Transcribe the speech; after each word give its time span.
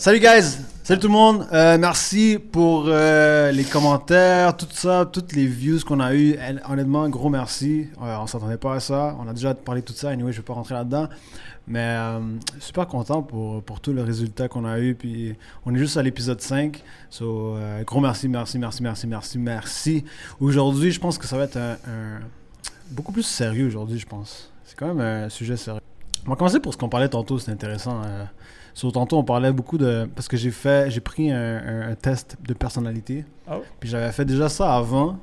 Salut 0.00 0.18
guys, 0.18 0.56
salut 0.82 0.98
tout 0.98 1.08
le 1.08 1.12
monde. 1.12 1.46
Euh, 1.52 1.76
merci 1.76 2.38
pour 2.38 2.84
euh, 2.86 3.52
les 3.52 3.64
commentaires, 3.64 4.56
tout 4.56 4.66
ça, 4.72 5.04
toutes 5.04 5.34
les 5.34 5.44
views 5.46 5.78
qu'on 5.86 6.00
a 6.00 6.14
eu. 6.14 6.38
Honnêtement, 6.70 7.06
gros 7.10 7.28
merci. 7.28 7.86
Euh, 8.02 8.16
on 8.18 8.26
s'attendait 8.26 8.56
pas 8.56 8.76
à 8.76 8.80
ça. 8.80 9.14
On 9.20 9.28
a 9.28 9.34
déjà 9.34 9.52
parlé 9.54 9.82
de 9.82 9.86
tout 9.86 9.92
ça. 9.92 10.08
Anyway, 10.08 10.32
je 10.32 10.38
vais 10.38 10.42
pas 10.42 10.54
rentrer 10.54 10.72
là-dedans. 10.74 11.06
Mais 11.68 11.80
euh, 11.98 12.18
super 12.60 12.86
content 12.86 13.20
pour, 13.20 13.62
pour 13.62 13.80
tout 13.80 13.92
le 13.92 14.02
résultat 14.02 14.48
qu'on 14.48 14.64
a 14.64 14.78
eu. 14.80 14.94
Puis 14.94 15.34
on 15.66 15.74
est 15.74 15.78
juste 15.78 15.98
à 15.98 16.02
l'épisode 16.02 16.40
5. 16.40 16.82
So, 17.10 17.56
gros 17.86 18.00
merci, 18.00 18.26
merci, 18.26 18.58
merci, 18.58 18.82
merci, 18.82 19.06
merci, 19.06 19.38
merci. 19.38 20.04
Aujourd'hui, 20.40 20.92
je 20.92 20.98
pense 21.00 21.18
que 21.18 21.26
ça 21.26 21.36
va 21.36 21.44
être 21.44 21.58
un, 21.58 21.72
un- 21.72 22.20
beaucoup 22.90 23.12
plus 23.12 23.22
sérieux 23.22 23.66
aujourd'hui, 23.66 23.98
je 23.98 24.06
pense. 24.06 24.50
C'est 24.64 24.78
quand 24.78 24.94
même 24.94 25.00
un 25.00 25.28
sujet 25.28 25.58
sérieux. 25.58 25.82
On 26.26 26.30
va 26.30 26.36
commencer 26.36 26.58
pour 26.58 26.72
ce 26.72 26.78
qu'on 26.78 26.88
parlait 26.88 27.08
tantôt, 27.10 27.38
c'est 27.38 27.50
intéressant. 27.52 28.00
Sur 28.74 28.92
tantôt, 28.92 29.18
on 29.18 29.24
parlait 29.24 29.52
beaucoup 29.52 29.78
de. 29.78 30.08
Parce 30.14 30.28
que 30.28 30.36
j'ai 30.36 30.50
fait. 30.50 30.90
J'ai 30.90 31.00
pris 31.00 31.30
un, 31.30 31.94
test 32.00 32.36
de 32.46 32.54
personnalité. 32.54 33.24
Oh. 33.50 33.62
Puis 33.78 33.88
j'avais 33.88 34.10
fait 34.12 34.24
déjà 34.24 34.48
ça 34.48 34.74
avant. 34.76 35.18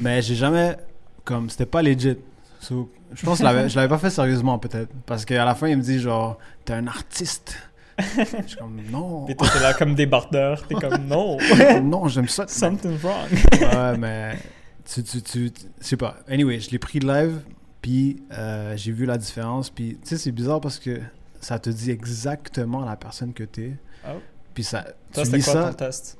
mais 0.00 0.22
j'ai 0.22 0.34
jamais. 0.34 0.76
Comme. 1.24 1.50
C'était 1.50 1.66
pas 1.66 1.82
legit. 1.82 2.16
So, 2.60 2.90
je 3.14 3.24
pense 3.24 3.38
que 3.38 3.68
je 3.68 3.76
l'avais- 3.76 3.88
pas 3.88 3.98
fait 3.98 4.10
sérieusement, 4.10 4.58
peut-être. 4.58 4.90
Parce 5.06 5.24
qu'à 5.24 5.44
la 5.44 5.54
fin, 5.54 5.68
il 5.68 5.76
me 5.78 5.82
dit 5.82 5.98
genre. 5.98 6.38
T'es 6.64 6.72
un 6.74 6.86
artiste. 6.86 7.56
Je 7.98 8.24
suis 8.46 8.56
comme. 8.56 8.80
Non. 8.90 9.24
Puis 9.26 9.34
toi, 9.36 9.48
t'es 9.52 9.60
là 9.60 9.74
comme 9.74 9.94
débardeur. 9.94 10.66
T'es 10.66 10.74
comme, 10.74 11.06
non, 11.06 11.36
non, 11.82 12.06
j'aime 12.08 12.28
ça. 12.28 12.46
something's 12.46 13.00
wrong. 13.02 13.28
ouais, 13.60 13.98
mais. 13.98 14.38
Tu, 14.84 15.02
tu, 15.02 15.20
tu, 15.20 15.50
tu- 15.50 15.66
je 15.80 15.86
sais 15.86 15.96
pas. 15.96 16.16
Anyway, 16.28 16.60
je 16.60 16.70
l'ai 16.70 16.78
pris 16.78 16.98
live, 17.00 17.40
puis 17.82 18.22
euh, 18.32 18.74
j'ai 18.76 18.92
vu 18.92 19.04
la 19.04 19.18
différence. 19.18 19.68
Puis, 19.68 19.98
tu 20.02 20.08
sais, 20.10 20.16
c'est 20.16 20.32
bizarre 20.32 20.60
parce 20.60 20.78
que 20.78 20.98
ça 21.40 21.58
te 21.58 21.70
dit 21.70 21.90
exactement 21.90 22.84
la 22.84 22.96
personne 22.96 23.32
que 23.32 23.44
t'es. 23.44 23.72
Oh. 24.06 24.20
Puis 24.54 24.64
ça. 24.64 24.84
Toi, 25.12 25.24
tu 25.24 25.32
lis 25.36 25.42
quoi 25.44 25.52
ça? 25.52 25.68
ton 25.68 25.72
test? 25.74 26.18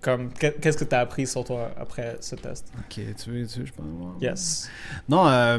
Comme, 0.00 0.32
que- 0.32 0.58
qu'est-ce 0.58 0.78
que 0.78 0.84
t'as 0.84 1.00
appris 1.00 1.26
sur 1.26 1.44
toi 1.44 1.70
après 1.78 2.16
ce 2.20 2.34
test? 2.34 2.72
Ok, 2.78 3.00
tu 3.16 3.30
veux, 3.30 3.46
tu 3.46 3.60
veux, 3.60 3.66
je 3.66 3.72
pense. 3.72 3.86
Yes. 4.22 4.70
Non, 5.08 5.26
euh, 5.28 5.58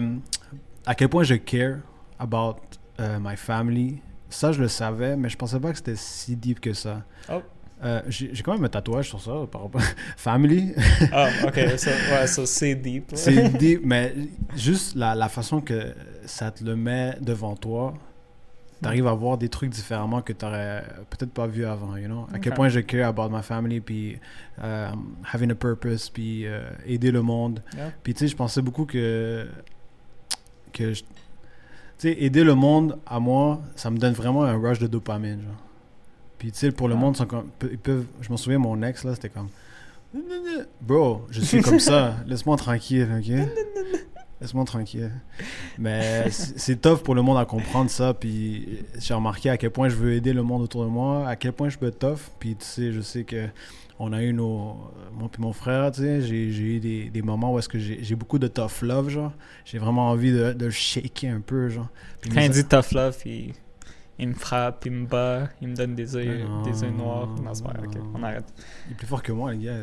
à 0.85 0.95
quel 0.95 1.09
point 1.09 1.23
je 1.23 1.35
care 1.35 1.77
about 2.17 2.57
euh, 2.99 3.19
my 3.21 3.35
family? 3.37 4.01
Ça, 4.29 4.51
je 4.51 4.61
le 4.61 4.67
savais, 4.67 5.15
mais 5.15 5.29
je 5.29 5.37
pensais 5.37 5.59
pas 5.59 5.71
que 5.71 5.77
c'était 5.77 5.95
si 5.95 6.35
deep 6.35 6.59
que 6.59 6.73
ça. 6.73 7.03
Oh. 7.31 7.41
Euh, 7.83 8.01
j'ai 8.07 8.31
quand 8.43 8.53
même 8.53 8.63
un 8.63 8.69
tatouage 8.69 9.09
sur 9.09 9.19
ça, 9.19 9.31
par 9.51 9.63
rapport 9.63 9.81
family. 10.17 10.73
Ah, 11.11 11.29
ok, 11.45 11.59
ça, 11.77 11.91
ouais, 11.91 12.27
c'est 12.27 12.75
deep. 12.75 13.11
C'est 13.15 13.49
deep, 13.57 13.81
mais 13.83 14.13
juste 14.55 14.95
la, 14.95 15.15
la 15.15 15.29
façon 15.29 15.61
que 15.61 15.93
ça 16.25 16.51
te 16.51 16.63
le 16.63 16.75
met 16.75 17.17
devant 17.21 17.55
toi, 17.55 17.93
t'arrives 18.81 19.07
à 19.07 19.13
voir 19.13 19.37
des 19.37 19.47
trucs 19.49 19.69
différemment 19.69 20.21
que 20.21 20.33
t'aurais 20.33 20.83
peut-être 21.09 21.31
pas 21.31 21.47
vu 21.47 21.65
avant, 21.65 21.95
you 21.97 22.07
know? 22.07 22.27
À 22.33 22.39
quel 22.39 22.53
point 22.53 22.67
je 22.69 22.79
care 22.79 23.07
about 23.09 23.29
my 23.29 23.43
family, 23.43 23.79
puis 23.79 24.17
euh, 24.63 24.89
having 25.31 25.51
a 25.51 25.55
purpose, 25.55 26.09
puis 26.09 26.47
euh, 26.47 26.69
aider 26.85 27.11
le 27.11 27.21
monde. 27.21 27.61
Yeah. 27.75 27.91
Puis 28.03 28.13
tu 28.13 28.19
sais, 28.21 28.27
je 28.27 28.35
pensais 28.35 28.61
beaucoup 28.61 28.85
que. 28.85 29.47
que 30.73 30.93
tu 30.93 31.03
sais, 31.97 32.15
aider 32.23 32.43
le 32.43 32.55
monde, 32.55 32.97
à 33.05 33.19
moi, 33.19 33.61
ça 33.75 33.91
me 33.91 33.97
donne 33.97 34.13
vraiment 34.13 34.43
un 34.43 34.57
rush 34.59 34.79
de 34.79 34.87
dopamine, 34.87 35.41
genre. 35.41 35.51
Puis 36.39 36.51
tu 36.51 36.57
sais, 36.57 36.71
pour 36.71 36.87
le 36.87 36.95
Ah. 36.95 36.97
monde, 36.97 37.13
ils 37.15 37.17
sont 37.19 37.25
comme- 37.27 37.49
ils 37.69 37.77
peuvent. 37.77 38.05
Je 38.21 38.31
me 38.31 38.37
souviens, 38.37 38.57
mon 38.57 38.81
ex, 38.81 39.03
là, 39.03 39.13
c'était 39.13 39.29
comme. 39.29 39.49
Bro, 40.81 41.27
je 41.29 41.39
suis 41.41 41.61
comme 41.61 41.79
ça. 41.79 42.15
Laisse-moi 42.25 42.57
tranquille, 42.57 43.07
ok? 43.17 43.47
Laisse-moi 44.41 44.65
tranquille. 44.65 45.11
Mais 45.77 46.31
c'est 46.31 46.81
tough 46.81 47.03
pour 47.03 47.13
le 47.13 47.21
monde 47.21 47.37
à 47.37 47.45
comprendre 47.45 47.91
ça. 47.91 48.15
Puis 48.15 48.79
j'ai 48.97 49.13
remarqué 49.13 49.51
à 49.51 49.57
quel 49.57 49.69
point 49.69 49.87
je 49.87 49.95
veux 49.95 50.13
aider 50.13 50.33
le 50.33 50.41
monde 50.41 50.63
autour 50.63 50.83
de 50.83 50.89
moi, 50.89 51.27
à 51.27 51.35
quel 51.35 51.53
point 51.53 51.69
je 51.69 51.77
peux 51.77 51.85
être 51.87 51.99
tough. 51.99 52.31
Puis 52.39 52.55
tu 52.55 52.65
sais, 52.65 52.91
je 52.91 53.01
sais 53.01 53.23
que 53.23 53.47
on 53.99 54.13
a 54.13 54.23
eu 54.23 54.33
nos. 54.33 54.77
Moi 55.13 55.29
puis 55.31 55.43
mon 55.43 55.53
frère, 55.53 55.91
tu 55.91 56.01
sais, 56.01 56.21
j'ai 56.21 56.47
eu 56.49 56.79
des, 56.79 57.11
des 57.11 57.21
moments 57.21 57.53
où 57.53 57.59
est-ce 57.59 57.69
que 57.69 57.77
j'ai 57.77 58.15
beaucoup 58.15 58.39
de 58.39 58.47
tough 58.47 58.81
love, 58.81 59.09
genre. 59.09 59.31
J'ai 59.63 59.77
vraiment 59.77 60.09
envie 60.09 60.31
de, 60.31 60.53
de 60.53 60.65
le 60.65 60.71
shaker 60.71 61.35
un 61.35 61.41
peu, 61.41 61.69
genre. 61.69 61.89
Puis 62.19 62.31
Quand 62.31 62.41
il 62.41 62.49
dit 62.49 62.65
tough 62.65 62.93
love, 62.93 63.15
il, 63.25 63.53
il 64.21 64.27
me 64.29 64.33
frappe, 64.35 64.85
il 64.85 64.91
me 64.91 65.07
bat, 65.07 65.49
il 65.61 65.69
me 65.69 65.75
donne 65.75 65.95
des 65.95 66.15
yeux, 66.15 66.43
Non. 66.47 66.61
des 66.61 66.83
yeux 66.83 66.91
noirs. 66.91 67.27
Non, 67.43 67.53
c'est 67.53 67.63
pas 67.63 67.71
vrai, 67.71 67.87
ok, 67.87 67.97
on 68.13 68.21
arrête. 68.21 68.45
Il 68.87 68.91
est 68.91 68.95
plus 68.95 69.07
fort 69.07 69.23
que 69.23 69.31
moi, 69.31 69.51
les 69.51 69.57
gars. 69.57 69.81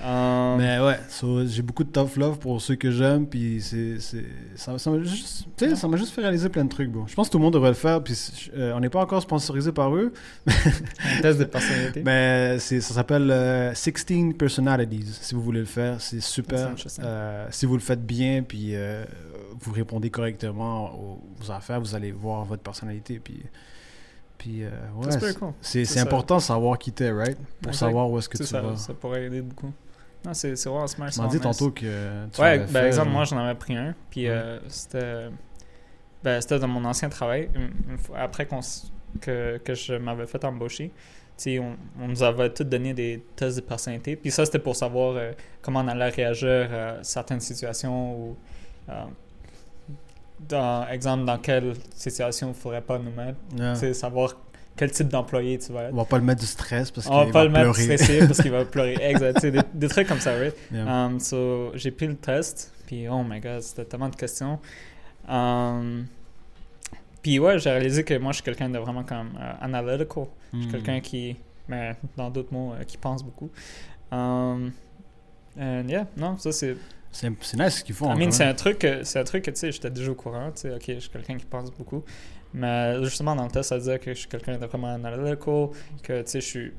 Euh, 0.00 0.56
Mais 0.56 0.80
ouais, 0.80 0.98
so, 1.10 1.46
j'ai 1.46 1.60
beaucoup 1.60 1.84
de 1.84 1.90
tough 1.90 2.16
love 2.16 2.38
pour 2.38 2.60
ceux 2.62 2.76
que 2.76 2.90
j'aime, 2.90 3.26
puis 3.26 3.60
c'est, 3.60 4.00
c'est, 4.00 4.24
ça, 4.54 4.78
ça 4.78 4.90
m'a 4.90 5.02
juste, 5.02 5.46
ça 5.74 5.86
m'a 5.86 5.98
juste 5.98 6.14
fait 6.14 6.22
réaliser 6.22 6.48
plein 6.48 6.64
de 6.64 6.70
trucs, 6.70 6.90
bon. 6.90 7.06
Je 7.06 7.14
pense 7.14 7.28
que 7.28 7.32
tout 7.32 7.38
le 7.38 7.44
monde 7.44 7.52
devrait 7.52 7.68
le 7.70 7.74
faire, 7.74 8.02
puis 8.02 8.14
euh, 8.56 8.72
on 8.74 8.80
n'est 8.80 8.88
pas 8.88 9.00
encore 9.00 9.20
sponsorisé 9.20 9.70
par 9.70 9.94
eux, 9.94 10.14
un 10.46 11.20
test 11.20 11.38
de 11.38 11.44
personnalité. 11.44 12.02
mais 12.04 12.58
c'est, 12.58 12.80
ça 12.80 12.94
s'appelle 12.94 13.30
euh, 13.30 13.74
16 13.74 14.04
Personalities, 14.38 15.18
si 15.20 15.34
vous 15.34 15.42
voulez 15.42 15.60
le 15.60 15.66
faire, 15.66 16.00
c'est 16.00 16.20
super. 16.20 16.70
Euh, 17.00 17.46
si 17.50 17.66
vous 17.66 17.74
le 17.74 17.80
faites 17.80 18.04
bien, 18.04 18.42
puis 18.42 18.74
euh, 18.74 19.04
vous 19.60 19.72
répondez 19.72 20.10
correctement 20.10 20.94
aux, 20.94 21.20
aux 21.42 21.50
affaires, 21.50 21.80
vous 21.80 21.94
allez 21.94 22.12
voir 22.12 22.44
votre 22.44 22.62
personnalité, 22.62 23.18
puis, 23.18 23.42
puis 24.38 24.64
euh, 24.64 24.70
ouais, 24.96 25.18
c'est, 25.60 25.98
important 25.98 26.36
de 26.36 26.42
savoir 26.42 26.78
qui 26.78 26.92
t'es, 26.92 27.10
right? 27.10 27.36
Pour 27.36 27.68
Exact. 27.72 27.86
savoir 27.86 28.10
où 28.10 28.18
est-ce 28.18 28.28
que 28.28 28.38
tu 28.38 28.44
ça, 28.44 28.60
vas. 28.60 28.76
ça 28.76 28.94
pourrait 28.94 29.24
aider 29.24 29.42
beaucoup. 29.42 29.72
Non, 30.24 30.34
c'est 30.34 30.56
c'est 30.56 30.68
vraiment 30.68 30.86
smart. 30.86 31.10
Tu 31.10 31.20
m'as 31.20 31.28
dit 31.28 31.40
tantôt 31.40 31.70
que 31.70 32.26
tu 32.32 32.40
Ouais, 32.40 32.58
par 32.58 32.68
fait, 32.68 32.86
exemple, 32.88 33.10
moi 33.10 33.24
j'en 33.24 33.38
avais 33.38 33.54
pris 33.58 33.76
un, 33.76 33.94
puis 34.10 34.22
Ouais. 34.28 34.34
euh, 34.34 34.58
c'était 34.68 35.28
ben, 36.24 36.40
c'était 36.40 36.58
dans 36.58 36.68
mon 36.68 36.84
ancien 36.84 37.08
travail. 37.08 37.48
Après 38.16 38.46
qu'on 38.46 38.60
que, 39.20 39.58
que 39.58 39.74
je 39.74 39.94
m'avais 39.94 40.26
fait 40.26 40.44
embaucher, 40.44 40.90
on, 41.46 41.76
on 42.00 42.08
nous 42.08 42.22
avait 42.22 42.52
tous 42.52 42.64
donné 42.64 42.94
des 42.94 43.22
tests 43.36 43.56
de 43.56 43.62
personnalité. 43.62 44.16
Puis 44.16 44.30
ça, 44.30 44.44
c'était 44.44 44.58
pour 44.58 44.74
savoir 44.74 45.14
euh, 45.16 45.32
comment 45.62 45.80
on 45.80 45.88
allait 45.88 46.08
réagir 46.08 46.68
à 46.72 47.04
certaines 47.04 47.40
situations 47.40 48.14
ou, 48.18 48.36
euh, 48.88 49.04
dans, 50.40 50.86
exemple, 50.88 51.24
dans 51.24 51.38
quelle 51.38 51.74
situation 51.94 52.48
il 52.48 52.50
ne 52.50 52.54
faudrait 52.54 52.80
pas 52.82 52.98
nous 52.98 53.10
mettre. 53.12 53.38
Yeah. 53.56 53.94
Savoir 53.94 54.34
quel 54.76 54.90
type 54.90 55.08
d'employé 55.08 55.58
tu 55.58 55.72
vas 55.72 55.84
être. 55.84 55.94
On 55.94 55.96
va 55.96 56.04
pas 56.04 56.18
le 56.18 56.24
mettre 56.24 56.40
du 56.40 56.46
stress 56.46 56.90
parce 56.90 57.06
qu'il 57.06 57.14
On 57.16 57.24
va 57.24 57.32
pas 57.32 57.38
va 57.40 57.44
le 57.44 57.50
mettre 57.50 57.72
pleurer. 57.72 57.96
stressé 57.96 58.26
parce 58.26 58.42
qu'il 58.42 58.50
va 58.50 58.64
pleurer. 58.66 58.96
Exact. 59.00 59.40
Des, 59.46 59.60
des 59.72 59.88
trucs 59.88 60.06
comme 60.06 60.20
ça, 60.20 60.32
right? 60.38 60.54
Yeah. 60.72 61.06
Um, 61.06 61.18
so, 61.18 61.72
j'ai 61.74 61.90
pris 61.90 62.06
le 62.06 62.16
test, 62.16 62.72
puis 62.86 63.08
oh 63.08 63.22
my 63.26 63.40
god, 63.40 63.62
c'était 63.62 63.84
tellement 63.86 64.08
de 64.10 64.16
questions. 64.16 64.58
Um, 65.28 66.06
puis 67.22 67.38
ouais, 67.38 67.58
j'ai 67.58 67.70
réalisé 67.70 68.04
que 68.04 68.16
moi, 68.18 68.32
je 68.32 68.36
suis 68.36 68.44
quelqu'un 68.44 68.68
de 68.68 68.78
vraiment 68.78 69.02
comme 69.02 69.30
euh, 69.40 69.52
analytical. 69.60 70.24
Je 70.52 70.58
suis 70.58 70.68
Mm. 70.68 70.70
quelqu'un 70.72 71.00
qui, 71.00 71.36
mais 71.68 71.96
dans 72.16 72.30
d'autres 72.30 72.52
mots, 72.52 72.72
euh, 72.78 72.84
qui 72.84 72.96
pense 72.96 73.24
beaucoup. 73.24 73.50
Um, 74.12 74.70
and 75.58 75.84
yeah, 75.88 76.06
non, 76.16 76.36
ça 76.38 76.52
c'est. 76.52 76.76
C'est 77.12 77.30
nice 77.56 77.78
ce 77.78 77.84
qu'ils 77.84 77.94
font. 77.94 78.14
I 78.14 78.18
mean, 78.18 78.30
c'est 78.30 78.44
un 78.44 78.54
truc, 78.54 78.86
c'est 79.02 79.18
un 79.18 79.24
truc 79.24 79.44
que 79.44 79.50
tu 79.50 79.56
sais, 79.58 79.72
j'étais 79.72 79.90
déjà 79.90 80.10
au 80.10 80.14
courant. 80.14 80.50
Tu 80.52 80.62
sais, 80.62 80.74
ok, 80.74 80.84
je 80.86 80.98
suis 81.00 81.10
quelqu'un 81.10 81.36
qui 81.38 81.46
pense 81.46 81.70
beaucoup. 81.72 82.04
Mais 82.52 83.02
justement, 83.04 83.34
dans 83.36 83.44
le 83.44 83.50
test, 83.50 83.68
ça 83.70 83.78
disait 83.78 83.98
que 83.98 84.12
je 84.14 84.18
suis 84.20 84.28
quelqu'un 84.28 84.56
de 84.58 84.66
vraiment 84.66 84.94
analytical, 84.94 85.68
que 86.02 86.22
tu 86.22 86.28
sais, 86.30 86.40
je 86.40 86.46
suis. 86.46 86.72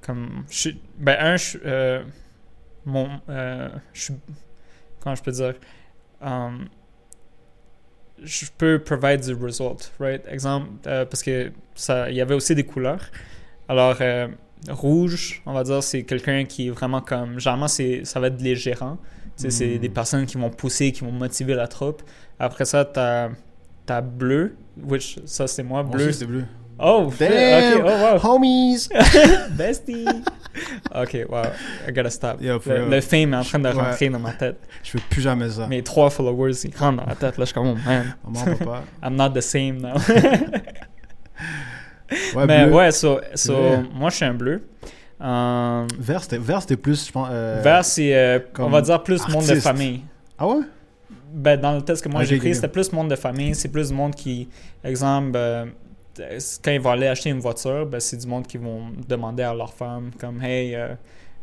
comme. 0.00 0.44
Je 0.50 0.56
suis. 0.58 0.80
Ben, 0.98 1.16
un, 1.20 1.36
je 1.36 1.44
suis. 1.44 1.58
euh, 1.64 2.02
mon. 2.84 3.08
euh, 3.28 3.68
je 3.92 4.02
suis. 4.02 4.14
Comment 5.00 5.14
je 5.16 5.22
peux 5.22 5.32
dire 5.32 5.54
um, 6.20 6.68
Je 8.22 8.46
peux 8.56 8.78
provide 8.82 9.20
the 9.20 9.38
result, 9.40 9.92
right? 10.00 10.26
Exemple, 10.28 10.68
euh, 10.86 11.04
parce 11.04 11.22
que 11.22 11.52
ça, 11.74 12.10
il 12.10 12.16
y 12.16 12.20
avait 12.20 12.34
aussi 12.34 12.54
des 12.54 12.64
couleurs. 12.64 13.10
Alors, 13.68 13.96
rouge, 14.68 15.42
on 15.46 15.52
va 15.52 15.62
dire, 15.64 15.82
c'est 15.82 16.02
quelqu'un 16.04 16.44
qui 16.44 16.68
est 16.68 16.70
vraiment 16.70 17.00
comme. 17.00 17.38
Généralement, 17.38 17.68
c'est, 17.68 18.04
ça 18.04 18.20
va 18.20 18.28
être 18.28 18.40
les 18.40 18.56
gérants. 18.56 18.98
C'est 19.36 19.78
des 19.78 19.88
personnes 19.88 20.26
qui 20.26 20.36
vont 20.36 20.50
pousser, 20.50 20.92
qui 20.92 21.00
vont 21.02 21.10
motiver 21.12 21.54
la 21.54 21.66
troupe. 21.66 22.02
Après 22.38 22.64
ça, 22.64 22.84
t'as, 22.84 23.30
t'as 23.84 24.00
bleu, 24.00 24.54
which, 24.82 25.18
ça 25.24 25.46
c'est 25.46 25.62
moi, 25.62 25.82
bleu. 25.82 26.08
aussi, 26.08 26.18
c'est 26.20 26.26
bleu. 26.26 26.44
oh, 26.78 27.12
Damn! 27.18 27.80
oh 27.84 27.88
wow. 27.88 28.18
Homies! 28.36 28.88
Bestie! 29.50 30.06
ok, 30.94 31.26
wow, 31.28 31.42
I 31.88 31.92
gotta 31.92 32.10
stop. 32.10 32.40
Yeah, 32.40 32.58
le, 32.64 33.00
fame 33.00 33.34
est 33.34 33.36
en 33.36 33.42
train 33.42 33.58
de 33.58 33.66
Ouais. 33.68 33.72
rentrer 33.72 34.08
dans 34.08 34.20
ma 34.20 34.32
tête. 34.32 34.56
Je 34.84 34.90
fais 34.92 34.98
plus 35.10 35.22
jamais 35.22 35.50
ça. 35.50 35.66
Mes 35.66 35.82
trois 35.82 36.10
followers, 36.10 36.52
ils 36.64 36.76
rentrent 36.76 37.02
dans 37.02 37.06
la 37.08 37.16
tête. 37.16 37.36
Là, 37.38 37.44
je 37.44 37.46
suis 37.46 37.54
comme, 37.54 37.68
oh 37.68 37.78
man, 37.84 38.14
Maman, 38.24 38.56
papa. 38.56 38.84
I'm 39.02 39.16
not 39.16 39.30
the 39.30 39.40
same 39.42 39.78
now. 39.80 39.94
Ouais, 42.36 42.46
Mais 42.46 42.66
bleu. 42.66 42.74
ouais, 42.74 42.90
so, 42.92 43.20
so, 43.34 43.54
moi 43.94 44.10
je 44.10 44.16
suis 44.16 44.24
un 44.24 44.34
bleu. 44.34 44.62
Euh, 45.20 45.86
Vert, 45.98 46.22
c'était 46.22 46.76
plus, 46.76 47.06
je 47.06 47.12
pense. 47.12 47.28
euh, 47.30 47.60
vert, 47.62 47.84
c'est, 47.84 48.14
euh, 48.14 48.38
on 48.58 48.68
va 48.68 48.82
dire, 48.82 49.02
plus 49.02 49.26
monde 49.28 49.46
de 49.46 49.54
famille. 49.56 50.02
Ah 50.38 50.46
ouais? 50.48 50.60
Ben, 51.32 51.60
dans 51.60 51.72
le 51.72 51.82
test 51.82 52.02
que 52.04 52.08
moi 52.08 52.22
j'ai 52.24 52.36
ok. 52.36 52.42
c'était 52.54 52.68
plus 52.68 52.92
monde 52.92 53.08
de 53.10 53.16
famille. 53.16 53.54
C'est 53.54 53.68
plus 53.68 53.90
monde 53.92 54.14
qui, 54.14 54.48
exemple, 54.84 55.32
euh, 55.34 55.64
quand 56.62 56.70
ils 56.70 56.80
vont 56.80 56.90
aller 56.90 57.06
acheter 57.08 57.30
une 57.30 57.40
voiture, 57.40 57.86
ben, 57.86 58.00
c'est 58.00 58.16
du 58.16 58.26
monde 58.26 58.46
qui 58.46 58.56
vont 58.58 58.82
demander 59.08 59.42
à 59.42 59.54
leur 59.54 59.72
femme, 59.72 60.10
comme, 60.20 60.42
hey, 60.42 60.76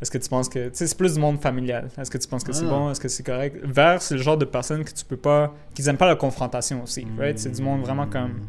est-ce 0.02 0.10
que 0.12 0.18
tu 0.18 0.30
penses 0.30 0.50
que. 0.50 0.70
Tu 0.70 0.76
sais, 0.76 0.88
c'est 0.88 0.98
plus 0.98 1.14
du 1.16 1.20
monde 1.20 1.40
familial. 1.42 1.88
Est-ce 2.00 2.10
que 2.12 2.18
tu 2.18 2.28
penses 2.28 2.44
que 2.44 2.54
c'est 2.54 2.66
Ah. 2.66 2.70
bon? 2.70 2.92
Est-ce 2.92 3.00
que 3.00 3.08
c'est 3.08 3.24
correct? 3.24 3.58
Vert, 3.64 4.02
c'est 4.02 4.16
le 4.16 4.22
genre 4.22 4.38
de 4.38 4.46
personnes 4.46 4.84
que 4.84 4.92
tu 4.94 5.06
peux 5.06 5.18
pas. 5.18 5.54
qui 5.76 5.88
aiment 5.88 5.98
pas 5.98 6.08
la 6.08 6.16
confrontation 6.16 6.82
aussi, 6.84 7.06
right? 7.20 7.38
C'est 7.40 7.52
du 7.52 7.62
monde 7.62 7.82
vraiment 7.82 8.08
comme 8.08 8.48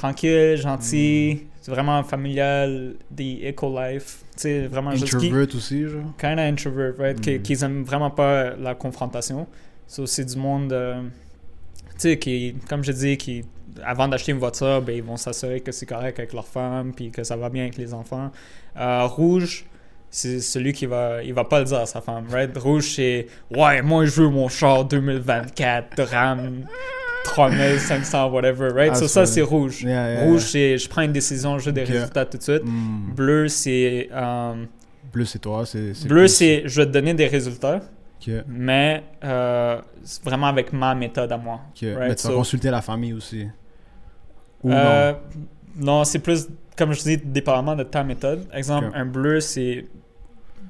tranquille, 0.00 0.56
gentil, 0.56 1.42
c'est 1.60 1.70
vraiment 1.70 2.02
familial, 2.02 2.94
des 3.10 3.40
eco-life. 3.50 4.22
Sais, 4.36 4.66
vraiment 4.66 4.92
juste 4.92 5.18
qui, 5.18 5.26
Introvert 5.26 5.54
aussi, 5.54 5.86
genre. 5.86 6.02
kind 6.18 6.32
of 6.38 6.38
introvert, 6.40 6.94
right? 6.98 7.20
Qui, 7.20 7.38
Mm. 7.38 7.42
qui 7.42 7.64
aiment 7.64 7.84
vraiment 7.84 8.10
pas 8.10 8.56
la 8.56 8.74
confrontation. 8.74 9.46
C'est 9.86 10.00
aussi 10.02 10.24
du 10.24 10.36
monde, 10.36 10.72
euh, 10.72 11.02
tu 11.02 11.98
sais, 11.98 12.18
qui, 12.18 12.54
comme 12.68 12.82
je 12.82 12.92
dis, 12.92 13.16
qui, 13.18 13.44
avant 13.84 14.08
d'acheter 14.08 14.32
une 14.32 14.38
voiture, 14.38 14.80
ben, 14.80 14.96
ils 14.96 15.02
vont 15.02 15.16
s'assurer 15.18 15.60
que 15.60 15.72
c'est 15.72 15.86
correct 15.86 16.18
avec 16.18 16.32
leur 16.32 16.46
femme, 16.46 16.92
puis 16.94 17.10
que 17.10 17.22
ça 17.22 17.36
va 17.36 17.50
bien 17.50 17.64
avec 17.64 17.76
les 17.76 17.92
enfants. 17.92 18.30
Euh, 18.78 19.04
rouge, 19.06 19.66
c'est 20.08 20.40
celui 20.40 20.72
qui 20.72 20.86
va, 20.86 21.22
il 21.22 21.34
va 21.34 21.44
pas 21.44 21.58
le 21.60 21.66
dire 21.66 21.78
à 21.78 21.86
sa 21.86 22.00
femme, 22.00 22.24
right? 22.30 22.56
Rouge, 22.56 22.94
c'est, 22.96 23.26
ouais, 23.54 23.82
moi, 23.82 24.06
je 24.06 24.22
veux 24.22 24.28
mon 24.28 24.48
char 24.48 24.84
2024 24.86 25.96
de 25.98 26.02
RAM 26.02 26.64
3500, 27.24 28.30
whatever, 28.30 28.70
right? 28.72 28.90
Ah, 28.92 28.96
so, 28.96 29.06
ça, 29.08 29.26
c'est 29.26 29.42
rouge. 29.42 29.82
Yeah, 29.82 30.12
yeah, 30.14 30.24
Rouge, 30.24 30.42
c'est, 30.42 30.78
je 30.78 30.88
prends 30.88 31.02
une 31.02 31.12
décision, 31.12 31.58
je 31.58 31.66
veux 31.66 31.72
des 31.72 31.84
résultats 31.84 32.24
tout 32.26 32.38
de 32.38 32.42
suite. 32.42 32.64
Mm. 32.64 33.12
Bleu, 33.14 33.48
c'est, 33.48 34.08
euh, 34.12 34.64
Bleu, 35.12 35.24
c'est 35.24 35.38
toi. 35.38 35.64
c'est 35.66 35.92
Bleu, 36.06 36.26
c'est 36.28 36.62
je 36.66 36.80
vais 36.80 36.86
te 36.86 36.92
donner 36.92 37.14
des 37.14 37.26
résultats, 37.26 37.80
mais 38.48 39.02
euh, 39.24 39.80
vraiment 40.24 40.46
avec 40.48 40.72
ma 40.72 40.94
méthode 40.94 41.30
à 41.32 41.36
moi. 41.38 41.60
ok. 41.70 41.80
Right, 41.82 41.98
Mais 41.98 42.14
tu 42.14 42.22
vas 42.24 42.30
so- 42.30 42.36
consulter 42.36 42.70
la 42.70 42.82
famille 42.82 43.12
aussi. 43.12 43.46
Ou 44.62 44.70
Euh, 44.72 45.12
non? 45.12 45.96
non, 45.98 46.04
c'est 46.04 46.18
plus, 46.18 46.48
comme 46.76 46.92
je 46.92 47.02
dis, 47.02 47.16
dépendamment 47.16 47.74
de 47.76 47.82
ta 47.84 48.02
méthode. 48.04 48.46
Exemple, 48.52 48.90
un 48.94 49.06
bleu, 49.06 49.40
c'est 49.40 49.86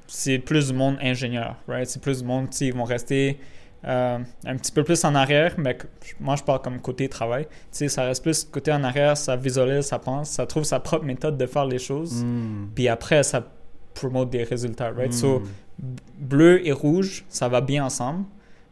c'est 0.07 0.39
plus 0.39 0.67
du 0.67 0.73
monde 0.73 0.97
ingénieur, 1.01 1.55
right? 1.69 1.87
C'est 1.87 2.01
plus 2.01 2.19
du 2.21 2.25
monde, 2.27 2.47
ils 2.59 2.73
vont 2.73 2.83
rester 2.83 3.37
euh, 3.85 4.19
un 4.45 4.57
petit 4.57 4.71
peu 4.71 4.83
plus 4.83 5.03
en 5.05 5.15
arrière, 5.15 5.55
mais 5.57 5.77
moi, 6.19 6.35
je 6.35 6.43
parle 6.43 6.61
comme 6.61 6.79
côté 6.79 7.09
travail. 7.09 7.45
Tu 7.45 7.49
sais, 7.71 7.87
ça 7.87 8.03
reste 8.03 8.21
plus 8.23 8.43
côté 8.43 8.71
en 8.71 8.83
arrière, 8.83 9.17
ça 9.17 9.35
visualise, 9.35 9.85
ça 9.85 9.97
pense, 9.99 10.29
ça 10.29 10.45
trouve 10.45 10.63
sa 10.63 10.79
propre 10.79 11.05
méthode 11.05 11.37
de 11.37 11.45
faire 11.47 11.65
les 11.65 11.79
choses, 11.79 12.23
Mm. 12.23 12.69
puis 12.75 12.87
après, 12.87 13.23
ça 13.23 13.43
promote 13.93 14.29
des 14.29 14.43
résultats, 14.43 14.91
right? 14.91 15.09
Mm. 15.11 15.17
So, 15.17 15.41
bleu 16.19 16.65
et 16.65 16.71
rouge, 16.71 17.25
ça 17.29 17.47
va 17.47 17.61
bien 17.61 17.83
ensemble. 17.85 18.25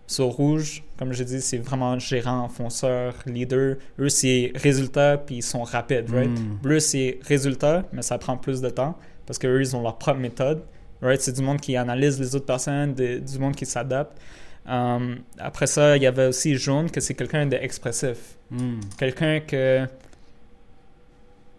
Sur 0.07 0.25
rouge, 0.25 0.83
comme 0.97 1.13
je 1.13 1.23
dis, 1.23 1.39
c'est 1.41 1.57
vraiment 1.59 1.99
gérant, 1.99 2.47
fonceur, 2.49 3.13
leader. 3.27 3.75
Eux, 3.99 4.09
c'est 4.09 4.51
résultat, 4.55 5.17
puis 5.19 5.35
ils 5.37 5.43
sont 5.43 5.61
rapides, 5.63 6.09
right? 6.11 6.29
Mm. 6.29 6.57
Bleu, 6.63 6.79
c'est 6.79 7.19
résultat, 7.23 7.83
mais 7.93 8.01
ça 8.01 8.17
prend 8.17 8.35
plus 8.37 8.59
de 8.61 8.69
temps 8.69 8.97
parce 9.27 9.37
qu'eux, 9.37 9.61
ils 9.61 9.75
ont 9.75 9.83
leur 9.83 9.97
propre 9.99 10.19
méthode. 10.19 10.63
Right? 11.01 11.21
C'est 11.21 11.31
du 11.33 11.41
monde 11.41 11.61
qui 11.61 11.77
analyse 11.77 12.19
les 12.19 12.35
autres 12.35 12.45
personnes, 12.47 12.93
de- 12.93 13.19
du 13.19 13.39
monde 13.39 13.55
qui 13.55 13.65
s'adapte. 13.65 14.17
Um, 14.67 15.19
après 15.39 15.67
ça, 15.67 15.97
il 15.97 16.03
y 16.03 16.07
avait 16.07 16.27
aussi 16.27 16.55
jaune, 16.55 16.89
que 16.91 16.99
c'est 17.01 17.13
quelqu'un 17.15 17.45
d'expressif. 17.45 18.17
Mm. 18.51 18.79
Quelqu'un 18.97 19.39
que 19.39 19.85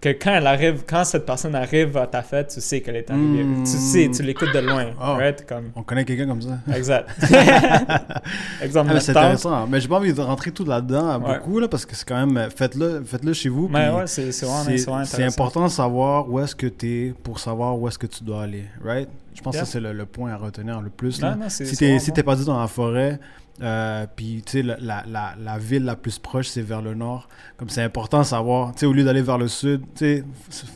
que 0.01 0.09
quand 0.09 0.31
elle 0.33 0.47
arrive, 0.47 0.85
quand 0.89 1.05
cette 1.05 1.27
personne 1.27 1.55
arrive 1.55 1.95
à 1.99 2.07
ta 2.07 2.23
fête, 2.23 2.49
tu 2.49 2.61
sais 2.63 2.81
qu'elle 2.81 2.97
est 2.97 3.11
arrivée. 3.11 3.45
Mm. 3.45 3.65
Tu 3.65 3.71
sais, 3.71 4.09
tu 4.11 4.23
l'écoutes 4.23 4.53
de 4.55 4.61
loin. 4.61 4.87
Oh. 4.99 5.17
Right? 5.17 5.45
Comme, 5.47 5.73
On 5.77 5.83
connaît 5.83 6.07
quelqu'un 6.07 6.27
comme 6.27 6.41
ça. 6.41 6.59
exact. 6.75 7.11
Exemple, 7.21 7.31
Ah, 8.63 8.85
mais 8.85 8.95
notre 8.95 9.01
c'est 9.03 9.11
intéressant. 9.11 9.67
Mais 9.67 9.79
j'ai 9.81 9.89
pas 9.89 9.97
envie 9.97 10.15
de 10.15 10.21
rentrer 10.23 10.53
tout 10.53 10.65
là-dedans 10.65 11.21
Ouais. 11.21 11.37
beaucoup, 11.37 11.61
là, 11.61 11.69
parce 11.69 11.85
que 11.85 11.95
c'est 11.95 12.09
quand 12.09 12.27
même. 12.27 12.49
Faites-le 12.51 13.03
faites 13.05 13.31
chez 13.35 13.51
vous. 13.51 13.69
Mais 13.69 13.91
ouais, 13.91 14.07
c'est 14.07 14.33
c'est 14.33 14.47
vraiment, 14.47 14.65
c'est 15.05 15.17
vraiment 15.17 15.29
important 15.29 15.65
de 15.65 15.71
savoir 15.71 16.31
où 16.31 16.41
est-ce 16.41 16.55
que 16.57 16.67
tu 16.67 17.09
es 17.09 17.15
pour 17.23 17.39
savoir 17.39 17.79
où 17.79 17.87
est-ce 17.87 17.99
que 17.99 18.07
tu 18.07 18.25
dois 18.25 18.45
aller. 18.45 18.65
Right? 18.83 19.09
Je 19.35 19.43
pense 19.43 19.55
Yeah. 19.55 19.63
que 19.65 19.69
c'est 19.69 19.81
le, 19.81 19.93
le 19.93 20.07
point 20.07 20.33
à 20.33 20.37
retenir 20.37 20.81
le 20.81 20.91
plus. 20.91 21.21
Là. 21.21 21.35
non, 21.37 21.49
si 21.49 21.77
t'es 21.77 21.99
si 21.99 22.13
pas 22.23 22.37
dit 22.37 22.45
dans 22.45 22.59
la 22.61 22.67
forêt, 22.67 23.19
euh, 23.63 24.07
puis 24.15 24.43
tu 24.47 24.53
sais, 24.53 24.63
la, 24.63 25.05
la, 25.07 25.59
ville 25.59 25.85
la 25.85 25.97
plus 25.97 26.19
proche, 26.19 26.49
c'est 26.49 26.63
vers 26.63 26.83
le 26.83 26.95
nord. 26.95 27.29
Comme 27.57 27.69
c'est 27.69 27.83
important 27.83 28.19
de 28.21 28.25
savoir, 28.25 28.73
tu 28.73 28.81
sais, 28.81 28.87
au 28.87 28.93
lieu 28.93 29.05
d'aller 29.05 29.23
vers 29.23 29.39
le 29.39 29.49
sud, 29.49 29.83
tu 29.95 29.99
sais, 29.99 30.25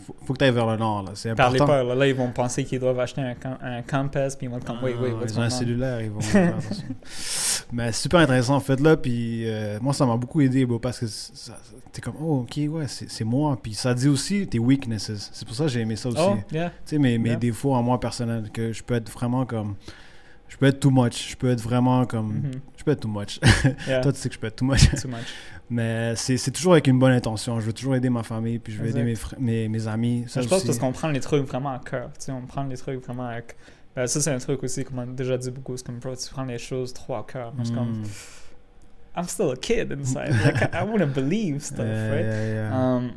faut, 0.07 0.15
faut 0.25 0.33
que 0.35 0.39
tu 0.39 0.45
ailles 0.45 0.51
vers 0.53 0.67
le 0.67 0.77
nord. 0.77 1.03
là. 1.03 1.13
C'est 1.15 1.35
Parlez 1.35 1.61
important. 1.61 1.73
pas, 1.79 1.83
là, 1.85 1.95
là, 1.95 2.07
ils 2.07 2.15
vont 2.15 2.31
penser 2.31 2.65
qu'ils 2.65 2.81
doivent 2.81 2.99
acheter 3.01 3.21
un, 3.23 3.35
un 3.63 3.83
Campus, 3.83 4.37
puis 4.37 4.47
ils 4.47 4.51
vont 4.51 4.59
être 4.59 4.65
comme, 4.67 4.83
wait, 4.83 4.95
wait, 4.95 5.13
Ah, 5.21 5.25
ils 5.29 5.39
ont 5.39 5.43
un 5.43 5.51
cellulaire, 5.51 6.01
ils 6.01 6.11
vont 6.11 6.21
faire 6.23 6.57
attention. 6.57 6.85
Mais 7.73 7.93
super 7.93 8.21
intéressant, 8.21 8.61
faites-le. 8.61 8.97
Puis 8.97 9.45
euh, 9.49 9.79
moi, 9.81 9.93
ça 9.93 10.05
m'a 10.07 10.17
beaucoup 10.17 10.41
aidé, 10.41 10.65
bro, 10.67 10.79
parce 10.79 11.01
que 11.01 11.07
t'es 11.93 12.01
comme, 12.01 12.17
oh, 12.21 12.41
ok, 12.49 12.61
ouais, 12.69 12.87
c'est 12.89 13.25
moi. 13.25 13.59
Puis 13.63 13.75
ça 13.75 13.95
dit 13.95 14.09
aussi 14.09 14.47
tes 14.47 14.59
weaknesses. 14.59 15.31
C'est 15.33 15.47
pour 15.47 15.57
ça 15.57 15.65
que 15.65 15.71
j'ai 15.71 15.81
aimé 15.81 15.97
ça 15.97 16.09
aussi. 16.09 16.19
Oh, 16.21 16.37
Tu 16.49 16.59
sais, 16.85 16.99
mes, 16.99 17.19
mes 17.19 17.31
Yeah. 17.31 17.39
défauts 17.39 17.75
en 17.75 17.83
moi 17.83 17.99
personnel, 17.99 18.51
que 18.53 18.73
je 18.73 18.83
peux 18.83 18.95
être 18.95 19.11
vraiment 19.11 19.45
comme. 19.47 19.75
Je 20.55 20.59
peux 20.59 20.67
être 20.67 20.79
too 20.79 20.91
much. 20.93 21.31
Je 21.31 21.37
peux 21.37 21.51
être 21.51 21.61
vraiment 21.61 22.07
comme. 22.07 22.33
Mhm. 22.35 22.51
Je 22.77 22.85
peux 22.85 22.93
être 22.93 23.01
too 23.01 23.09
much. 23.09 23.41
Yeah. 23.89 24.01
Toi, 24.03 24.13
tu 24.13 24.21
sais 24.21 24.29
que 24.29 24.37
je 24.37 24.39
peux 24.41 24.47
être 24.47 24.55
too 24.57 24.65
much. 24.65 24.89
Too 25.03 25.09
much. 25.09 25.27
Mais 25.69 26.15
c'est 26.15 26.51
toujours 26.53 26.75
avec 26.75 26.87
une 26.87 26.99
bonne 27.01 27.11
intention. 27.13 27.59
Je 27.59 27.67
veux 27.67 27.73
toujours 27.73 27.97
aider 27.97 28.09
ma 28.09 28.23
famille, 28.23 28.61
puis 28.61 28.73
je 28.73 28.79
veux 28.79 28.87
Exact. 28.87 29.01
aider 29.01 29.15
mes, 29.41 29.63
mes, 29.63 29.69
mes 29.69 29.89
amis. 29.89 30.25
Ça 30.29 30.43
je 30.43 30.47
pense 30.49 30.59
aussi. 30.59 30.67
parce 30.67 30.79
qu'on 30.79 30.93
prend 30.93 31.09
les 31.09 31.19
trucs 31.21 31.45
vraiment 31.45 31.71
à 31.71 31.81
cœur. 31.81 32.11
Tu 32.19 32.27
sais, 32.27 32.33
on 32.33 32.43
prend 32.43 32.63
les 32.65 32.77
trucs 32.77 33.05
vraiment 33.05 33.27
avec. 33.27 33.57
Ben, 33.97 34.07
ça, 34.07 34.21
c'est 34.21 34.31
un 34.31 34.39
truc 34.39 34.63
aussi 34.63 34.85
qu'on 34.85 34.95
m'a 34.95 35.07
déjà 35.07 35.37
dit 35.37 35.51
beaucoup. 35.51 35.77
C'est 35.77 35.87
comme, 35.87 35.99
bro, 35.99 36.15
tu 36.15 36.29
prends 36.31 36.45
les 36.45 36.59
choses 36.59 36.93
trop 36.93 37.17
à 37.17 37.27
cœur. 37.27 37.53
Moi, 37.55 37.65
je 37.65 37.69
suis 37.71 37.75
comme, 37.77 38.03
Mm. 38.03 38.05
I'm 39.17 39.29
still 39.29 39.51
a 39.53 39.57
kid 39.57 39.93
inside. 39.93 40.31
Like, 40.45 40.71
I, 40.75 40.83
want 40.85 40.99
to 40.99 41.07
believe 41.07 41.61
stuff, 41.63 41.79
Yeah, 41.87 42.11
right? 42.11 42.25
yeah. 42.25 42.97
Um, 42.97 43.13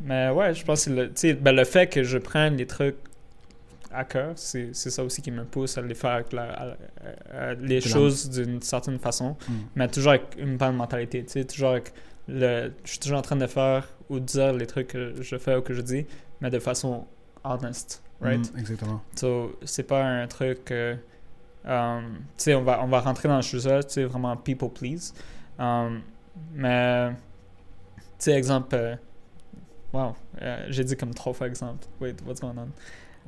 mais 0.00 0.30
ouais, 0.30 0.54
je 0.54 0.64
pense 0.64 0.86
que 0.86 0.90
le, 0.90 1.34
ben, 1.34 1.54
le 1.54 1.64
fait 1.64 1.86
que 1.88 2.02
je 2.02 2.16
prenne 2.18 2.56
les 2.56 2.66
trucs 2.66 2.96
à 3.92 4.04
cœur, 4.04 4.32
c'est 4.36 4.74
c'est 4.74 4.90
ça 4.90 5.02
aussi 5.04 5.22
qui 5.22 5.30
me 5.30 5.44
pousse 5.44 5.76
à 5.78 5.82
les 5.82 5.94
faire 5.94 6.12
avec 6.12 6.32
la, 6.32 6.44
à- 6.52 6.66
à- 7.32 7.38
à- 7.50 7.54
les 7.54 7.80
choses 7.80 8.30
d'une 8.30 8.60
certaine 8.62 8.98
façon, 8.98 9.36
Mm. 9.48 9.52
mais 9.76 9.88
toujours 9.88 10.10
avec 10.12 10.36
une 10.38 10.56
bonne 10.56 10.76
mentalité, 10.76 11.24
tu 11.24 11.30
sais, 11.32 11.44
toujours 11.44 11.70
avec 11.70 11.92
le, 12.28 12.72
je 12.84 12.90
suis 12.90 12.98
toujours 13.00 13.18
en 13.18 13.22
train 13.22 13.36
de 13.36 13.46
faire 13.46 13.88
ou 14.08 14.20
de 14.20 14.24
dire 14.24 14.52
les 14.52 14.66
trucs 14.66 14.88
que 14.88 15.20
je 15.22 15.36
fais 15.36 15.56
ou 15.56 15.62
que 15.62 15.74
je 15.74 15.82
dis, 15.82 16.06
mais 16.40 16.50
de 16.50 16.58
façon 16.58 17.06
honest, 17.44 18.02
right? 18.20 18.52
Mm, 18.54 18.58
exactement. 18.58 19.00
So, 19.16 19.56
c'est 19.64 19.82
pas 19.82 20.04
un 20.04 20.26
truc. 20.28 20.70
euh, 20.70 20.94
um, 21.64 22.18
tu 22.36 22.44
sais, 22.44 22.54
on 22.54 22.62
va, 22.62 22.82
on 22.82 22.88
va 22.88 23.00
rentrer 23.00 23.28
dans 23.28 23.36
le 23.36 23.42
sujet, 23.42 23.82
tu 23.84 23.90
sais, 23.90 24.04
vraiment 24.04 24.36
people 24.36 24.68
please. 24.70 25.12
Um, 25.58 26.02
mais, 26.54 27.10
tu 27.10 27.16
sais, 28.18 28.32
exemple. 28.32 28.74
euh, 28.76 28.96
wow, 29.92 30.14
euh, 30.40 30.66
j'ai 30.70 30.84
dit 30.84 30.96
comme 30.96 31.12
trois 31.14 31.32
fois 31.32 31.46
exemple. 31.48 31.86
Wait, 32.00 32.16
what's 32.26 32.40
going 32.40 32.56
on? 32.56 32.68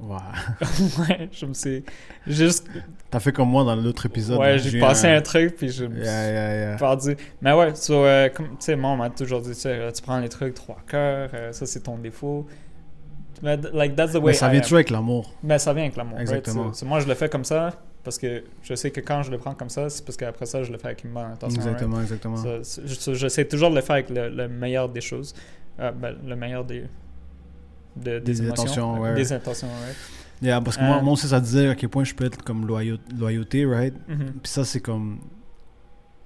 Ouais. 0.00 0.16
ouais, 1.08 1.28
je 1.32 1.46
me 1.46 1.54
suis. 1.54 1.84
Juste. 2.26 2.68
T'as 3.10 3.20
fait 3.20 3.32
comme 3.32 3.48
moi 3.48 3.62
dans 3.64 3.76
l'autre 3.76 4.06
épisode. 4.06 4.38
ouais, 4.40 4.58
j'ai 4.58 4.80
passé 4.80 5.06
un 5.08 5.20
truc, 5.22 5.56
puis 5.56 5.68
je 5.68 5.84
me 5.84 5.96
Yeah, 6.02 6.04
suis 6.24 6.32
yeah, 6.32 6.56
yeah. 6.70 6.76
perdu. 6.76 7.16
Mais 7.40 7.52
ouais, 7.52 7.74
so, 7.74 8.04
euh, 8.04 8.28
comme, 8.28 8.48
tu 8.50 8.56
sais, 8.58 8.76
moi, 8.76 8.90
on 8.90 8.96
m'a 8.96 9.10
toujours 9.10 9.40
dit, 9.40 9.52
tu 9.54 9.68
tu 9.94 10.02
prends 10.02 10.18
les 10.18 10.28
trucs 10.28 10.54
trois 10.54 10.78
cœurs, 10.88 11.30
euh, 11.34 11.52
ça 11.52 11.64
c'est 11.66 11.80
ton 11.80 11.96
défaut. 11.96 12.46
Mais, 13.42 13.56
like, 13.72 13.94
that's 13.94 14.12
the 14.12 14.16
way 14.16 14.28
Mais 14.28 14.32
ça 14.34 14.48
I 14.48 14.52
vient 14.52 14.60
toujours 14.60 14.76
avec 14.78 14.90
l'amour. 14.90 15.32
Mais 15.42 15.58
ça 15.58 15.72
vient 15.72 15.84
avec 15.84 15.96
l'amour. 15.96 16.16
right? 16.18 16.28
Exactement. 16.28 16.72
So- 16.72 16.80
so 16.80 16.86
moi, 16.86 17.00
je 17.00 17.06
le 17.08 17.14
fais 17.14 17.28
comme 17.28 17.44
ça 17.44 17.70
parce 18.02 18.18
que 18.18 18.44
je 18.62 18.74
sais 18.74 18.90
que 18.90 19.00
quand 19.00 19.22
je 19.22 19.30
le 19.30 19.38
prends 19.38 19.54
comme 19.54 19.68
ça, 19.70 19.88
c'est 19.90 20.04
parce 20.04 20.16
qu'après 20.16 20.46
ça, 20.46 20.62
je 20.62 20.72
le 20.72 20.78
fais 20.78 20.86
avec 20.88 21.04
une 21.04 21.10
bonne 21.12 21.24
intention. 21.32 21.60
right? 21.60 21.72
Exactement, 21.74 22.00
exactement. 22.00 22.36
So- 22.36 22.82
je- 22.84 23.14
J'essaie 23.14 23.44
toujours 23.44 23.70
de 23.70 23.76
le 23.76 23.80
faire 23.82 23.94
avec 23.94 24.10
le, 24.10 24.28
le 24.28 24.48
meilleur 24.48 24.88
des 24.88 25.00
choses. 25.00 25.34
Euh, 25.80 25.90
ben, 25.92 26.14
le 26.24 26.36
meilleur 26.36 26.64
des, 26.64 26.84
de- 27.96 28.18
des, 28.18 28.40
intentions, 28.48 29.00
ouais. 29.00 29.14
Des 29.14 29.32
intentions, 29.32 29.68
right? 29.84 29.96
Yeah, 30.42 30.60
parce 30.60 30.76
que 30.76 30.82
moi, 30.82 30.98
Euh, 30.98 31.02
moi 31.02 31.12
aussi, 31.14 31.28
ça 31.28 31.40
disait 31.40 31.68
à 31.68 31.74
quel 31.74 31.88
point 31.88 32.04
je 32.04 32.14
peux 32.14 32.24
être 32.24 32.42
comme 32.42 32.66
loyau- 32.66 32.98
loyauté, 33.16 33.64
right? 33.64 33.94
Mhm. 34.08 34.32
Puis 34.42 34.52
ça, 34.52 34.64
c'est 34.64 34.80
comme. 34.80 35.18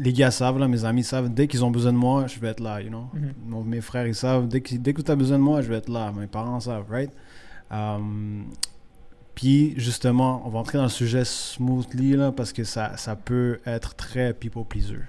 Les 0.01 0.13
gars 0.13 0.31
savent, 0.31 0.59
là, 0.59 0.69
mes 0.69 0.85
amis 0.85 1.03
savent, 1.03 1.29
dès 1.33 1.49
qu'ils 1.49 1.65
ont 1.65 1.71
besoin 1.73 1.93
de 1.93 1.99
moi, 1.99 2.27
je 2.29 2.39
vais 2.39 2.49
être 2.49 2.61
là, 2.61 2.81
you 2.81 2.89
know? 2.89 3.07
Mhm. 3.13 3.33
Mon- 3.49 3.65
mes 3.65 3.81
frères, 3.81 4.07
ils 4.07 4.15
savent, 4.15 4.47
dès 4.47 4.61
que, 4.61 4.77
dès 4.77 4.93
que 4.95 5.03
tu 5.03 5.11
as 5.11 5.17
besoin 5.17 5.39
de 5.39 5.43
moi, 5.43 5.61
je 5.61 5.69
vais 5.69 5.77
être 5.77 5.89
là. 5.89 6.13
Mes 6.17 6.29
parents 6.29 6.61
savent, 6.61 6.89
right? 6.89 7.11
Um, 7.71 8.47
puis, 9.35 9.75
justement, 9.77 10.43
on 10.47 10.51
va 10.51 10.61
entrer 10.61 10.79
dans 10.79 10.85
le 10.85 10.91
sujet 10.91 11.25
smoothly, 11.25 12.13
là, 12.17 12.33
parce 12.33 12.53
que 12.53 12.65
ça, 12.65 12.97
ça 12.97 13.17
peut 13.17 13.59
être 13.67 13.95
très 13.97 14.33
people 14.35 14.65
pleaser. 14.69 15.01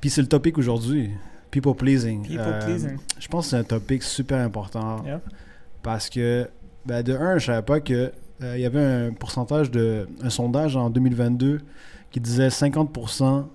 Puis, 0.00 0.10
c'est 0.10 0.20
le 0.22 0.28
topic 0.28 0.58
aujourd'hui. 0.58 1.10
People 1.52 1.74
pleasing. 1.74 2.22
People 2.26 2.40
Euh, 2.46 2.64
pleasing. 2.66 2.96
Je 3.18 3.28
pense 3.28 3.46
que 3.46 3.50
c'est 3.50 3.56
un 3.58 3.64
topic 3.64 4.02
super 4.02 4.38
important 4.44 5.04
Yeah. 5.04 5.20
Parce 5.84 6.08
que, 6.08 6.48
ben, 6.86 7.02
de 7.04 7.14
un, 7.14 7.38
je 7.38 7.46
savais 7.46 7.62
pas 7.62 7.78
que 7.80 8.10
euh, 8.42 8.56
il 8.56 8.62
y 8.62 8.66
avait 8.66 8.82
un 8.82 9.12
pourcentage 9.12 9.70
de. 9.70 10.08
un 10.20 10.30
sondage 10.30 10.76
en 10.76 10.90
2022 10.90 11.60
qui 12.10 12.20
disait 12.20 12.48
50% 12.48 13.46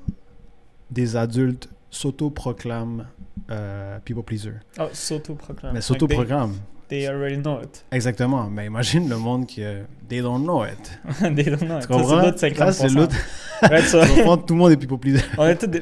des 0.92 1.16
adultes 1.18 1.68
s'auto-proclament 1.90 3.06
euh, 3.50 4.00
people 4.06 4.24
pleaser. 4.24 4.54
Oh, 4.80 4.84
s'auto-proclame. 4.94 5.74
Mais 5.74 5.82
s'auto-proclament. 5.82 6.54
They, 6.90 7.08
already 7.08 7.38
know 7.38 7.62
it. 7.62 7.86
Exactement. 7.92 8.50
Mais 8.50 8.66
imagine 8.66 9.08
le 9.08 9.18
monde 9.18 9.46
qui. 9.46 9.64
euh, 9.64 9.84
they 10.10 10.22
don't 10.22 10.42
know 10.44 10.66
it. 10.66 11.00
they 11.36 11.46
don't 11.46 11.60
know 11.60 11.78
it. 11.80 11.88
Tu 11.88 11.94
Ça, 11.94 12.00
comprends? 12.00 12.22
c'est 12.36 12.56
Ça, 12.58 12.72
c'est 12.72 12.88
50%. 12.88 12.96
l'autre. 12.96 13.16
So- 13.88 14.02
Tu 14.06 14.16
comprends? 14.16 14.38
Tout 14.38 14.54
le 14.56 14.60
monde 14.60 14.72
est 14.72 14.78
people 14.78 14.98
pleaser. 14.98 15.24
On 15.38 15.46
est 15.46 15.56
tous 15.56 15.68
des... 15.68 15.82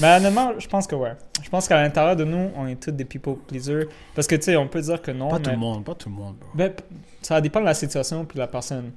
Mais 0.00 0.16
honnêtement, 0.16 0.52
je 0.58 0.66
pense 0.66 0.86
que 0.86 0.94
ouais. 0.96 1.12
Je 1.42 1.48
pense 1.48 1.68
qu'à 1.68 1.80
l'intérieur 1.80 2.16
de 2.16 2.24
nous, 2.24 2.50
on 2.56 2.66
est 2.66 2.74
tous 2.82 2.90
des 2.90 3.04
people 3.04 3.36
pleasers. 3.46 3.84
Parce 4.14 4.26
que, 4.26 4.34
tu 4.34 4.42
sais, 4.42 4.56
on 4.56 4.66
peut 4.66 4.80
dire 4.80 5.00
que 5.00 5.10
non, 5.12 5.28
Pas 5.28 5.36
mais... 5.38 5.44
tout 5.44 5.50
le 5.50 5.56
monde, 5.56 5.84
pas 5.84 5.94
tout 5.94 6.08
le 6.08 6.14
monde, 6.16 6.34
bro. 6.40 6.48
Ben, 6.54 6.70
p- 6.72 6.82
ça 7.22 7.40
dépend 7.40 7.60
de 7.60 7.64
la 7.66 7.74
situation 7.74 8.24
puis 8.24 8.34
de 8.34 8.40
la 8.40 8.48
personne. 8.48 8.90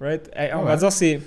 Right? 0.00 0.30
Eh, 0.36 0.54
on 0.54 0.60
Ouais. 0.60 0.64
va 0.66 0.76
dire 0.76 0.92
c'est... 0.92 1.20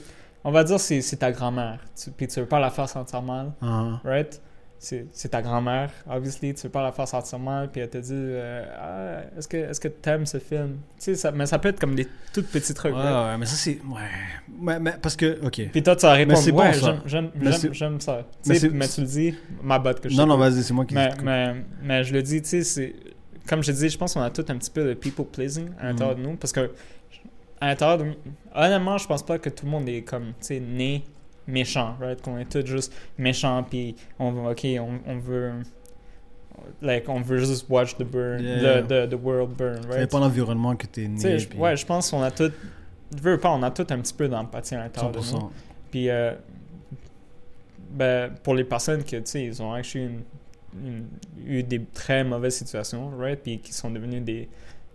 On 0.44 0.52
va 0.52 0.64
dire 0.64 0.80
c'est 0.80 1.02
c'est 1.02 1.18
ta 1.18 1.32
grand-mère. 1.32 1.80
Tu- 2.02 2.10
Puis 2.12 2.28
tu 2.28 2.40
veux 2.40 2.46
pas 2.48 2.60
la 2.60 2.70
faire 2.72 2.88
sentir 2.90 3.22
mal. 3.22 3.52
Ah, 3.62 4.00
Right? 4.06 4.42
C'est 4.84 5.30
ta 5.30 5.44
grand-mère, 5.44 5.92
obviously, 6.10 6.56
tu 6.56 6.64
veux 6.64 6.70
pas 6.70 6.82
la 6.82 6.92
faire 6.92 7.08
sentir 7.08 7.38
mal, 7.38 7.70
puis 7.72 7.82
elle 7.82 7.90
te 7.90 8.00
dit 8.00 8.10
euh, 8.14 8.66
ah, 8.80 9.38
est-ce 9.38 9.48
que 9.48 9.58
est-ce 9.58 9.80
que 9.80 9.88
t'aimes 9.88 10.26
ce 10.26 10.40
film? 10.40 10.78
Tu 10.98 11.04
sais, 11.04 11.16
ça, 11.16 11.32
mais 11.32 11.46
ça 11.46 11.60
peut 11.60 11.70
être 11.70 11.80
comme 11.80 11.94
des 11.94 12.08
tout 12.34 12.42
petits 12.42 12.74
trucs. 12.74 12.96
Ouais, 12.96 13.38
mais 13.38 13.46
ça 13.46 13.56
c'est. 13.56 13.80
Ouais. 13.88 14.02
Mais, 14.60 14.80
mais 14.80 14.94
parce 15.00 15.16
que. 15.16 15.40
Ok. 15.46 15.62
Puis 15.72 15.84
toi, 15.84 15.96
tu 15.96 16.02
c'est 16.02 16.52
bon, 16.52 16.60
ouais, 16.62 16.74
ça. 16.74 16.98
j'aime- 17.06 18.00
ça. 18.00 18.26
Mais 18.48 18.58
mais 18.74 18.88
tu 18.88 19.02
le 19.02 19.08
dis, 19.08 19.36
ma 19.62 19.78
botte 19.78 20.00
que 20.02 20.10
je 20.10 20.18
Non, 20.18 20.26
non, 20.26 20.36
vas-y, 20.38 20.64
c'est 20.64 20.74
moi 20.74 20.86
qui. 20.86 20.96
mais, 20.96 21.12
mais, 21.24 21.56
mais 21.84 22.04
je 22.04 22.14
le 22.14 22.24
dis, 22.24 22.42
tu 22.42 22.50
sais, 22.50 22.64
c'est. 22.64 22.96
Comme 23.48 23.64
je 23.64 23.72
dis, 23.72 23.88
je 23.90 23.98
pense 23.98 24.16
qu'on 24.16 24.22
a 24.22 24.30
tout 24.32 24.46
un 24.50 24.58
petit 24.58 24.72
peu 24.72 24.84
de 24.84 24.94
people 24.96 25.26
pleasing 25.26 25.70
à 25.80 25.86
l'intérieur 25.90 26.18
Mhm. 26.18 26.24
de 26.24 26.30
nous. 26.30 26.36
Parce 26.38 26.54
que, 26.54 26.72
à 27.60 27.68
l'intérieur 27.68 28.00
de 28.00 28.06
Honnêtement, 28.56 28.98
je 28.98 29.06
pense 29.08 29.24
pas 29.24 29.38
que 29.38 29.50
tout 29.50 29.66
le 29.66 29.72
monde 29.72 29.88
est 29.88 30.02
comme, 30.02 30.30
tu 30.30 30.34
sais, 30.48 30.60
né 30.60 31.04
méchant, 31.52 31.96
right? 32.00 32.22
Qu'on 32.22 32.38
est 32.38 32.46
tous 32.50 32.66
juste 32.66 32.94
méchants, 33.18 33.64
puis 33.70 33.96
on 34.20 34.32
veut, 34.32 34.50
ok, 34.52 34.66
on, 34.80 35.00
on 35.12 35.18
veut. 35.20 35.52
Like, 36.82 37.10
on 37.10 37.22
veut 37.22 37.40
juste 37.40 37.66
watch 37.70 37.96
the 37.98 38.04
burn, 38.04 38.42
Yeah. 38.44 38.82
the, 38.84 38.88
the, 38.88 39.10
the 39.10 39.20
world 39.22 39.56
burn, 39.58 39.82
right? 39.88 40.00
dépend 40.02 40.20
de 40.20 40.26
l'environnement 40.26 40.76
que 40.76 40.86
t'es 40.88 41.08
né. 41.08 41.38
puis- 41.38 41.58
ouais, 41.58 41.76
je 41.76 41.86
pense 41.86 42.12
qu'on 42.12 42.22
a 42.22 42.30
tout. 42.32 42.52
Je 43.16 43.22
veux 43.22 43.38
pas, 43.40 43.50
on 43.50 43.64
a 43.64 43.72
tout 43.72 43.86
un 43.90 43.98
petit 44.00 44.14
peu 44.14 44.28
d'empathie 44.28 44.76
à 44.76 44.80
l'intérieur 44.84 45.12
de 45.12 45.18
nous. 45.18 45.24
100%. 45.24 45.50
Puis, 45.90 46.10
euh, 46.10 46.34
ben, 47.90 48.32
pour 48.44 48.54
les 48.56 48.64
personnes 48.64 49.04
qui, 49.04 49.16
tu 49.18 49.22
sais, 49.26 49.44
ils 49.44 49.62
ont 49.62 49.74
actually 49.74 50.06
une- 50.06 50.24
une- 50.88 51.08
eu 51.46 51.64
des 51.64 51.84
très 51.94 52.24
mauvaises 52.24 52.56
situations, 52.56 53.10
right? 53.18 53.40
Puis 53.42 53.60
qui 53.60 53.74
sont 53.74 53.90
devenus 53.92 54.22
des. 54.24 54.48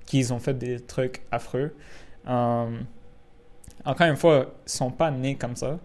qui 0.07 0.25
ont 0.31 0.39
fait 0.39 0.55
des 0.57 0.79
trucs 0.81 1.23
affreux. 1.33 1.75
euh, 2.29 2.79
encore 3.85 4.07
une 4.09 4.17
fois, 4.17 4.55
ils 4.67 4.71
sont 4.71 4.91
pas 4.91 5.11
nés 5.11 5.35
comme 5.37 5.55
ça. 5.57 5.79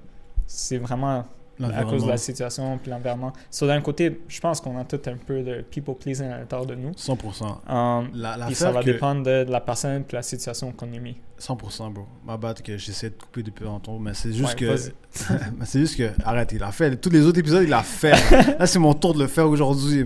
C'est 0.53 0.77
vraiment 0.77 1.25
à 1.63 1.83
cause 1.83 2.03
de 2.05 2.09
la 2.09 2.17
situation 2.17 2.77
puis 2.79 2.89
l'environnement. 2.89 3.31
So, 3.51 3.67
d'un 3.67 3.81
côté, 3.81 4.21
je 4.27 4.39
pense 4.39 4.59
qu'on 4.59 4.77
a 4.79 4.83
tout 4.83 4.99
un 5.05 5.15
peu 5.15 5.43
de 5.43 5.61
people 5.61 5.93
pleasing 5.95 6.27
à 6.27 6.39
l'intérieur 6.39 6.65
de 6.65 6.73
nous. 6.75 6.91
100%. 6.91 7.43
Euh, 7.69 8.07
La, 8.15 8.45
puis 8.47 8.55
ça 8.55 8.71
va 8.71 8.79
que... 8.81 8.85
dépendre 8.85 9.23
de, 9.23 9.43
de 9.43 9.51
la 9.51 9.61
personne 9.61 10.03
puis 10.03 10.15
la 10.15 10.23
situation 10.23 10.71
qu'on 10.71 10.91
est 10.91 10.99
mis. 10.99 11.17
100% 11.39 11.93
bro. 11.93 12.05
Ma 12.25 12.35
batte 12.37 12.61
que 12.63 12.77
j'essaie 12.77 13.11
de 13.11 13.15
couper 13.15 13.43
depuis 13.43 13.63
longtemps, 13.65 13.97
mais 13.99 14.13
c'est 14.13 14.33
juste 14.33 14.59
Ouais, 14.59 14.75
que 14.75 14.75
c'est 15.65 15.79
juste 15.79 15.97
que 15.97 16.11
arrête, 16.25 16.51
il 16.51 16.61
a 16.63 16.71
fait 16.71 16.95
tous 16.97 17.09
les 17.11 17.21
autres 17.25 17.39
épisodes, 17.39 17.63
il 17.63 17.69
l'a 17.69 17.83
fait. 17.83 18.11
là, 18.59 18.65
c'est 18.67 18.79
mon 18.79 18.93
tour 18.93 19.13
de 19.13 19.19
le 19.19 19.27
faire 19.27 19.47
aujourd'hui. 19.47 20.05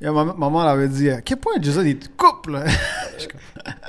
ma 0.00 0.12
maman 0.24 0.62
elle 0.62 0.68
avait 0.68 0.88
dit 0.88 1.10
à 1.10 1.20
quel 1.20 1.36
point 1.38 1.54
Jason 1.60 1.82
il 1.82 1.98
te 1.98 2.08
coupe 2.16 2.48
là. 2.48 2.64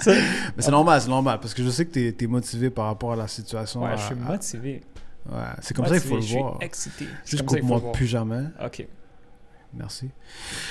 Mais 0.05 0.13
c'est 0.59 0.71
normal, 0.71 1.01
c'est 1.01 1.09
normal 1.09 1.39
parce 1.41 1.53
que 1.53 1.63
je 1.63 1.69
sais 1.69 1.85
que 1.85 1.91
t'es 1.91 2.15
es 2.23 2.27
motivé 2.27 2.69
par 2.69 2.85
rapport 2.85 3.13
à 3.13 3.15
la 3.15 3.27
situation. 3.27 3.81
Ouais, 3.83 3.91
à- 3.91 3.95
je 3.95 4.03
suis 4.03 4.13
à- 4.13 4.31
motivé. 4.31 4.81
Ouais, 5.31 5.37
c'est 5.61 5.75
comme 5.75 5.85
ça 5.85 5.99
qu'il 5.99 6.07
faut 6.09 6.15
le 6.17 6.21
voir. 6.21 6.57
excité. 6.61 7.05
Juste 7.25 7.51
le 7.51 7.61
voir. 7.61 7.91
plus 7.91 8.07
jamais. 8.07 8.43
Ok. 8.63 8.85
Merci. 9.73 10.09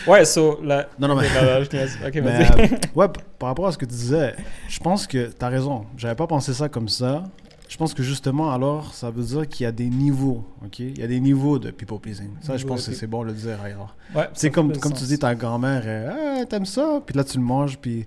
Ouais, 0.06 0.24
so, 0.24 0.58
la... 0.62 0.88
Non, 0.98 1.08
non, 1.08 1.16
mais- 1.20 1.26
Ok, 1.26 1.32
non, 1.42 1.42
non, 1.58 1.64
je 1.64 1.68
te 1.68 1.76
laisse. 1.76 1.96
Ok, 2.04 2.14
Mais, 2.14 2.50
euh, 2.50 2.76
ouais, 2.94 3.06
par 3.38 3.50
rapport 3.50 3.66
à 3.66 3.72
ce 3.72 3.78
que 3.78 3.84
tu 3.84 3.92
disais, 3.94 4.34
je 4.68 4.78
pense 4.80 5.06
que 5.06 5.26
t'as 5.28 5.48
raison. 5.48 5.86
J'avais 5.96 6.14
pas 6.14 6.26
pensé 6.26 6.54
ça 6.54 6.68
comme 6.68 6.88
ça. 6.88 7.24
Je 7.68 7.76
pense 7.76 7.94
que 7.94 8.02
justement, 8.02 8.52
alors, 8.52 8.94
ça 8.94 9.10
veut 9.10 9.24
dire 9.24 9.48
qu'il 9.48 9.64
y 9.64 9.66
a 9.66 9.72
des 9.72 9.88
niveaux, 9.88 10.44
ok? 10.64 10.78
Il 10.78 10.98
y 10.98 11.02
a 11.02 11.08
des 11.08 11.18
niveaux 11.18 11.58
de 11.58 11.72
people 11.72 11.98
pleasing. 11.98 12.30
Ça, 12.40 12.56
je 12.56 12.64
pense 12.64 12.86
que 12.86 12.94
c'est 12.94 13.08
bon 13.08 13.22
de 13.22 13.28
le 13.28 13.32
dire, 13.32 13.60
alors. 13.60 13.96
Ouais, 14.14 14.28
C'est 14.34 14.50
comme, 14.50 14.76
comme 14.78 14.92
tu 14.92 15.02
dis, 15.04 15.18
ta 15.18 15.34
grand-mère, 15.34 15.82
ah, 16.40 16.44
t'aimes 16.46 16.64
ça? 16.64 17.02
Puis 17.04 17.16
là, 17.16 17.24
tu 17.24 17.38
le 17.38 17.42
manges, 17.44 17.76
puis 17.78 18.06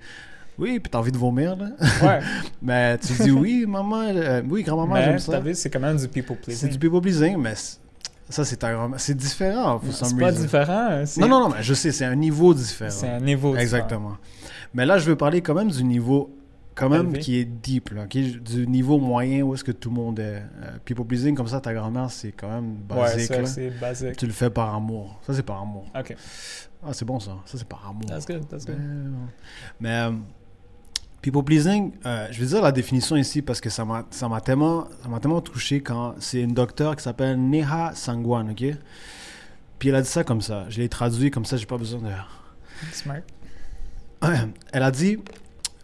oui, 0.59 0.79
puis 0.79 0.89
t'as 0.89 0.99
envie 0.99 1.11
de 1.11 1.17
vomir, 1.17 1.55
là. 1.55 1.69
Ouais, 2.03 2.19
Mais 2.61 2.97
tu 2.97 3.13
dis 3.13 3.31
oui, 3.31 3.65
maman, 3.67 4.01
euh, 4.07 4.41
oui, 4.49 4.63
grand-maman, 4.63 4.93
mais 4.95 5.03
j'aime 5.05 5.19
ça. 5.19 5.39
vu, 5.39 5.55
c'est 5.55 5.69
quand 5.69 5.79
même 5.79 5.97
du 5.97 6.07
people 6.07 6.35
C'est 6.41 6.45
pleasing. 6.45 6.69
du 6.69 6.79
people 6.79 7.01
pleasing, 7.01 7.37
mais 7.37 7.53
ça, 8.29 8.45
c'est 8.45 8.57
ta 8.57 8.71
grand-mère. 8.73 8.99
C'est 8.99 9.15
différent, 9.15 9.81
C'est 9.91 10.17
pas 10.17 10.31
différent. 10.31 11.03
c'est- 11.05 11.21
Non, 11.21 11.27
non, 11.27 11.39
non, 11.41 11.49
mais 11.55 11.63
je 11.63 11.73
sais, 11.73 11.91
c'est 11.91 12.05
un 12.05 12.15
niveau 12.15 12.53
différent. 12.53 12.91
C'est 12.91 13.09
un 13.09 13.19
niveau 13.19 13.49
différent. 13.49 13.61
Exactement. 13.61 14.17
Mais 14.73 14.85
là, 14.85 14.97
je 14.99 15.05
veux 15.09 15.15
parler 15.15 15.41
quand 15.41 15.55
même 15.55 15.71
du 15.71 15.83
niveau 15.83 16.35
quand 16.75 16.87
même 16.89 17.07
Élevé. 17.07 17.19
qui 17.19 17.37
est 17.37 17.43
deep, 17.45 17.89
là, 17.89 18.05
du 18.05 18.65
niveau 18.67 18.99
moyen 18.99 19.41
où 19.41 19.53
est-ce 19.53 19.65
que 19.65 19.71
tout 19.73 19.89
le 19.89 19.95
monde 19.95 20.19
est. 20.19 20.43
Euh, 20.63 20.77
people 20.85 21.03
pleasing, 21.05 21.35
comme 21.35 21.47
ça, 21.47 21.59
ta 21.59 21.73
grand-mère, 21.73 22.09
c'est 22.09 22.31
quand 22.31 22.47
même 22.47 22.75
Ouais, 22.89 22.95
basique. 23.01 23.27
c'est 23.27 23.41
là. 23.41 23.45
c'est 23.47 23.69
basique. 23.81 24.15
Tu 24.15 24.25
le 24.27 24.31
fais 24.31 24.49
par 24.49 24.73
amour. 24.75 25.19
Ça, 25.27 25.33
c'est 25.33 25.43
par 25.43 25.61
amour. 25.61 25.85
Ok, 25.97 26.15
Ah, 26.81 26.93
c'est 26.93 27.03
bon 27.03 27.19
ça. 27.19 27.31
Ça, 27.45 27.57
c'est 27.57 27.67
par 27.67 27.85
amour. 27.89 28.05
that's 28.07 28.25
good, 28.25 28.47
that's 28.47 28.65
good. 28.65 28.77
Ben, 28.77 29.11
Mais 29.81 29.89
euh, 29.89 30.11
people 31.21 31.43
pleasing, 31.43 31.91
euh, 32.05 32.27
je 32.31 32.39
vais 32.39 32.47
dire 32.47 32.61
la 32.61 32.71
définition 32.71 33.15
ici 33.15 33.41
parce 33.41 33.61
que 33.61 33.69
ça 33.69 33.85
m'a 33.85 34.03
tellement 34.43 34.87
ça 35.03 35.19
tellement 35.19 35.41
touché 35.41 35.81
quand 35.81 36.15
c'est 36.19 36.41
une 36.41 36.53
docteure 36.53 36.95
qui 36.95 37.03
s'appelle 37.03 37.39
Neha 37.39 37.93
Sangwan, 37.95 38.51
ok? 38.51 38.75
Puis 39.79 39.89
elle 39.89 39.95
a 39.95 40.01
dit 40.01 40.09
ça 40.09 40.23
comme 40.23 40.41
ça. 40.41 40.65
Je 40.69 40.79
l'ai 40.79 40.89
traduit 40.89 41.31
comme 41.31 41.45
ça, 41.45 41.57
j'ai 41.57 41.65
pas 41.65 41.77
besoin 41.77 42.01
de. 42.01 42.11
Smart. 42.91 43.21
Elle 44.73 44.83
a 44.83 44.91
dit 44.91 45.17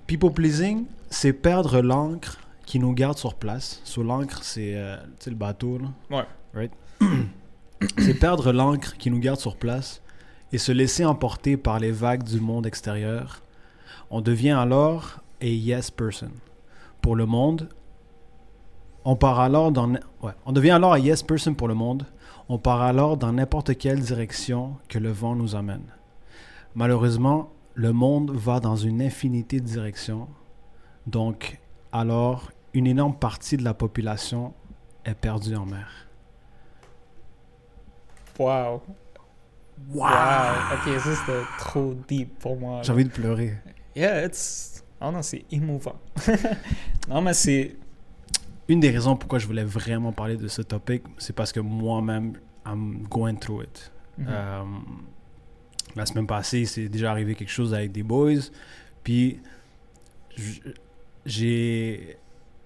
people 0.08 0.32
pleasing, 0.32 0.86
c'est 1.10 1.34
perdre 1.34 1.82
l'encre 1.82 2.38
qui 2.66 2.80
nous 2.80 2.94
garde 2.94 3.18
sur 3.18 3.36
place. 3.36 3.82
Sur 3.84 4.04
l'encre, 4.04 4.44
c'est 4.44 4.74
euh, 4.76 4.98
le 5.26 5.36
bateau 5.36 5.78
là. 5.78 6.18
Ouais. 6.18 6.26
Right? 6.54 6.72
c'est 7.98 8.14
perdre 8.14 8.52
l'encre 8.52 8.98
qui 8.98 9.10
nous 9.12 9.20
garde 9.20 9.40
sur 9.40 9.56
place 9.56 10.02
et 10.52 10.58
se 10.58 10.72
laisser 10.72 11.06
emporter 11.06 11.58
par 11.58 11.80
les 11.80 11.92
vagues 11.92 12.24
du 12.24 12.40
monde 12.40 12.66
extérieur. 12.66 13.42
On 14.10 14.22
devient 14.22 14.52
alors 14.52 15.22
a 15.42 15.46
yes 15.46 15.92
person. 15.92 16.32
Pour 17.02 17.16
le 17.16 17.26
monde, 17.26 17.70
on 19.04 19.16
part 19.16 19.40
alors 19.40 19.72
dans 19.72 19.92
ouais, 19.92 20.34
on 20.46 20.52
devient 20.52 20.72
alors 20.72 20.94
a 20.94 21.00
yes 21.00 21.24
person 21.24 21.54
pour 21.54 21.68
le 21.68 21.76
monde. 21.76 22.06
On 22.50 22.58
part 22.60 22.82
alors 22.82 23.18
dans 23.18 23.34
n'importe 23.34 23.78
quelle 23.78 24.00
direction 24.00 24.78
que 24.88 25.00
le 25.00 25.12
vent 25.12 25.36
nous 25.36 25.56
amène. 25.56 25.86
Malheureusement, 26.76 27.52
le 27.74 27.92
monde 27.92 28.32
va 28.32 28.60
dans 28.60 28.76
une 28.76 29.02
infinité 29.02 29.60
de 29.60 29.66
directions. 29.66 30.28
Donc, 31.08 31.60
alors, 31.92 32.52
une 32.74 32.88
énorme 32.88 33.16
partie 33.16 33.58
de 33.58 33.64
la 33.64 33.74
population 33.74 34.54
est 35.06 35.16
perdue 35.16 35.56
en 35.56 35.66
mer. 35.66 36.08
Wow. 38.38 38.82
Wow. 39.94 40.06
Ok, 40.74 41.00
ça 41.00 41.16
c'était 41.16 41.42
trop 41.58 41.94
deep 42.08 42.40
pour 42.40 42.58
moi. 42.58 42.82
J'ai 42.84 42.92
envie 42.92 43.06
de 43.06 43.10
pleurer. 43.10 43.54
Yeah, 43.96 44.26
it's. 44.26 44.84
Oh 45.02 45.12
non, 45.12 45.22
c'est 45.22 45.46
émouvant. 45.52 45.96
non, 47.10 47.22
mais 47.22 47.34
c'est. 47.34 47.76
Une 48.68 48.80
des 48.80 48.90
raisons 48.90 49.16
pourquoi 49.16 49.38
je 49.38 49.46
voulais 49.46 49.64
vraiment 49.64 50.12
parler 50.12 50.38
de 50.38 50.48
ce 50.48 50.62
topic, 50.64 51.04
c'est 51.20 51.34
parce 51.36 51.52
que 51.52 51.60
moi-même, 51.60 52.34
I'm 52.66 53.06
going 53.10 53.36
through 53.36 53.64
it. 53.64 53.92
Mhm. 54.18 54.26
Euh, 54.28 54.64
la 55.96 56.06
semaine 56.08 56.26
passée, 56.26 56.66
c'est 56.66 56.90
déjà 56.90 57.12
arrivé 57.12 57.36
quelque 57.36 57.52
chose 57.52 57.74
avec 57.76 57.92
des 57.92 58.02
boys. 58.02 58.50
Puis, 59.04 59.40
j'ai, 61.26 62.18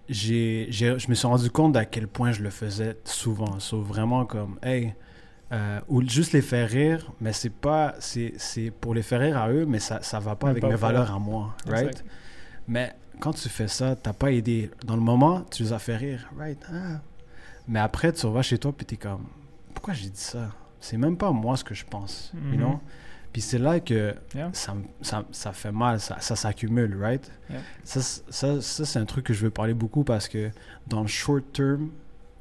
j'ai- 0.08 0.68
je 0.72 1.10
me 1.10 1.14
suis 1.16 1.28
rendu 1.28 1.50
compte 1.52 1.76
à 1.76 1.86
quel 1.86 2.08
point 2.08 2.32
je 2.32 2.42
le 2.42 2.50
faisais 2.50 2.98
souvent. 3.04 3.60
So, 3.60 3.82
vraiment 3.82 4.26
comme, 4.26 4.58
hey, 4.64 4.94
euh, 5.52 5.80
ou 5.88 6.08
juste 6.08 6.34
les 6.34 6.42
faire 6.42 6.70
rire, 6.70 7.12
mais 7.20 7.34
c'est 7.34 7.50
pas, 7.50 7.96
c'est, 8.00 8.34
pour 8.80 8.94
les 8.94 9.02
faire 9.02 9.20
rire 9.22 9.38
à 9.38 9.50
eux, 9.50 9.66
mais 9.66 9.80
ça, 9.80 10.02
ça 10.02 10.20
va 10.20 10.36
pas 10.36 10.48
Mais 10.48 10.52
avec 10.52 10.62
pas 10.62 10.70
mes 10.70 10.76
valeurs 10.76 11.12
à 11.12 11.20
moi, 11.20 11.56
right? 11.68 11.88
Exact. 11.90 12.06
Mais 12.68 12.96
quand 13.20 13.34
tu 13.34 13.50
fais 13.50 13.68
ça, 13.68 13.96
t'as 13.96 14.14
pas 14.14 14.32
aidé. 14.32 14.70
Dans 14.86 14.96
le 14.96 15.02
moment, 15.02 15.42
tu 15.52 15.64
les 15.64 15.74
as 15.74 15.80
fait 15.80 15.96
rire, 15.98 16.30
right? 16.38 16.64
Ah. 16.72 17.02
Mais 17.68 17.80
après, 17.80 18.12
tu 18.14 18.28
vas 18.28 18.42
chez 18.42 18.58
toi, 18.58 18.72
puis 18.76 18.86
t'es 18.86 18.98
comme, 18.98 19.26
pourquoi 19.74 19.94
j'ai 19.94 20.10
dit 20.10 20.20
ça? 20.20 20.50
C'est 20.80 20.98
même 20.98 21.18
pas 21.18 21.32
moi 21.32 21.58
ce 21.58 21.64
que 21.64 21.74
je 21.74 21.86
pense, 21.86 22.32
you 22.34 22.40
Mhm. 22.42 22.58
know? 22.58 22.80
Puis 23.34 23.42
c'est 23.44 23.60
là 23.60 23.80
que 23.80 24.16
Yeah. 24.34 24.50
ça, 24.54 24.76
ça, 25.02 25.24
ça 25.32 25.52
fait 25.52 25.72
mal, 25.72 26.00
ça, 26.00 26.18
ça 26.20 26.36
s'accumule, 26.36 26.98
right? 27.00 27.30
Yeah. 27.50 27.60
Ça, 27.84 28.02
ça, 28.02 28.62
ça 28.62 28.86
c'est 28.86 28.98
un 29.00 29.06
truc 29.06 29.26
que 29.26 29.34
je 29.34 29.44
veux 29.44 29.52
parler 29.52 29.74
beaucoup 29.76 30.04
parce 30.04 30.28
que 30.28 30.50
dans 30.88 31.02
le 31.02 31.08
short 31.08 31.44
term, 31.54 31.90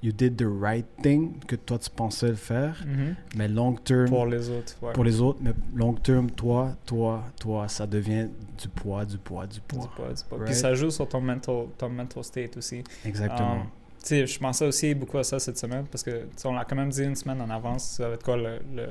you 0.02 0.12
did 0.12 0.36
the 0.36 0.46
right 0.46 0.86
thing 1.02 1.40
que 1.46 1.56
toi 1.56 1.78
tu 1.78 1.90
pensais 1.90 2.28
le 2.28 2.34
faire, 2.34 2.84
Mhm. 2.86 3.14
mais 3.36 3.48
long 3.48 3.74
term, 3.74 4.08
Pour 4.08 4.26
les 4.26 4.48
autres, 4.50 4.74
ouais. 4.82 4.92
pour 4.92 5.04
les 5.04 5.20
autres, 5.20 5.40
mais 5.42 5.52
long 5.74 5.92
term, 5.94 6.30
toi, 6.30 6.76
toi, 6.86 7.24
toi, 7.40 7.66
ça 7.68 7.86
devient 7.86 8.28
du 8.60 8.68
poids, 8.68 9.04
du 9.04 9.18
poids, 9.18 9.46
du 9.46 9.56
Du 9.56 9.60
poids. 9.60 9.90
poids, 9.96 10.08
du 10.12 10.22
poids. 10.28 10.38
Right? 10.38 10.46
Puis 10.52 10.54
ça 10.54 10.74
joue 10.74 10.90
sur 10.90 11.08
ton 11.08 11.20
mental, 11.20 11.66
ton 11.76 11.88
mental 11.88 12.22
state 12.24 12.56
aussi. 12.56 12.82
Exactement. 13.04 13.52
Um, 13.54 13.62
tu 14.00 14.06
sais, 14.08 14.26
je 14.26 14.38
pensais 14.38 14.66
aussi 14.66 14.94
beaucoup 14.94 15.18
à 15.18 15.24
ça 15.24 15.38
cette 15.40 15.58
semaine 15.58 15.84
parce 15.90 16.04
que 16.04 16.10
tu 16.22 16.26
sais, 16.36 16.46
on 16.48 16.52
l'a 16.54 16.64
quand 16.64 16.76
même 16.76 16.90
dit 16.90 17.02
une 17.02 17.16
semaine 17.16 17.40
en 17.40 17.50
avance, 17.50 17.84
ça 17.96 18.08
va 18.08 18.14
être 18.14 18.24
quoi 18.24 18.36
le, 18.36 18.58
le, 18.74 18.86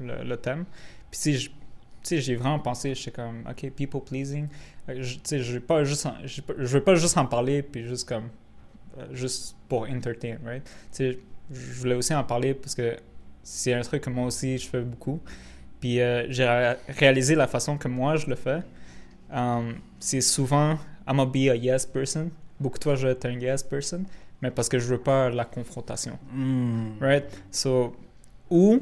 le, 0.00 0.24
le 0.24 0.36
thème. 0.36 0.64
Puis 1.10 1.18
tu 1.20 1.32
sais, 1.32 1.32
je- 1.32 1.48
tu 1.48 1.54
sais, 2.02 2.20
j'ai 2.20 2.36
vraiment 2.36 2.58
pensé, 2.58 2.94
j'étais 2.94 3.12
comme, 3.12 3.44
ok, 3.48 3.70
people 3.70 4.02
pleasing. 4.02 4.46
Euh, 4.90 4.96
je- 5.00 5.14
Tu 5.14 5.20
sais, 5.24 5.38
je 5.38 5.54
vais 5.54 5.60
pas 5.60 5.82
juste, 5.84 6.04
en- 6.04 6.16
je 6.22 6.42
vais 6.74 6.80
pas- 6.82 6.94
je 6.94 7.00
juste 7.00 7.16
en 7.16 7.24
parler 7.24 7.62
puis 7.62 7.86
juste 7.86 8.06
comme, 8.06 8.24
juste 9.12 9.56
pour 9.68 9.82
entertain, 9.88 10.36
right? 10.44 10.64
Tu 10.64 10.70
sais, 10.92 11.18
je 11.50 11.72
voulais 11.80 11.94
aussi 11.94 12.14
en 12.14 12.24
parler 12.24 12.54
parce 12.54 12.74
que 12.74 12.96
c'est 13.42 13.74
un 13.74 13.82
truc 13.82 14.02
que 14.02 14.10
moi 14.10 14.26
aussi 14.26 14.58
je 14.58 14.68
fais 14.68 14.80
beaucoup. 14.80 15.20
Puis 15.80 16.00
euh, 16.00 16.26
j'ai 16.30 16.46
ré- 16.48 16.76
réalisé 16.88 17.34
la 17.34 17.46
façon 17.46 17.76
que 17.76 17.88
moi 17.88 18.16
je 18.16 18.26
le 18.26 18.36
fais. 18.36 18.62
Um, 19.32 19.74
c'est 19.98 20.20
souvent, 20.20 20.78
I'm 21.06 21.16
gonna 21.16 21.26
be 21.26 21.48
a 21.50 21.56
yes 21.56 21.84
person. 21.86 22.30
Beaucoup 22.60 22.78
de 22.78 22.84
fois, 22.84 22.94
je 22.94 23.06
vais 23.06 23.12
être 23.12 23.26
un 23.26 23.38
yes 23.38 23.62
person, 23.62 24.04
mais 24.40 24.50
parce 24.50 24.68
que 24.68 24.78
je 24.78 24.86
veux 24.86 25.00
pas 25.00 25.28
la 25.30 25.44
confrontation. 25.44 26.18
Hmm. 26.32 26.98
Right? 27.00 27.24
So, 27.50 27.96
ou, 28.50 28.80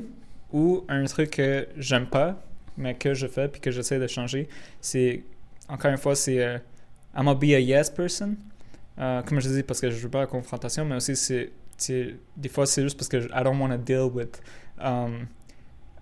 Ou 0.53 0.85
un 0.89 1.05
truc 1.07 1.31
que 1.31 1.67
j'aime 1.79 2.07
pas, 2.07 2.37
mais 2.77 2.95
que 2.95 3.15
je 3.15 3.27
fais 3.27 3.49
puis 3.49 3.61
que 3.61 3.71
j'essaie 3.71 3.99
de 3.99 4.07
changer, 4.07 4.49
c'est, 4.83 5.23
encore 5.69 5.91
une 5.91 5.97
fois, 5.97 6.15
c'est 6.15 6.41
euh, 6.45 6.59
I'm 7.17 7.25
gonna 7.25 7.35
be 7.35 7.55
a 7.55 7.59
yes 7.61 7.89
person. 7.91 8.37
Euh, 8.99 9.23
comme 9.23 9.41
je 9.41 9.49
dis, 9.49 9.63
parce 9.63 9.81
que 9.81 9.91
je 9.91 9.97
veux 9.97 10.11
pas 10.11 10.21
la 10.21 10.27
confrontation, 10.27 10.85
mais 10.85 10.97
aussi, 10.97 11.17
c'est, 11.17 11.51
des 12.37 12.49
fois, 12.49 12.67
c'est 12.67 12.83
juste 12.83 12.97
parce 12.99 13.09
que 13.09 13.21
je- 13.21 13.29
I 13.29 13.43
don't 13.43 13.59
want 13.61 13.71
to 13.71 13.79
deal 13.79 14.11
with 14.13 14.41
um, 14.81 15.27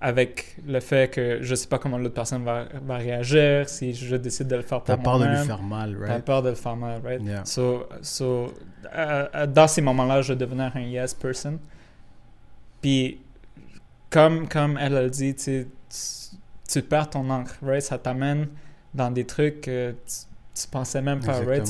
avec 0.01 0.57
le 0.67 0.81
fait 0.81 1.11
que 1.11 1.39
je 1.43 1.55
sais 1.55 1.69
pas 1.69 1.79
comment 1.79 1.99
l'autre 1.99 2.15
personne 2.15 2.43
va, 2.43 2.65
va 2.85 2.97
réagir, 2.97 3.69
si 3.69 3.93
je 3.95 4.17
décide 4.17 4.49
de 4.49 4.57
le 4.57 4.63
faire 4.63 4.83
T'as 4.83 4.95
pour 4.97 5.05
peur 5.05 5.19
de 5.19 5.25
lui 5.25 5.31
moi-même. 5.31 5.47
faire 5.47 5.63
mal, 5.63 5.97
T'as 6.01 6.13
right? 6.15 6.25
peur 6.25 6.43
de 6.43 6.49
le 6.49 6.55
faire 6.55 6.77
mal, 6.77 7.01
right? 7.05 7.23
Yeah. 7.23 7.45
So, 7.45 7.87
so 8.03 8.53
euh, 8.95 9.29
euh, 9.35 9.47
dans 9.47 9.69
ces 9.69 9.83
moments-là, 9.83 10.23
je 10.23 10.33
devenais 10.35 10.71
un 10.75 10.81
yes 10.81 11.15
person. 11.15 11.59
Puis, 12.81 13.21
comme, 14.09 14.49
comme 14.49 14.79
elle 14.79 14.97
a 14.97 15.09
dit, 15.09 15.35
tu, 15.35 15.67
tu, 15.89 16.37
tu 16.69 16.83
perds 16.83 17.11
ton 17.11 17.29
encre, 17.31 17.55
right? 17.63 17.83
Ça 17.83 17.99
t'amène 17.99 18.49
dans 18.95 19.11
des 19.11 19.25
trucs 19.27 19.61
que 19.61 19.93
tu, 19.93 20.15
tu 20.55 20.67
pensais 20.69 21.01
même 21.01 21.21
pas, 21.21 21.41
right? 21.41 21.65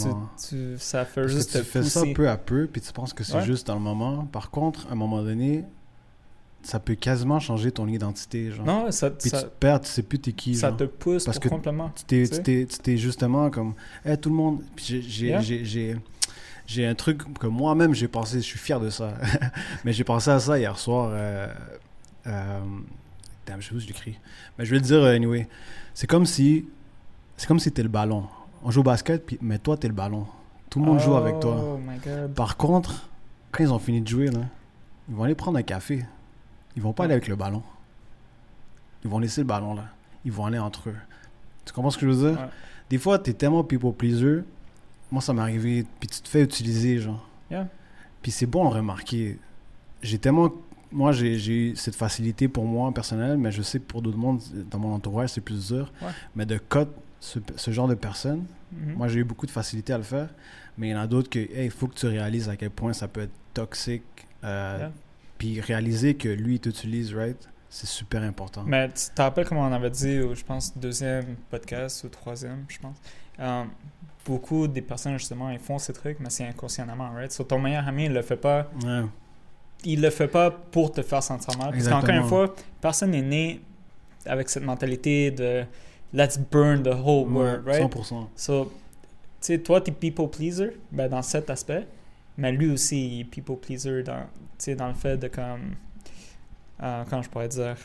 Tu, 0.48 0.76
ça 0.78 1.04
fait 1.04 1.20
Parce 1.22 1.32
que 1.32 1.38
juste 1.38 1.52
tu 1.52 1.58
te 1.58 1.62
fais 1.64 1.82
ça 1.82 2.02
peu 2.14 2.28
à 2.28 2.36
peu, 2.36 2.66
puis 2.66 2.80
tu 2.80 2.92
penses 2.92 3.12
que 3.12 3.22
c'est 3.24 3.34
Ouais. 3.36 3.44
juste 3.44 3.66
dans 3.66 3.74
le 3.74 3.80
moment. 3.80 4.24
Par 4.26 4.50
contre, 4.50 4.86
à 4.88 4.92
un 4.92 4.94
moment 4.96 5.22
donné, 5.22 5.64
ça 6.62 6.78
peut 6.80 6.94
quasiment 6.94 7.38
changer 7.40 7.72
ton 7.72 7.86
identité, 7.88 8.50
genre. 8.50 8.66
Non, 8.66 8.90
ça, 8.90 9.10
Puis 9.10 9.30
ça, 9.30 9.38
tu 9.42 9.44
te 9.44 9.50
perds, 9.58 9.80
tu 9.82 9.88
sais 9.88 10.02
plus 10.02 10.18
t'es 10.18 10.32
qui, 10.32 10.54
ça 10.54 10.68
genre. 10.68 10.76
te 10.78 10.84
pousse 10.84 11.24
Parce 11.24 11.38
pour 11.38 11.44
que 11.50 11.54
complètement. 11.56 11.90
Tu 11.94 12.04
t'es- 12.04 12.22
tu 12.28 12.34
sais. 12.34 12.36
tu 12.38 12.42
t'es 12.42 12.66
tu 12.66 12.78
t'es 12.78 12.96
justement 12.96 13.48
comme, 13.50 13.74
hey, 14.04 14.18
tout 14.18 14.28
le 14.30 14.36
monde. 14.36 14.62
Puis 14.76 14.84
j'ai- 14.86 15.02
j'ai 15.02 15.26
Yeah. 15.28 15.40
j'ai- 15.40 15.64
j'ai 15.64 15.96
j'ai 16.66 16.86
un 16.86 16.94
truc 16.94 17.22
que 17.38 17.46
moi-même 17.48 17.94
j'ai 17.94 18.06
pensé, 18.08 18.36
je 18.38 18.44
suis 18.46 18.58
fier 18.58 18.78
de 18.78 18.90
ça. 18.90 19.14
Mais 19.84 19.92
j'ai 19.92 20.04
pensé 20.04 20.30
à 20.30 20.38
ça 20.38 20.58
hier 20.58 20.78
soir. 20.78 21.10
Euh, 21.12 21.48
euh, 22.26 22.60
damn, 23.46 23.60
je 23.60 23.68
sais 23.68 23.74
où 23.74 23.80
je 23.80 23.86
l'écris. 23.86 24.18
Mais 24.58 24.64
je 24.64 24.70
vais 24.70 24.76
le 24.76 24.84
dire 24.84 25.02
euh, 25.02 25.14
anyway. 25.14 25.48
C'est 25.94 26.06
comme 26.06 26.26
si, 26.26 26.66
c'est 27.36 27.46
comme 27.48 27.58
si 27.58 27.72
t'es 27.72 27.82
le 27.82 27.88
ballon. 27.88 28.24
On 28.62 28.70
joue 28.70 28.80
au 28.80 28.84
basket, 28.84 29.24
puis, 29.24 29.38
mais 29.40 29.58
toi 29.58 29.76
t'es 29.76 29.88
le 29.88 29.94
ballon. 29.94 30.26
Tout 30.68 30.80
le 30.80 30.86
monde 30.86 31.00
joue 31.00 31.14
avec 31.14 31.40
toi. 31.40 31.56
Oh 31.60 31.78
my 31.78 31.98
god. 31.98 32.34
Par 32.34 32.56
contre, 32.56 33.08
quand 33.50 33.64
ils 33.64 33.72
ont 33.72 33.78
fini 33.78 34.00
de 34.00 34.08
jouer, 34.08 34.28
là, 34.28 34.40
ils 35.08 35.14
vont 35.14 35.24
aller 35.24 35.34
prendre 35.34 35.58
un 35.58 35.62
café. 35.62 36.04
Ils 36.76 36.82
vont 36.82 36.92
pas 36.92 37.04
aller 37.04 37.14
avec 37.14 37.28
le 37.28 37.36
ballon. 37.36 37.62
Ils 39.02 39.10
vont 39.10 39.18
laisser 39.18 39.40
le 39.40 39.46
ballon 39.46 39.74
là. 39.74 39.86
Ils 40.24 40.32
vont 40.32 40.46
aller 40.46 40.58
entre 40.58 40.90
eux. 40.90 40.96
Tu 41.64 41.72
comprends 41.72 41.90
ce 41.90 41.98
que 41.98 42.06
je 42.06 42.12
veux 42.12 42.30
dire? 42.30 42.40
Ouais. 42.40 42.48
Des 42.90 42.98
fois, 42.98 43.18
t'es 43.18 43.32
tellement 43.32 43.64
people 43.64 43.92
pleaser. 43.92 44.42
Moi, 45.10 45.22
ça 45.22 45.32
m'est 45.32 45.40
arrivé. 45.40 45.86
Puis 45.98 46.08
tu 46.08 46.20
te 46.20 46.28
fais 46.28 46.42
utiliser, 46.42 46.98
genre. 46.98 47.26
Yeah. 47.50 47.68
Puis 48.22 48.30
c'est 48.30 48.46
bon 48.46 48.64
le 48.64 48.70
remarquer. 48.70 49.38
J'ai 50.02 50.18
tellement. 50.18 50.50
Moi, 50.92 51.12
j'ai 51.12 51.36
eu 51.36 51.76
cette 51.76 51.94
facilité 51.94 52.48
pour 52.48 52.64
moi 52.64 52.92
personnel, 52.92 53.38
mais 53.38 53.52
je 53.52 53.62
sais 53.62 53.78
que 53.78 53.84
pour 53.84 54.02
d'autres 54.02 54.18
mondes, 54.18 54.40
dans 54.70 54.78
mon 54.78 54.92
entourage, 54.92 55.30
c'est 55.30 55.40
plus 55.40 55.68
dur. 55.68 55.92
Ouais. 56.02 56.08
Mais 56.34 56.46
de 56.46 56.58
cut 56.58 56.88
ce, 57.20 57.38
ce 57.56 57.70
genre 57.70 57.88
de 57.88 57.94
personnes, 57.94 58.44
Mhm. 58.72 58.94
moi, 58.94 59.08
j'ai 59.08 59.18
eu 59.20 59.24
beaucoup 59.24 59.46
de 59.46 59.50
facilité 59.50 59.92
à 59.92 59.98
le 59.98 60.04
faire, 60.04 60.28
mais 60.78 60.88
il 60.88 60.90
y 60.92 60.94
en 60.94 61.00
a 61.00 61.06
d'autres 61.08 61.28
que, 61.28 61.38
hey, 61.40 61.64
il 61.66 61.70
faut 61.70 61.88
que 61.88 61.94
tu 61.94 62.06
réalises 62.06 62.48
à 62.48 62.56
quel 62.56 62.70
point 62.70 62.92
ça 62.92 63.08
peut 63.08 63.22
être 63.22 63.32
toxique. 63.54 64.02
euh, 64.44 64.76
Yeah. 64.78 64.92
Puis 65.38 65.60
réaliser 65.60 66.14
que 66.14 66.28
lui, 66.28 66.54
il 66.54 66.60
t'utilise, 66.60 67.14
right? 67.14 67.48
C'est 67.68 67.86
super 67.88 68.22
important. 68.22 68.62
Mais 68.66 68.88
tu 68.88 69.10
te 69.14 69.20
rappelles 69.22 69.46
comment 69.46 69.62
on 69.66 69.72
avait 69.72 69.90
dit, 69.90 70.18
je 70.34 70.44
pense, 70.44 70.76
deuxième 70.76 71.34
podcast 71.50 72.04
ou 72.04 72.08
troisième, 72.08 72.64
je 72.68 72.78
pense. 72.78 72.96
euh, 73.40 73.64
beaucoup 74.26 74.68
des 74.68 74.82
personnes, 74.82 75.16
justement, 75.18 75.50
ils 75.50 75.58
font 75.58 75.78
ces 75.78 75.92
trucs, 75.94 76.20
mais 76.20 76.28
c'est 76.30 76.46
inconsciemment, 76.46 77.10
right? 77.14 77.32
So, 77.32 77.42
ton 77.44 77.58
meilleur 77.58 77.88
ami, 77.88 78.04
il 78.04 78.12
le 78.12 78.22
fait 78.22 78.36
pas. 78.36 78.70
Il 79.84 80.02
le 80.02 80.10
fait 80.10 80.28
pas 80.28 80.50
pour 80.50 80.92
te 80.92 81.00
faire 81.02 81.22
sentir 81.22 81.56
mal. 81.58 81.70
Parce 81.72 81.88
qu'encore 81.88 82.14
une 82.14 82.28
fois, 82.28 82.54
personne 82.80 83.10
n'est 83.12 83.22
né 83.22 83.60
avec 84.26 84.48
cette 84.50 84.62
mentalité 84.64 85.30
de 85.30 85.64
let's 86.12 86.36
burn 86.38 86.82
the 86.82 86.94
whole 86.94 87.24
world, 87.26 87.66
right? 87.66 87.82
100%. 87.82 88.28
So, 88.36 88.64
tu 88.64 88.70
sais, 89.40 89.58
toi, 89.58 89.80
t'es 89.80 89.92
people 89.92 90.28
pleaser 90.28 90.76
ben, 90.92 91.08
dans 91.08 91.22
cet 91.22 91.50
aspect, 91.50 91.86
mais 92.36 92.52
lui 92.52 92.70
aussi, 92.70 93.06
il 93.16 93.20
est 93.20 93.24
people 93.24 93.56
pleaser 93.56 94.02
dans, 94.02 94.22
tu 94.22 94.64
sais, 94.64 94.74
dans 94.74 94.88
le 94.88 94.94
fait 94.94 95.16
de 95.16 95.28
comme. 95.28 95.74
euh, 96.82 97.04
comment 97.08 97.22
je 97.22 97.28
pourrais 97.28 97.48
dire? 97.48 97.76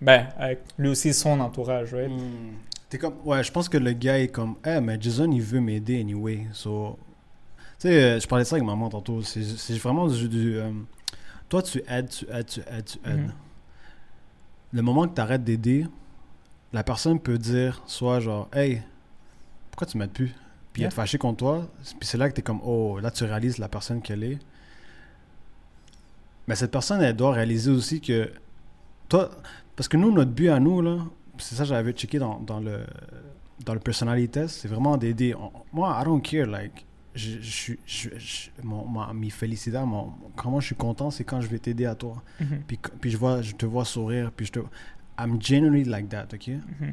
Ben, 0.00 0.28
avec 0.38 0.60
lui 0.76 0.88
aussi, 0.88 1.14
son 1.14 1.40
entourage, 1.40 1.94
right? 1.94 2.10
Hmm. 2.10 2.54
T'es 2.88 2.98
comme, 2.98 3.14
ouais, 3.24 3.42
je 3.42 3.50
pense 3.50 3.68
que 3.68 3.78
le 3.78 3.92
gars 3.92 4.18
est 4.20 4.28
comme, 4.28 4.56
eh, 4.64 4.80
mais 4.80 4.98
Jason, 5.00 5.30
il 5.30 5.42
veut 5.42 5.60
m'aider 5.60 6.00
anyway. 6.00 6.46
So, 6.52 6.98
tu 7.78 7.88
sais, 7.88 8.02
euh, 8.02 8.20
je 8.20 8.26
parlais 8.26 8.44
de 8.44 8.48
ça 8.48 8.56
avec 8.56 8.66
maman 8.66 8.88
tantôt. 8.88 9.22
C'est 9.22 9.78
vraiment 9.78 10.06
du. 10.06 10.28
du, 10.28 10.56
euh, 10.58 10.70
toi, 11.48 11.62
tu 11.62 11.82
aides, 11.88 12.08
tu 12.08 12.26
aides, 12.30 12.46
tu 12.46 12.60
aides, 12.60 12.84
tu 12.84 12.98
aides. 13.08 13.16
Mhm. 13.18 13.32
Le 14.72 14.82
moment 14.82 15.08
que 15.08 15.14
tu 15.14 15.20
arrêtes 15.20 15.44
d'aider, 15.44 15.86
la 16.74 16.82
personne 16.84 17.18
peut 17.18 17.38
dire 17.38 17.82
soit 17.86 18.20
genre, 18.20 18.48
hey, 18.52 18.82
pourquoi 19.70 19.86
tu 19.86 19.96
m'aides 19.96 20.10
plus? 20.12 20.34
Puis 20.72 20.82
Yeah. 20.82 20.88
être 20.88 20.94
fâché 20.94 21.18
contre 21.18 21.38
toi. 21.38 21.68
Puis 21.98 22.06
c'est 22.08 22.18
là 22.18 22.28
que 22.28 22.34
tu 22.34 22.40
es 22.40 22.42
comme, 22.42 22.60
oh, 22.64 22.98
là, 23.00 23.10
tu 23.12 23.24
réalises 23.24 23.58
la 23.58 23.68
personne 23.68 24.02
qu'elle 24.02 24.24
est. 24.24 24.38
Mais 26.46 26.56
cette 26.56 26.70
personne, 26.72 27.00
elle 27.00 27.16
doit 27.16 27.32
réaliser 27.32 27.70
aussi 27.70 28.00
que 28.00 28.30
toi, 29.08 29.30
parce 29.76 29.88
que 29.88 29.96
nous, 29.96 30.12
notre 30.12 30.32
but 30.32 30.48
à 30.48 30.60
nous, 30.60 30.82
là, 30.82 30.98
c'est 31.38 31.54
ça 31.54 31.62
que 31.62 31.68
j'avais 31.68 31.92
checké 31.92 32.18
dans, 32.18 32.38
dans 32.40 32.60
le 32.60 32.80
dans 33.64 33.72
le 33.72 33.80
personality 33.80 34.28
test, 34.28 34.56
c'est 34.60 34.68
vraiment 34.68 34.96
d'aider. 34.96 35.34
Moi, 35.72 35.96
I 36.00 36.04
don't 36.04 36.20
care, 36.20 36.46
like, 36.46 36.84
je, 37.14 37.38
je, 37.40 37.72
je, 37.86 38.08
je- 38.18 38.50
mon, 38.64 38.84
ma, 38.86 39.12
mes 39.14 39.32
mon, 39.86 40.12
comment 40.34 40.58
je 40.60 40.66
suis 40.66 40.74
content, 40.74 41.10
c'est 41.12 41.22
quand 41.22 41.40
je 41.40 41.46
vais 41.46 41.60
t'aider 41.60 41.86
à 41.86 41.94
toi. 41.94 42.20
Mhm. 42.40 42.62
Puis, 42.66 42.78
puis 43.00 43.10
je, 43.12 43.16
vois, 43.16 43.40
je 43.42 43.52
te 43.54 43.64
vois 43.64 43.84
sourire, 43.84 44.32
puis 44.36 44.46
je 44.46 44.52
te... 44.52 44.58
I'm 45.18 45.40
genuinely 45.40 45.84
like 45.84 46.08
that, 46.10 46.26
OK? 46.34 46.48
Mhm. 46.48 46.92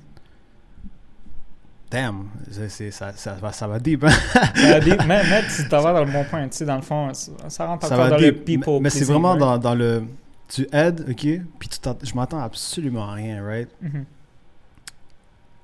Damn, 1.90 2.30
ça, 2.50 3.12
ça, 3.12 3.34
va, 3.34 3.52
ça 3.52 3.68
va 3.68 3.78
deep, 3.78 4.04
hein? 4.06 4.10
Ça 4.56 4.76
a 4.76 4.80
dit- 4.80 4.92
mais, 5.08 5.24
mais 5.30 5.44
tu 5.54 5.68
t'en 5.68 5.82
vas 5.82 5.92
dans 5.92 6.06
le 6.06 6.12
bon 6.12 6.24
point, 6.24 6.48
tu 6.48 6.56
sais, 6.58 6.66
dans 6.66 6.78
le 6.78 6.82
fond, 6.82 7.14
ça, 7.14 7.66
rentre 7.66 7.86
ça 7.86 7.96
encore 7.96 8.06
va 8.06 8.10
dans 8.12 8.16
le 8.18 8.32
deep. 8.32 8.46
people 8.46 8.74
Mais, 8.76 8.80
mais 8.82 8.90
c'est 8.90 9.04
vraiment 9.04 9.36
dans, 9.36 9.58
dans 9.58 9.76
le... 9.76 10.04
Tu 10.48 10.66
aides, 10.72 11.06
OK? 11.10 11.28
Puis 11.60 11.70
tu 11.70 11.80
je 12.04 12.16
m'attends 12.16 12.40
absolument 12.40 13.10
à 13.10 13.14
rien, 13.14 13.44
right? 13.46 13.70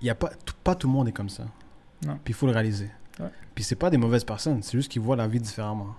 Il 0.01 0.07
y 0.07 0.09
a 0.09 0.15
pas, 0.15 0.31
tout, 0.45 0.53
pas 0.63 0.75
tout 0.75 0.87
le 0.87 0.93
monde 0.93 1.07
est 1.07 1.11
comme 1.13 1.29
ça. 1.29 1.43
Non. 2.05 2.19
Puis 2.23 2.31
il 2.31 2.33
faut 2.33 2.45
le 2.45 2.51
réaliser. 2.51 2.89
Ouais. 3.19 3.29
Puis 3.55 3.63
c'est 3.63 3.75
pas 3.75 3.89
des 3.89 3.97
mauvaises 3.97 4.23
personnes, 4.25 4.61
c'est 4.63 4.73
juste 4.77 4.91
qu'ils 4.91 5.01
voient 5.01 5.15
la 5.15 5.27
vie 5.27 5.39
différemment. 5.39 5.95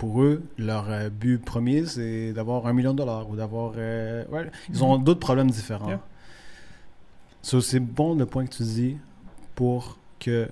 Pour 0.00 0.22
eux, 0.22 0.42
leur 0.56 0.86
euh, 0.88 1.10
but 1.10 1.36
premier, 1.44 1.84
c'est 1.84 2.32
d'avoir 2.32 2.66
un 2.66 2.72
million 2.72 2.92
de 2.92 2.96
dollars 2.96 3.28
ou 3.28 3.36
d'avoir... 3.36 3.74
euh, 3.76 4.24
ouais, 4.32 4.50
ils 4.70 4.82
ont 4.82 4.96
d'autres 4.96 5.20
problèmes 5.20 5.50
différents. 5.50 5.88
Yeah. 5.88 6.00
So, 7.42 7.60
c'est 7.60 7.80
bon 7.80 8.14
le 8.14 8.24
point 8.24 8.46
que 8.46 8.54
tu 8.54 8.62
dis 8.62 8.96
pour 9.54 9.98
que... 10.18 10.48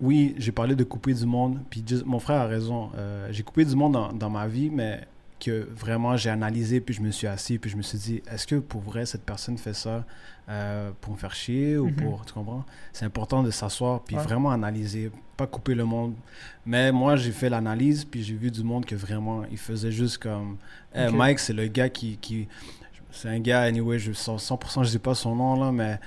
Oui, 0.00 0.34
j'ai 0.38 0.50
parlé 0.50 0.74
de 0.74 0.82
couper 0.82 1.14
du 1.14 1.24
monde, 1.24 1.60
puis 1.70 1.84
mon 2.04 2.18
frère 2.18 2.40
a 2.40 2.46
raison. 2.46 2.90
euh, 2.96 3.28
j'ai 3.30 3.44
coupé 3.44 3.64
du 3.64 3.76
monde 3.76 3.92
dans, 3.92 4.12
dans 4.12 4.28
ma 4.28 4.48
vie, 4.48 4.70
mais 4.70 5.06
que 5.44 5.68
vraiment 5.74 6.16
j'ai 6.16 6.30
analysé, 6.30 6.80
puis 6.80 6.94
je 6.94 7.00
me 7.02 7.10
suis 7.10 7.26
assis, 7.26 7.58
puis 7.58 7.70
je 7.70 7.76
me 7.76 7.82
suis 7.82 7.98
dit, 7.98 8.22
est-ce 8.30 8.46
que 8.46 8.56
pour 8.56 8.80
vrai 8.80 9.06
cette 9.06 9.22
personne 9.24 9.58
fait 9.58 9.74
ça 9.74 10.04
euh, 10.48 10.90
pour 11.00 11.12
me 11.14 11.18
faire 11.18 11.34
chier 11.34 11.78
ou 11.78 11.86
Mhm. 11.86 11.94
pour... 11.96 12.24
Tu 12.26 12.32
comprends? 12.34 12.64
C'est 12.92 13.04
important 13.06 13.42
de 13.42 13.50
s'asseoir, 13.50 14.00
puis 14.02 14.16
Ouais. 14.16 14.22
vraiment 14.22 14.50
analyser, 14.50 15.10
pas 15.36 15.46
couper 15.46 15.74
le 15.74 15.84
monde. 15.84 16.14
Mais 16.66 16.92
moi, 16.92 17.16
j'ai 17.16 17.32
fait 17.32 17.48
l'analyse, 17.48 18.04
puis 18.04 18.22
j'ai 18.22 18.34
vu 18.34 18.50
du 18.50 18.62
monde 18.62 18.84
que 18.84 18.94
vraiment, 18.94 19.44
il 19.50 19.56
faisait 19.58 19.90
juste 19.92 20.18
comme... 20.18 20.56
Eh. 20.94 21.08
Mike, 21.10 21.38
c'est 21.38 21.54
le 21.54 21.66
gars 21.68 21.88
qui... 21.88 22.18
qui 22.18 22.46
c'est 23.10 23.28
un 23.28 23.38
gars, 23.40 23.62
anyway, 23.62 23.98
je, 23.98 24.10
100%, 24.12 24.82
je 24.84 24.88
sais 24.90 24.98
pas 24.98 25.14
son 25.14 25.34
nom, 25.36 25.54
là, 25.64 25.70
mais 25.72 25.98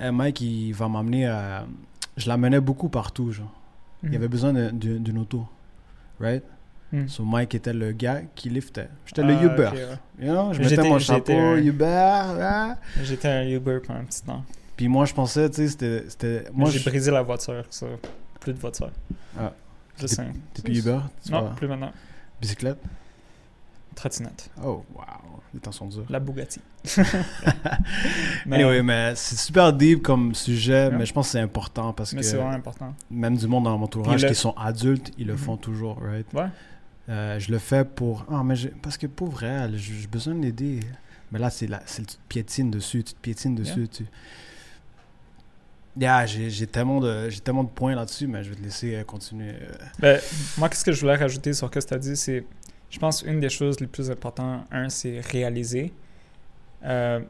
eh, 0.00 0.10
Mike, 0.10 0.40
il 0.40 0.72
va 0.72 0.88
m'amener 0.88 1.26
à... 1.26 1.66
Je 2.16 2.26
l'amenais 2.28 2.60
beaucoup 2.60 2.88
partout, 2.88 3.30
genre. 3.32 3.52
Il 4.02 4.08
Mhm. 4.10 4.14
avait 4.16 4.28
besoin 4.28 4.52
d'une 4.72 5.18
auto, 5.18 5.46
right? 6.20 6.42
So 7.08 7.24
Mike 7.24 7.54
était 7.54 7.72
le 7.72 7.92
gars 7.92 8.22
qui 8.34 8.48
liftait. 8.50 8.88
J'étais 9.06 9.22
Ah, 9.22 9.26
le 9.26 9.34
Uber. 9.34 9.66
ok, 9.68 9.74
ouais. 9.74 10.26
You 10.26 10.32
know, 10.32 10.52
je 10.52 10.62
J'étais- 10.62 10.76
mettais 10.76 10.88
mon 10.88 10.98
chapeau, 10.98 11.32
un- 11.32 11.56
Uber, 11.56 11.86
ah. 11.86 12.76
J'étais 13.02 13.28
un 13.28 13.46
Uber 13.48 13.78
pendant 13.86 14.00
un 14.00 14.04
petit 14.04 14.22
temps. 14.22 14.44
Puis 14.76 14.88
moi, 14.88 15.04
je 15.04 15.14
pensais, 15.14 15.48
tu 15.50 15.68
sais, 15.68 16.04
c'était... 16.08 16.44
Moi, 16.52 16.70
j'ai 16.70 16.78
je... 16.80 16.88
brisé 16.88 17.10
la 17.10 17.22
voiture, 17.22 17.64
ça. 17.70 17.86
Plus 18.40 18.52
de 18.52 18.58
voiture. 18.58 18.90
Ah. 19.38 19.52
Juste 19.98 20.18
un. 20.20 20.32
T'es 20.52 20.62
plus 20.62 20.78
Uber? 20.80 20.98
tu 21.24 21.30
Non, 21.32 21.52
plus 21.54 21.68
maintenant. 21.68 21.92
Bicyclette? 22.40 22.78
Trottinette. 23.94 24.50
Oh, 24.64 24.84
wow. 24.94 25.02
Les 25.54 25.60
temps 25.60 25.70
sont 25.70 25.86
durs. 25.86 26.04
La 26.10 26.18
Bugatti. 26.18 26.60
Anyway, 28.50 28.82
mais 28.82 29.12
c'est 29.16 29.36
super 29.36 29.72
deep 29.72 30.02
comme 30.02 30.34
sujet, 30.34 30.88
Yeah. 30.88 30.90
mais 30.90 31.06
je 31.06 31.12
pense 31.12 31.28
que 31.28 31.32
c'est 31.32 31.40
important 31.40 31.92
parce 31.92 32.12
mais 32.12 32.20
que 32.20 32.26
c'est 32.26 32.36
vraiment 32.36 32.50
important. 32.50 32.94
même 33.10 33.36
du 33.36 33.46
monde 33.46 33.64
dans 33.64 33.78
mon 33.78 33.84
entourage 33.84 34.22
le- 34.22 34.28
qui 34.28 34.34
sont 34.34 34.52
adultes, 34.56 35.12
ils 35.18 35.26
le 35.26 35.34
Mhm. 35.34 35.38
font 35.38 35.56
toujours, 35.56 35.98
right? 36.02 36.26
Ouais. 36.34 36.46
Euh, 37.08 37.38
je 37.38 37.52
le 37.52 37.58
fais 37.58 37.84
pour... 37.84 38.24
Ah, 38.30 38.42
mais 38.44 38.54
parce 38.82 38.96
que 38.96 39.06
pour 39.06 39.28
vrai, 39.28 39.68
j'ai 39.74 40.06
besoin 40.06 40.34
de 40.34 40.42
l'aider. 40.42 40.80
Mais 41.32 41.38
là, 41.38 41.50
c'est 41.50 41.66
la... 41.66 41.78
tu 41.80 42.02
te 42.04 42.16
piétines 42.28 42.70
dessus, 42.70 43.04
tu 43.04 43.14
te 43.14 43.20
piétines 43.20 43.54
dessus, 43.54 43.80
Yeah. 43.80 43.88
tu... 43.88 44.06
Yeah, 45.96 46.26
j'ai 46.26 46.66
tellement, 46.66 46.98
de, 47.00 47.30
tellement 47.44 47.62
de 47.62 47.68
points 47.68 47.94
là-dessus, 47.94 48.26
mais 48.26 48.42
je 48.42 48.50
vais 48.50 48.56
te 48.56 48.62
laisser 48.62 48.96
euh, 48.96 49.04
continuer. 49.04 49.50
euh. 49.50 49.76
Ben, 50.00 50.20
moi, 50.58 50.68
qu'est-ce 50.68 50.84
que 50.84 50.90
je 50.90 51.00
voulais 51.00 51.14
rajouter 51.14 51.52
sur 51.52 51.68
ce 51.68 51.72
que 51.72 51.78
tu 51.86 51.94
as 51.94 51.98
dit, 51.98 52.16
c'est, 52.16 52.44
je 52.90 52.98
pense, 52.98 53.22
une 53.22 53.38
des 53.38 53.48
choses 53.48 53.78
les 53.78 53.86
plus 53.86 54.10
importantes, 54.10 54.64
un, 54.72 54.88
c'est 54.88 55.20
réaliser 55.20 55.92
euh, 56.84 57.20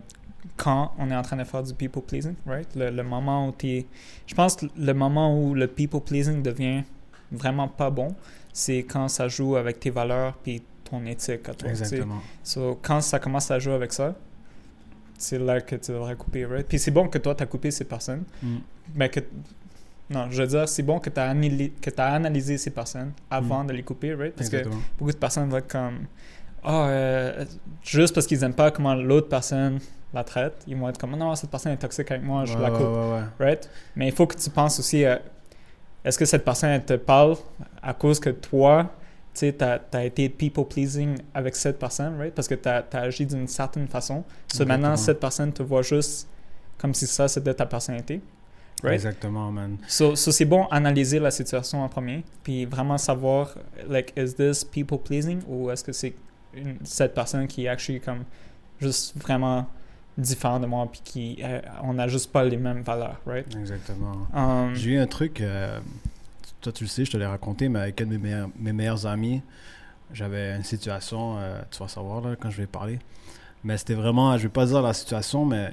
quand 0.56 0.94
on 0.98 1.10
est 1.10 1.16
en 1.16 1.20
train 1.20 1.36
de 1.36 1.44
faire 1.44 1.62
du 1.62 1.74
people 1.74 2.02
pleasing, 2.02 2.34
right? 2.46 2.68
Le, 2.74 2.90
le 2.90 3.02
moment 3.02 3.48
où 3.48 3.52
tu 3.52 3.84
Je 4.26 4.34
pense 4.34 4.56
que 4.56 4.66
le 4.78 4.94
moment 4.94 5.38
où 5.38 5.54
le 5.54 5.66
people 5.66 6.00
pleasing 6.00 6.42
devient 6.42 6.84
vraiment 7.30 7.68
pas 7.68 7.90
bon, 7.90 8.14
c'est 8.54 8.84
quand 8.84 9.08
ça 9.08 9.26
joue 9.28 9.56
avec 9.56 9.80
tes 9.80 9.90
valeurs 9.90 10.34
puis 10.42 10.62
ton 10.88 11.04
éthique 11.04 11.48
à 11.48 11.54
toi. 11.54 11.68
Exactement. 11.68 12.20
So, 12.42 12.78
quand 12.80 13.00
ça 13.00 13.18
commence 13.18 13.50
à 13.50 13.58
jouer 13.58 13.74
avec 13.74 13.92
ça, 13.92 14.14
c'est 15.18 15.38
là 15.38 15.60
que 15.60 15.74
tu 15.76 15.90
devrais 15.92 16.14
couper, 16.14 16.46
right? 16.46 16.66
Puis 16.66 16.78
c'est 16.78 16.90
bon 16.92 17.08
que 17.08 17.18
toi, 17.18 17.34
tu 17.34 17.42
as 17.42 17.46
coupé 17.46 17.70
ces 17.70 17.84
personnes, 17.84 18.22
Mm. 18.42 18.56
mais 18.94 19.08
que. 19.08 19.20
Non, 20.10 20.28
je 20.30 20.42
veux 20.42 20.48
dire, 20.48 20.68
c'est 20.68 20.82
bon 20.82 21.00
que 21.00 21.10
tu 21.10 21.18
as, 21.18 22.04
analysé 22.12 22.58
ces 22.58 22.70
personnes 22.70 23.12
avant 23.30 23.64
de 23.64 23.72
les 23.72 23.82
couper, 23.82 24.14
right? 24.14 24.34
Parce 24.34 24.48
que 24.50 24.62
beaucoup 24.98 25.10
de 25.12 25.16
personnes 25.16 25.48
vont 25.48 25.56
être 25.56 25.68
comme. 25.70 26.06
Euh, 26.66 27.44
juste 27.82 28.14
parce 28.14 28.26
qu'ils 28.26 28.40
n'aiment 28.40 28.54
pas 28.54 28.70
comment 28.70 28.94
l'autre 28.94 29.28
personne 29.28 29.80
la 30.14 30.22
traite, 30.24 30.62
ils 30.66 30.76
vont 30.76 30.88
être 30.88 30.98
comme 30.98 31.16
non, 31.16 31.34
cette 31.34 31.50
personne 31.50 31.72
est 31.72 31.76
toxique 31.76 32.10
avec 32.10 32.22
moi, 32.22 32.44
je 32.44 32.54
Ouais, 32.54 32.62
la 32.62 32.70
coupe, 32.70 32.80
ouais, 32.86 33.12
ouais. 33.12 33.22
right? 33.46 33.68
Mais 33.96 34.06
il 34.08 34.14
faut 34.14 34.26
que 34.26 34.36
tu 34.36 34.48
penses 34.50 34.78
aussi 34.78 35.04
à 35.04 35.20
est-ce 36.04 36.18
que 36.18 36.24
cette 36.24 36.44
personne 36.44 36.70
elle 36.70 36.84
te 36.84 36.94
parle 36.94 37.36
à 37.82 37.94
cause 37.94 38.20
que 38.20 38.30
toi, 38.30 38.90
tu 39.32 39.40
sais, 39.40 39.52
t'as 39.52 39.78
as 39.92 40.04
été 40.04 40.28
people 40.28 40.66
pleasing 40.66 41.16
avec 41.32 41.56
cette 41.56 41.78
personne, 41.78 42.18
right? 42.18 42.34
Parce 42.34 42.46
que 42.46 42.54
tu 42.54 42.68
as, 42.68 42.84
agi 42.92 43.26
d'une 43.26 43.48
certaine 43.48 43.88
façon. 43.88 44.22
So 44.52 44.64
maintenant, 44.64 44.96
cette 44.96 45.18
personne 45.18 45.52
te 45.52 45.62
voit 45.62 45.82
juste 45.82 46.28
comme 46.78 46.94
si 46.94 47.06
ça, 47.06 47.26
c'était 47.28 47.54
ta 47.54 47.66
personnalité. 47.66 48.20
Right? 48.82 48.94
Exactement, 48.94 49.50
man. 49.50 49.78
So, 49.88 50.14
so 50.14 50.30
c'est 50.30 50.44
bon 50.44 50.66
analyser 50.66 51.18
la 51.18 51.30
situation 51.30 51.82
en 51.82 51.88
premier, 51.88 52.22
puis 52.42 52.66
vraiment 52.66 52.98
savoir, 52.98 53.54
like, 53.88 54.12
is 54.16 54.34
this 54.34 54.62
people 54.62 54.98
pleasing 54.98 55.40
ou 55.48 55.70
est-ce 55.70 55.82
que 55.82 55.92
c'est 55.92 56.14
cette 56.84 57.14
personne 57.14 57.46
qui 57.46 57.64
est 57.64 57.68
actually 57.68 58.00
comme 58.00 58.24
juste 58.80 59.16
vraiment 59.16 59.66
différente 60.16 60.62
de 60.62 60.66
moi, 60.66 60.86
puis 60.90 61.00
qui, 61.04 61.38
euh, 61.42 61.60
on 61.82 61.94
n'a 61.94 62.06
juste 62.08 62.30
pas 62.32 62.44
les 62.44 62.56
mêmes 62.56 62.82
valeurs, 62.82 63.20
right? 63.26 63.46
Exactement. 63.56 64.26
Um, 64.34 64.74
J'ai 64.74 64.92
eu 64.92 64.98
un 64.98 65.06
truc, 65.06 65.40
euh, 65.40 65.80
toi 66.60 66.72
tu 66.72 66.84
le 66.84 66.88
sais, 66.88 67.04
je 67.04 67.10
te 67.10 67.16
l'ai 67.16 67.26
raconté, 67.26 67.68
mais 67.68 67.80
avec 67.80 68.00
un 68.00 68.04
de 68.06 68.10
mes 68.10 68.18
meilleurs, 68.18 68.48
mes 68.58 68.72
meilleurs 68.72 69.06
amis, 69.06 69.42
j'avais 70.12 70.54
une 70.56 70.62
situation, 70.64 71.36
euh, 71.38 71.60
tu 71.70 71.78
vas 71.80 71.88
savoir 71.88 72.20
là, 72.20 72.36
quand 72.38 72.50
je 72.50 72.58
vais 72.58 72.66
parler. 72.66 72.98
Mais 73.64 73.76
c'était 73.78 73.94
vraiment, 73.94 74.36
je 74.36 74.44
vais 74.44 74.48
pas 74.50 74.66
dire 74.66 74.82
la 74.82 74.92
situation, 74.92 75.44
mais 75.44 75.72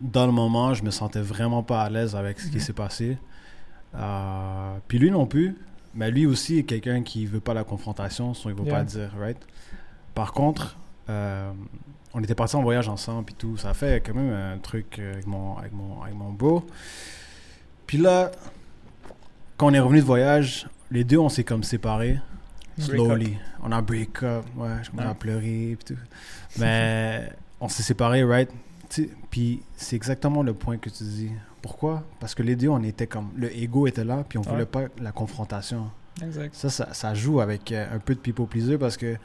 dans 0.00 0.24
le 0.26 0.32
moment, 0.32 0.72
je 0.72 0.82
me 0.82 0.90
sentais 0.90 1.20
vraiment 1.20 1.62
pas 1.62 1.82
à 1.82 1.90
l'aise 1.90 2.14
avec 2.16 2.40
ce 2.40 2.46
qui 2.48 2.56
Mhm. 2.56 2.62
s'est 2.62 2.72
passé. 2.72 3.18
Euh, 3.94 4.76
puis 4.88 4.98
lui 4.98 5.10
non 5.10 5.26
plus, 5.26 5.56
mais 5.94 6.10
lui 6.10 6.24
aussi 6.26 6.58
est 6.58 6.62
quelqu'un 6.62 7.02
qui 7.02 7.26
veut 7.26 7.40
pas 7.40 7.54
la 7.54 7.64
confrontation, 7.64 8.32
sinon 8.34 8.54
il 8.54 8.58
veut 8.58 8.64
Yeah. 8.66 8.74
pas 8.76 8.80
le 8.80 8.86
dire, 8.86 9.10
right? 9.18 9.38
Par 10.14 10.32
contre, 10.32 10.76
euh, 11.10 11.52
on 12.14 12.22
était 12.22 12.34
partis 12.34 12.56
en 12.56 12.62
voyage 12.62 12.88
ensemble 12.88 13.24
puis 13.26 13.34
tout, 13.36 13.56
ça 13.56 13.70
a 13.70 13.74
fait 13.74 14.00
quand 14.04 14.14
même 14.14 14.32
un 14.32 14.58
truc 14.58 14.98
avec 14.98 15.26
mon, 15.26 15.56
avec 15.56 15.72
mon, 15.72 16.02
avec 16.02 16.14
mon 16.14 16.30
bro. 16.32 16.64
Puis 17.86 17.98
là, 17.98 18.30
quand 19.56 19.66
on 19.66 19.74
est 19.74 19.80
revenu 19.80 20.00
de 20.00 20.04
voyage, 20.06 20.68
les 20.90 21.04
deux 21.04 21.18
on 21.18 21.28
s'est 21.28 21.44
comme 21.44 21.62
séparés. 21.62 22.18
Slowly. 22.78 23.36
On 23.62 23.72
a 23.72 23.82
break 23.82 24.22
up, 24.22 24.44
ouais, 24.56 24.68
je 24.82 24.90
commence 24.90 25.04
Ouais. 25.04 25.10
à 25.10 25.14
pleurer 25.14 25.76
puis 25.84 25.94
tout. 25.94 26.00
Mais 26.58 27.30
on 27.60 27.68
s'est 27.68 27.82
séparés, 27.82 28.24
right? 28.24 28.50
Puis 29.30 29.62
c'est 29.76 29.96
exactement 29.96 30.42
le 30.42 30.54
point 30.54 30.78
que 30.78 30.88
tu 30.88 31.04
dis. 31.04 31.30
Pourquoi? 31.62 32.02
Parce 32.20 32.34
que 32.34 32.42
les 32.42 32.56
deux, 32.56 32.68
on 32.68 32.82
était 32.82 33.06
comme... 33.06 33.30
Le 33.36 33.54
ego 33.54 33.86
était 33.86 34.02
là, 34.04 34.24
puis 34.26 34.38
on 34.38 34.42
Ouais. 34.42 34.48
voulait 34.48 34.66
pas 34.66 34.84
la 34.98 35.12
confrontation. 35.12 35.90
exact. 36.22 36.54
Ça, 36.54 36.70
ça, 36.70 36.88
ça 36.94 37.12
joue 37.14 37.40
avec 37.40 37.70
euh, 37.70 37.86
un 37.94 37.98
peu 37.98 38.14
de 38.14 38.20
people 38.20 38.46
pleaser 38.46 38.78
parce 38.78 38.96
que... 38.96 39.16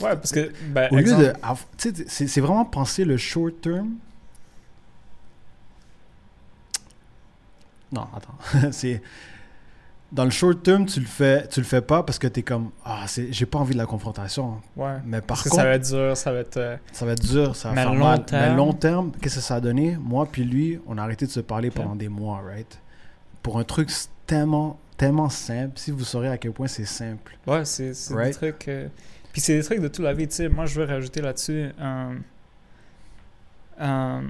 Ouais, 0.00 0.14
parce 0.16 0.32
que, 0.32 0.52
ben, 0.68 0.88
Au 0.90 0.94
lieu 0.96 1.00
exemple, 1.00 1.22
de... 1.24 1.32
av- 1.42 1.64
Tu 1.76 1.90
sais, 1.94 2.04
c'est 2.08 2.26
c'est 2.28 2.40
vraiment 2.40 2.64
penser 2.64 3.04
le 3.04 3.16
short 3.16 3.60
term. 3.60 3.90
Non, 7.92 8.06
attends. 8.16 8.70
c'est... 8.72 9.02
Dans 10.12 10.24
le 10.24 10.30
short 10.30 10.62
term, 10.62 10.84
tu 10.84 11.00
le 11.00 11.06
fais, 11.06 11.46
tu 11.48 11.60
le 11.60 11.64
fais 11.64 11.80
pas 11.80 12.02
parce 12.02 12.18
que 12.18 12.26
t'es 12.26 12.42
comme... 12.42 12.70
Ah, 12.84 13.04
c'est- 13.06 13.32
j'ai 13.32 13.46
pas 13.46 13.58
envie 13.58 13.72
de 13.72 13.78
la 13.78 13.86
confrontation. 13.86 14.60
ouais. 14.76 14.96
Mais 15.06 15.18
par 15.20 15.28
Parce 15.28 15.44
que 15.44 15.48
contre... 15.48 15.62
ça 15.62 15.68
va 15.68 15.74
être 15.74 15.88
dur, 15.88 16.16
ça 16.16 16.32
va 16.32 16.38
être... 16.40 16.56
euh, 16.58 16.76
Ça 16.92 17.06
va 17.06 17.12
être 17.12 17.22
dur, 17.26 17.56
ça 17.56 17.70
va 17.70 17.74
Mais 17.74 17.82
faire 17.82 17.94
long 17.94 18.04
mal. 18.04 18.24
terme- 18.26 18.42
Mais 18.50 18.54
long 18.56 18.72
terme, 18.74 19.12
qu'est-ce 19.22 19.36
que 19.36 19.40
ça 19.40 19.54
a 19.56 19.60
donné? 19.60 19.96
Moi 19.98 20.26
puis 20.30 20.44
lui, 20.44 20.78
on 20.86 20.98
a 20.98 21.02
arrêté 21.02 21.24
de 21.26 21.30
se 21.30 21.40
parler 21.40 21.70
pendant 21.70 21.96
des 21.96 22.08
mois, 22.10 22.42
right? 22.46 22.78
Pour 23.42 23.58
un 23.58 23.64
truc 23.64 23.90
tellement, 24.26 24.78
tellement 24.98 25.30
simple. 25.30 25.72
Si 25.76 25.90
vous 25.90 26.04
saurez 26.04 26.28
à 26.28 26.36
quel 26.36 26.52
point 26.52 26.66
c'est 26.68 26.84
simple. 26.84 27.38
Ouais, 27.46 27.64
c'est 27.64 27.94
c'est 27.94 28.12
Right? 28.14 28.28
des 28.28 28.34
trucs. 28.52 28.68
euh, 28.68 28.88
Puis 29.32 29.40
c'est 29.40 29.56
des 29.56 29.64
trucs 29.64 29.80
de 29.80 29.88
toute 29.88 30.04
la 30.04 30.12
vie, 30.12 30.28
tu 30.28 30.34
sais. 30.36 30.48
Moi, 30.48 30.66
je 30.66 30.80
veux 30.80 30.86
rajouter 30.86 31.20
là-dessus. 31.22 31.70
euh, 31.80 32.14
euh, 33.80 34.20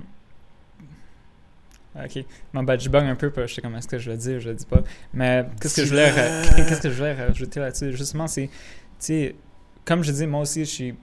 Ok. 1.95 2.25
Mon 2.55 2.63
bad, 2.63 2.81
je 2.81 2.89
bug 2.89 3.05
un 3.05 3.15
peu, 3.15 3.31
parce 3.31 3.45
que 3.45 3.49
je 3.51 3.55
sais 3.57 3.61
comment 3.63 3.77
est-ce 3.77 3.89
que 3.89 3.99
je 3.99 4.11
le 4.11 4.17
dis, 4.17 4.41
je 4.41 4.49
le 4.49 4.55
dis 4.55 4.65
pas. 4.65 4.83
Mais 5.13 5.45
qu'est-ce 5.61 5.77
que 5.77 5.85
je 5.85 5.91
voulais, 5.91 6.11
qu'est-ce 6.57 6.81
que 6.81 6.89
je 6.91 6.95
voulais 6.97 7.13
rajouter 7.13 7.61
là-dessus? 7.61 7.93
Justement, 7.95 8.27
c'est, 8.27 8.47
tu 8.47 8.53
sais, 8.99 9.35
comme 9.85 10.03
je 10.03 10.11
dis, 10.11 10.27
moi 10.27 10.41
aussi, 10.41 10.61
je 10.65 10.71
suis, 10.71 10.95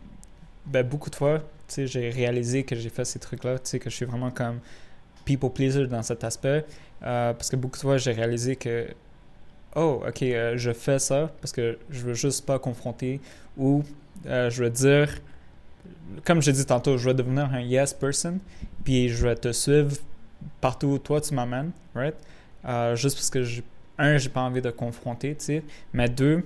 ben, 0.65 0.83
beaucoup 0.83 1.12
de 1.12 1.15
fois, 1.15 1.39
tu 1.39 1.45
sais, 1.75 1.88
j'ai 1.88 2.09
réalisé 2.09 2.63
que 2.63 2.75
j'ai 2.75 2.89
fait 2.89 3.05
ces 3.05 3.19
trucs-là, 3.19 3.59
tu 3.59 3.69
sais, 3.69 3.79
que 3.79 3.89
je 3.91 3.95
suis 3.95 4.05
vraiment 4.05 4.31
comme 4.31 4.59
people 5.25 5.51
pleaser 5.51 5.85
dans 5.85 6.01
cet 6.01 6.23
aspect, 6.23 6.65
euh, 7.03 7.33
parce 7.33 7.49
que 7.51 7.55
beaucoup 7.55 7.77
de 7.77 7.81
fois, 7.83 7.97
j'ai 7.97 8.12
réalisé 8.12 8.55
que 8.55 8.88
oh, 9.75 10.03
ok, 10.07 10.23
euh, 10.23 10.57
je 10.57 10.71
fais 10.71 10.99
ça 10.99 11.31
parce 11.41 11.51
que 11.51 11.77
je 11.89 12.01
veux 12.01 12.13
juste 12.15 12.45
pas 12.45 12.57
confronter 12.59 13.21
ou 13.60 13.84
euh, 14.26 14.50
je 14.50 14.63
veux 14.63 14.69
dire, 14.69 15.10
comme 16.26 16.41
je 16.41 16.52
dit 16.52 16.65
tantôt, 16.65 16.98
je 16.98 17.10
veux 17.10 17.13
devenir 17.13 17.45
un 17.54 17.62
yes 17.62 17.93
person, 17.93 18.39
puis 18.84 19.10
je 19.10 19.28
vais 19.28 19.36
te 19.36 19.52
suivre 19.52 19.95
partout 20.62 20.88
où 20.88 20.98
toi 20.98 21.22
tu 21.22 21.34
m'amènes, 21.34 21.72
right? 21.93 22.15
Euh, 22.65 22.95
juste 22.95 23.15
parce 23.17 23.30
que, 23.30 23.43
je- 23.43 23.62
un, 23.98 24.17
j'ai 24.17 24.30
pas 24.30 24.41
envie 24.41 24.62
de 24.62 24.72
confronter, 24.72 25.36
tu 25.36 25.45
sais, 25.45 25.63
mais 25.93 26.08
deux, 26.10 26.45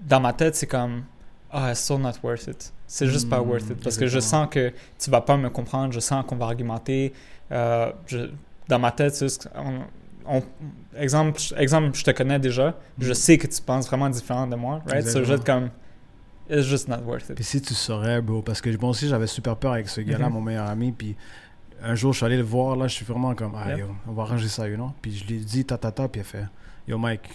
dans 0.00 0.20
ma 0.20 0.32
tête, 0.32 0.54
c'est 0.54 0.66
comme, 0.66 1.02
ah, 1.50 1.70
it's 1.72 1.80
so 1.80 1.98
not 1.98 2.12
worth 2.22 2.46
it. 2.46 2.72
C'est 2.86 3.06
juste 3.08 3.28
pas 3.28 3.40
Mm, 3.42 3.48
worth 3.48 3.70
it 3.70 3.82
parce 3.82 3.96
que 3.96 4.06
je 4.06 4.18
sens 4.20 4.48
que 4.50 4.72
tu 4.98 5.10
vas 5.10 5.20
pas 5.20 5.36
me 5.36 5.50
comprendre, 5.50 5.92
je 5.92 6.00
sens 6.00 6.24
qu'on 6.26 6.36
va 6.36 6.46
argumenter. 6.46 7.12
Euh, 7.52 7.90
je- 8.06 8.30
dans 8.68 8.78
ma 8.78 8.92
tête, 8.92 9.14
c'est 9.14 9.26
juste, 9.26 9.48
on- 10.26 10.42
exemple, 10.96 11.40
exemple, 11.56 11.90
je 11.96 12.04
te 12.04 12.10
connais 12.12 12.38
déjà, 12.38 12.76
je 12.98 13.10
Mm. 13.10 13.14
sais 13.14 13.38
que 13.38 13.46
tu 13.46 13.60
penses 13.62 13.86
vraiment 13.88 14.08
différent 14.08 14.46
de 14.46 14.56
moi, 14.56 14.80
right? 14.86 15.06
So, 15.06 15.20
je 15.20 15.24
vais 15.28 15.34
être 15.34 15.44
comme, 15.44 15.70
it's 16.50 16.66
just 16.66 16.88
not 16.88 16.98
worth 17.04 17.28
it. 17.30 17.34
Puis 17.36 17.44
si 17.44 17.60
tu 17.60 17.74
saurais, 17.74 18.20
bro, 18.20 18.42
parce 18.42 18.60
que 18.60 18.70
moi 18.80 18.90
aussi 18.90 19.08
j'avais 19.08 19.26
super 19.26 19.56
peur 19.56 19.72
avec 19.72 19.88
ce 19.88 20.00
gars-là, 20.00 20.28
Mhm. 20.28 20.34
mon 20.34 20.40
meilleur 20.40 20.66
ami, 20.68 20.92
puis 20.92 21.16
un 21.82 21.94
jour 21.94 22.12
je 22.12 22.18
suis 22.18 22.26
allé 22.26 22.36
le 22.36 22.42
voir, 22.42 22.76
là, 22.76 22.88
je 22.88 22.94
suis 22.94 23.04
vraiment 23.04 23.34
comme, 23.34 23.52
ah, 23.56 23.70
Yep. 23.70 23.78
yo, 23.78 23.86
on 24.08 24.12
va 24.12 24.22
arranger 24.24 24.48
ça, 24.48 24.68
you 24.68 24.74
know? 24.76 24.92
Puis 25.02 25.16
je 25.16 25.26
lui 25.26 25.36
ai 25.36 25.44
dit, 25.44 25.64
ta, 25.64 25.78
ta, 25.78 25.92
ta, 25.92 26.08
puis 26.08 26.20
il 26.20 26.22
a 26.22 26.24
fait, 26.24 26.44
yo, 26.88 26.98
Mike, 26.98 27.28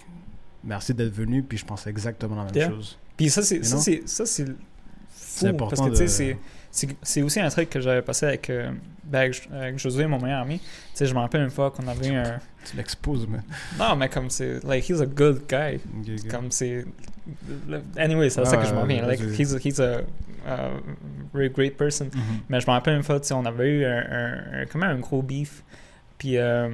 merci 0.62 0.92
d'être 0.94 1.12
venu, 1.14 1.42
puis 1.42 1.56
je 1.58 1.64
pensais 1.64 1.90
exactement 1.90 2.36
la 2.36 2.44
même 2.44 2.54
Yeah. 2.54 2.70
chose. 2.70 2.98
Puis 3.16 3.30
ça, 3.30 3.42
c'est 3.42 3.64
ça, 3.64 3.78
c'est 3.78 4.02
ça, 4.06 4.26
c'est 4.26 4.44
fou, 4.46 5.56
parce 5.56 5.80
que 5.80 5.88
tu 5.90 5.96
sais, 5.96 6.02
de- 6.02 6.08
c'est- 6.08 6.38
c'est 7.02 7.22
aussi 7.22 7.40
un 7.40 7.48
truc 7.50 7.70
que 7.70 7.80
j'avais 7.80 8.02
passé 8.02 8.26
avec, 8.26 8.50
euh, 8.50 8.70
ben, 9.04 9.20
avec, 9.20 9.48
avec 9.52 9.78
Josué, 9.78 10.06
mon 10.06 10.18
meilleur 10.20 10.40
ami. 10.42 10.58
Tu 10.58 10.66
sais, 10.94 11.06
je 11.06 11.14
me 11.14 11.20
rappelle 11.20 11.42
une 11.42 11.50
fois 11.50 11.70
qu'on 11.70 11.86
avait 11.86 12.14
un... 12.14 12.40
Tu 12.68 12.76
l'exposes, 12.76 13.26
mais. 13.28 13.38
Non, 13.78 13.94
mais 13.96 14.08
comme 14.08 14.28
c'est... 14.30 14.62
Like, 14.64 14.88
he's 14.88 15.00
a 15.00 15.06
good 15.06 15.42
guy. 15.48 15.78
Comme 16.30 16.50
c'est... 16.50 16.84
Anyway, 17.96 18.28
c'est 18.30 18.40
à 18.40 18.44
ça 18.44 18.56
que 18.56 18.66
je 18.66 18.74
m'en 18.74 18.84
viens. 18.86 19.06
Like, 19.06 19.20
he's 19.20 19.54
a, 19.54 19.58
he's 19.58 19.78
a 19.80 20.00
uh, 20.46 20.80
very 21.32 21.48
great 21.50 21.76
person. 21.76 22.06
Mhm. 22.12 22.40
Mais 22.48 22.60
je 22.60 22.66
me 22.66 22.72
rappelle 22.72 22.96
une 22.96 23.02
fois, 23.02 23.20
tu 23.20 23.28
sais, 23.28 23.34
on 23.34 23.44
avait 23.44 23.68
eu 23.68 23.84
un, 23.84 23.98
un, 24.10 24.62
un- 24.62 24.78
même 24.78 24.96
un 24.96 25.00
gros 25.00 25.22
beef. 25.22 25.62
Puis 26.18 26.38
euh, 26.38 26.70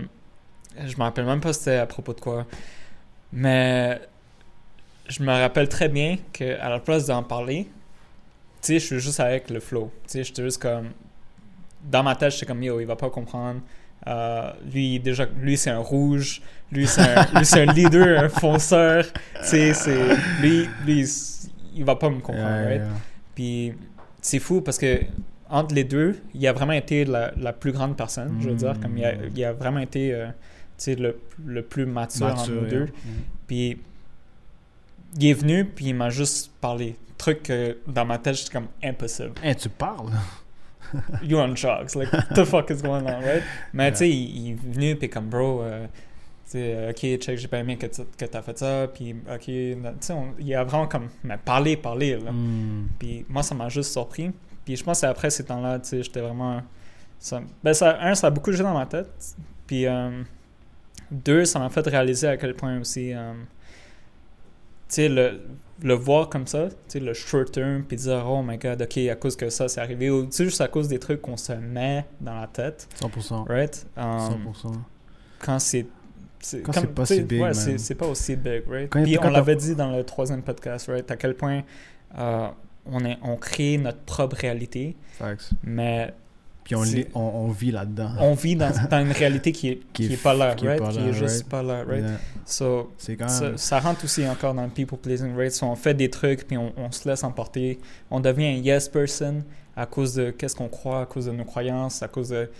je 0.87 0.97
me 0.97 1.03
rappelle 1.03 1.25
même 1.27 1.41
pas 1.41 1.53
c'était 1.53 1.77
à 1.77 1.87
propos 1.87 2.13
de 2.15 2.21
quoi. 2.21 2.47
Mais 3.33 4.01
je 5.09 5.23
me 5.23 5.31
rappelle 5.33 5.69
très 5.69 5.89
bien 5.89 6.17
qu'à 6.33 6.69
la 6.69 6.79
place 6.81 7.07
d'en 7.07 7.23
parler, 7.23 7.69
sais, 8.66 8.79
je 8.79 8.85
suis 8.87 9.01
juste 9.01 9.20
avec 9.20 9.51
le 9.51 9.61
flow. 9.61 9.90
Tu 10.05 10.11
sais, 10.12 10.25
j'étais 10.25 10.42
juste 10.42 10.61
comme. 10.61 10.90
Dans 11.90 12.03
ma 12.03 12.14
tête, 12.14 12.33
j'étais 12.33 12.46
comme 12.46 12.62
yo, 12.62 12.81
il 12.81 12.87
va 12.87 12.96
pas 12.96 13.11
comprendre. 13.11 13.61
Euh, 14.07 14.51
lui, 14.73 14.99
déjà, 15.01 15.27
lui, 15.38 15.57
c'est 15.57 15.70
un 15.70 15.79
rouge. 15.79 16.40
Lui, 16.73 16.87
c'est 16.87 17.03
un, 17.61 17.73
leader, 17.73 18.23
un 18.23 18.29
fonceur. 18.29 19.05
Tu 19.12 19.20
sais, 19.44 19.75
c'est. 19.75 20.16
Lui, 20.40 20.68
lui, 20.87 21.07
il 21.75 21.85
va 21.85 21.96
pas 21.96 22.11
me 22.11 22.20
comprendre, 22.20 22.49
Yeah, 22.61 22.66
right? 22.66 22.81
yeah. 22.81 22.88
Puis 23.35 23.73
c'est 24.20 24.38
fou 24.38 24.61
parce 24.61 24.79
que 24.79 25.01
entre 25.49 25.75
les 25.75 25.85
deux, 25.85 26.16
il 26.35 26.46
a 26.46 26.53
vraiment 26.53 26.73
été 26.73 27.05
la, 27.05 27.33
la 27.37 27.53
plus 27.53 27.73
grande 27.73 27.96
personne, 27.96 28.37
je 28.40 28.49
veux 28.51 28.55
dire. 28.55 28.75
Comme 28.81 28.96
il 28.99 29.05
a, 29.05 29.12
Mm. 29.14 29.31
il 29.35 29.44
a 29.44 29.53
vraiment 29.53 29.81
été 29.81 30.12
euh, 30.14 30.27
tu 30.27 30.33
sais, 30.79 30.94
le, 30.94 31.18
le 31.44 31.62
plus 31.62 31.87
mature, 31.87 32.27
entre 32.27 32.40
Mature, 32.40 32.55
nous 32.55 32.61
yeah. 32.62 32.70
deux. 32.70 32.85
Mhm. 32.85 33.23
Puis 33.46 33.79
il 35.18 35.27
est 35.27 35.33
venu, 35.35 35.64
puis 35.64 35.87
il 35.87 35.94
m'a 35.94 36.11
juste 36.11 36.51
parlé. 36.61 36.94
Truc 37.20 37.42
que 37.42 37.76
dans 37.87 38.06
ma 38.06 38.16
tête, 38.18 38.35
j'étais 38.37 38.52
comme 38.52 38.68
impossible. 38.83 39.33
Hey, 39.42 39.54
tu 39.54 39.68
parles? 39.68 40.11
You 41.22 41.38
on 41.38 41.48
drugs. 41.54 41.94
Like, 41.94 42.11
what 42.12 42.35
the 42.35 42.44
fuck 42.44 42.70
is 42.70 42.80
going 42.83 43.02
on, 43.06 43.20
right? 43.22 43.42
Mais 43.74 43.85
Yeah. 43.85 43.90
tu 43.92 43.96
sais, 43.98 44.09
il, 44.11 44.37
il 44.46 44.50
est 44.52 44.54
venu, 44.54 44.96
puis 44.96 45.09
comme, 45.11 45.28
bro, 45.28 45.62
euh, 45.62 45.87
tu 45.87 46.52
sais, 46.52 46.74
euh, 46.74 46.90
ok, 46.90 47.20
check, 47.20 47.38
j'ai 47.38 47.46
pas 47.46 47.59
aimé 47.59 47.76
que 47.76 47.87
tu 47.87 48.00
que 48.16 48.24
t'as 48.24 48.40
fait 48.42 48.59
ça, 48.59 48.88
puis 48.92 49.12
ok, 49.33 49.44
tu 49.44 49.76
sais, 50.00 50.14
il 50.38 50.54
a 50.54 50.64
vraiment 50.64 50.88
comme, 50.88 51.09
mais 51.22 51.37
parlé, 51.37 51.76
parlé, 51.76 52.16
là. 52.18 52.33
Mm. 52.33 52.88
Puis 52.98 53.26
moi, 53.28 53.42
ça 53.42 53.54
m'a 53.54 53.68
juste 53.68 53.92
surpris. 53.92 54.33
Puis 54.64 54.76
je 54.76 54.83
pense 54.83 55.00
que 55.02 55.06
après 55.06 55.30
ces 55.30 55.44
temps-là, 55.44 55.78
tu 55.78 55.88
sais, 55.90 56.02
j'étais 56.02 56.20
vraiment. 56.22 56.62
Ça, 57.18 57.40
ben 57.62 57.74
ça, 57.74 57.98
un, 58.00 58.14
ça 58.14 58.28
a 58.28 58.30
beaucoup 58.30 58.50
joué 58.50 58.64
dans 58.64 58.72
ma 58.74 58.87
tête. 58.87 59.11
Puis 59.66 59.87
euh, 59.87 60.22
deux, 61.11 61.44
ça 61.44 61.59
m'a 61.59 61.68
fait 61.68 61.87
réaliser 61.87 62.28
à 62.28 62.37
quel 62.38 62.54
point 62.54 62.80
aussi. 62.80 63.12
euh, 63.14 63.35
tu 64.88 64.94
sais, 64.96 65.09
le, 65.09 65.40
le 65.83 65.95
voir 65.95 66.29
comme 66.29 66.47
ça, 66.47 66.69
tu 66.69 66.75
sais, 66.88 67.01
le 67.01 67.12
short 67.14 67.53
term, 67.53 67.83
puis 67.85 67.97
dire, 67.97 68.25
oh 68.29 68.43
my 68.43 68.59
god, 68.59 68.83
ok, 68.83 68.99
à 69.11 69.16
cause 69.16 69.37
que 69.37 69.49
ça, 69.51 69.69
c'est 69.69 69.81
arrivé, 69.81 70.11
ou 70.11 70.25
tu 70.27 70.33
sais, 70.33 70.45
juste 70.45 70.61
à 70.61 70.69
cause 70.69 70.88
des 70.88 70.99
trucs 70.99 71.21
qu'on 71.23 71.37
se 71.37 71.53
met 71.53 72.05
dans 72.21 72.38
la 72.40 72.47
tête, 72.47 72.88
100%. 73.01 73.45
right? 73.49 73.87
Um, 73.97 74.45
100%. 74.53 74.73
quand 75.40 75.59
c'est. 75.59 75.87
Quand 76.64 76.73
c'est 76.73 76.87
pas 76.95 77.05
si 77.05 77.21
big, 77.23 77.43
Ouais, 77.43 77.53
c'est 77.53 77.77
c'est 77.77 77.95
pas 77.95 78.07
aussi 78.07 78.35
big, 78.35 78.62
right? 78.66 78.88
Quand- 78.90 79.03
Puis 79.03 79.19
on 79.21 79.29
l'avait 79.31 79.57
dit 79.57 79.75
dans 79.75 79.95
le 79.95 80.05
troisième 80.05 80.43
podcast, 80.43 80.87
right? 80.88 81.11
À 81.11 81.16
quel 81.16 81.35
point 81.35 81.62
euh, 82.19 82.49
on, 82.87 83.05
est, 83.05 83.19
on 83.23 83.37
crée 83.37 83.77
notre 83.77 84.01
propre 84.01 84.37
réalité, 84.37 84.97
Facts. 85.19 85.51
mais 85.62 86.14
Puis 86.76 87.11
on, 87.14 87.18
on, 87.20 87.46
on 87.46 87.48
vit 87.50 87.70
là-dedans. 87.70 88.11
on 88.20 88.35
vit 88.35 88.56
dans, 88.56 88.70
dans 88.90 89.00
une 89.00 89.12
réalité 89.12 89.52
qui 89.52 89.68
est, 89.68 89.80
Qui 89.92 90.06
qui 90.09 90.14
est 90.14 90.22
pas 90.22 90.35
là, 90.35 90.54
qui 90.54 90.66
est 90.66 90.68
right? 90.78 90.90
qui 90.92 90.98
est 90.98 91.12
juste 91.12 91.37
right? 91.42 91.48
pas 91.48 91.62
là, 91.62 91.85
right? 91.87 92.02
Yeah. 92.04 92.18
So, 92.44 92.92
quand 93.18 93.28
ça, 93.28 93.44
même. 93.44 93.59
ça 93.59 93.80
rentre 93.80 94.04
aussi 94.04 94.26
encore 94.28 94.54
dans 94.54 94.64
le 94.64 94.70
people 94.70 94.98
pleasing, 94.98 95.35
right? 95.37 95.52
So, 95.52 95.66
on 95.66 95.76
fait 95.76 95.94
des 95.94 96.11
trucs 96.11 96.46
puis 96.46 96.56
on, 96.56 96.72
on 96.76 96.90
se 96.92 97.09
laisse 97.09 97.22
emporter. 97.24 97.78
On 98.11 98.20
devient 98.20 98.46
un 98.46 98.56
yes 98.62 98.88
person 98.88 99.42
à 99.76 99.87
cause 99.87 100.14
de 100.14 100.30
qu'est-ce 100.30 100.54
qu'on 100.56 100.68
croit, 100.68 101.02
à 101.02 101.06
cause 101.06 101.26
de 101.26 101.33
nos 101.33 101.44
croyances, 101.44 102.02
à 102.02 102.09
cause 102.09 102.30
de 102.30 102.50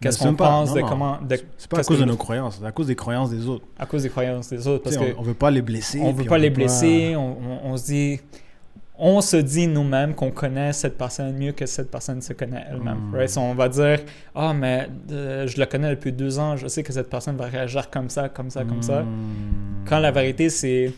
qu'est-ce 0.00 0.18
qu'on 0.18 0.34
pense, 0.34 0.68
non, 0.68 0.74
de 0.76 0.80
non. 0.82 0.88
comment, 0.88 1.18
C'est 1.56 1.68
pas 1.68 1.80
à 1.80 1.82
cause 1.84 1.98
de 1.98 2.04
nos 2.04 2.16
croyances, 2.16 2.58
c'est 2.60 2.66
à 2.66 2.70
cause 2.72 2.86
des 2.86 2.94
croyances 2.94 3.30
des 3.30 3.46
autres. 3.48 3.64
à 3.78 3.84
cause 3.86 4.02
des 4.04 4.10
croyances 4.10 4.48
des 4.50 4.66
autres. 4.68 4.84
Parce 4.84 4.96
T'sais, 4.96 5.12
que 5.12 5.16
on, 5.16 5.20
on 5.20 5.22
veut 5.24 5.34
pas 5.34 5.50
les 5.50 5.62
blesser. 5.62 5.98
on 6.00 6.12
veut 6.12 6.18
puis 6.20 6.28
pas 6.28 6.38
les 6.38 6.50
veut 6.50 6.54
blesser, 6.54 7.16
on, 7.16 7.32
on- 7.32 7.60
on 7.72 7.76
se 7.76 7.86
dit, 7.86 8.20
on 8.98 9.20
se 9.20 9.36
dit 9.36 9.68
nous-mêmes 9.68 10.14
qu'on 10.14 10.32
connaît 10.32 10.72
cette 10.72 10.98
personne 10.98 11.36
mieux 11.36 11.52
que 11.52 11.66
cette 11.66 11.90
personne 11.90 12.20
se 12.20 12.32
connaît 12.32 12.64
elle-même. 12.68 13.10
Mm. 13.10 13.14
right? 13.14 13.30
So, 13.30 13.40
on 13.40 13.54
va 13.54 13.68
dire, 13.68 14.00
ah 14.34 14.52
mais 14.52 14.88
euh, 15.12 15.46
je 15.46 15.58
la 15.58 15.66
connais 15.66 15.90
depuis 15.90 16.12
deux 16.12 16.38
ans, 16.38 16.56
je 16.56 16.66
sais 16.66 16.82
que 16.82 16.92
cette 16.92 17.08
personne 17.08 17.36
va 17.36 17.46
réagir 17.46 17.90
comme 17.90 18.10
ça, 18.10 18.28
comme 18.28 18.50
ça, 18.50 18.64
comme 18.64 18.82
ça. 18.82 19.02
Hmm. 19.02 19.84
Quand 19.86 20.00
la 20.00 20.10
vérité 20.10 20.50
c'est, 20.50 20.92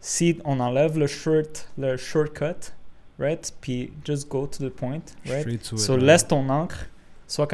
si 0.00 0.38
on 0.44 0.60
enlève 0.60 0.98
le 0.98 1.06
short, 1.06 1.68
le 1.76 1.96
shortcut, 1.96 2.72
right, 3.18 3.52
puis 3.60 3.92
just 4.04 4.28
go 4.28 4.46
to 4.46 4.68
the 4.68 4.72
point, 4.72 5.02
right? 5.26 5.46
It, 5.46 5.64
So 5.76 5.96
laisse 5.96 6.26
ton 6.26 6.48
encre, 6.48 6.86
sois 7.30 7.46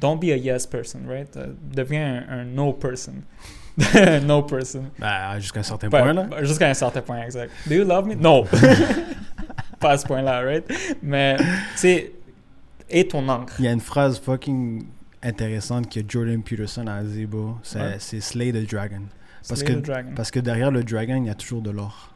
don't 0.00 0.18
be 0.20 0.30
a 0.32 0.36
yes 0.36 0.66
person, 0.66 1.00
right? 1.08 1.36
Euh, 1.36 1.48
deviens 1.74 2.24
un, 2.28 2.40
un 2.40 2.44
no 2.44 2.72
person, 2.72 3.22
no 4.26 4.42
person. 4.42 4.84
Bah, 4.98 5.38
jusqu'à 5.38 5.60
un 5.60 5.64
certain 5.64 5.88
Ben, 5.88 6.00
point, 6.02 6.12
là. 6.12 6.22
ben, 6.24 6.44
Jusqu'à 6.44 6.68
un 6.68 6.74
certain 6.74 7.02
point, 7.02 7.22
exact. 7.22 7.50
Do 7.66 7.74
you 7.74 7.84
love 7.84 8.06
me? 8.06 8.14
Non. 8.14 8.44
pas 9.80 9.92
à 9.92 9.98
ce 9.98 10.06
point-là, 10.06 10.42
right? 10.42 10.64
Mais, 11.02 11.36
tu 11.36 11.44
sais, 11.76 12.12
et 12.88 13.06
ton 13.08 13.28
encre. 13.28 13.54
Il 13.58 13.64
y 13.64 13.68
a 13.68 13.72
une 13.72 13.80
phrase 13.80 14.18
fucking 14.20 14.86
intéressante 15.22 15.92
que 15.92 16.00
Jordan 16.06 16.42
Peterson 16.42 16.86
a 16.86 17.02
dit, 17.02 17.26
bro. 17.26 17.56
C'est 17.62 17.78
Ouais. 17.80 17.96
c'est 17.98 18.20
Slay 18.20 18.52
the 18.52 18.68
Dragon. 18.70 19.02
Parce 19.48 19.60
Slay 19.60 19.74
que- 19.74 19.78
the 19.80 19.84
dragon. 19.84 20.10
Parce 20.14 20.30
que 20.30 20.40
derrière 20.40 20.70
le 20.70 20.82
dragon, 20.84 21.16
il 21.16 21.26
y 21.26 21.30
a 21.30 21.34
toujours 21.34 21.62
de 21.62 21.70
l'or. 21.70 22.14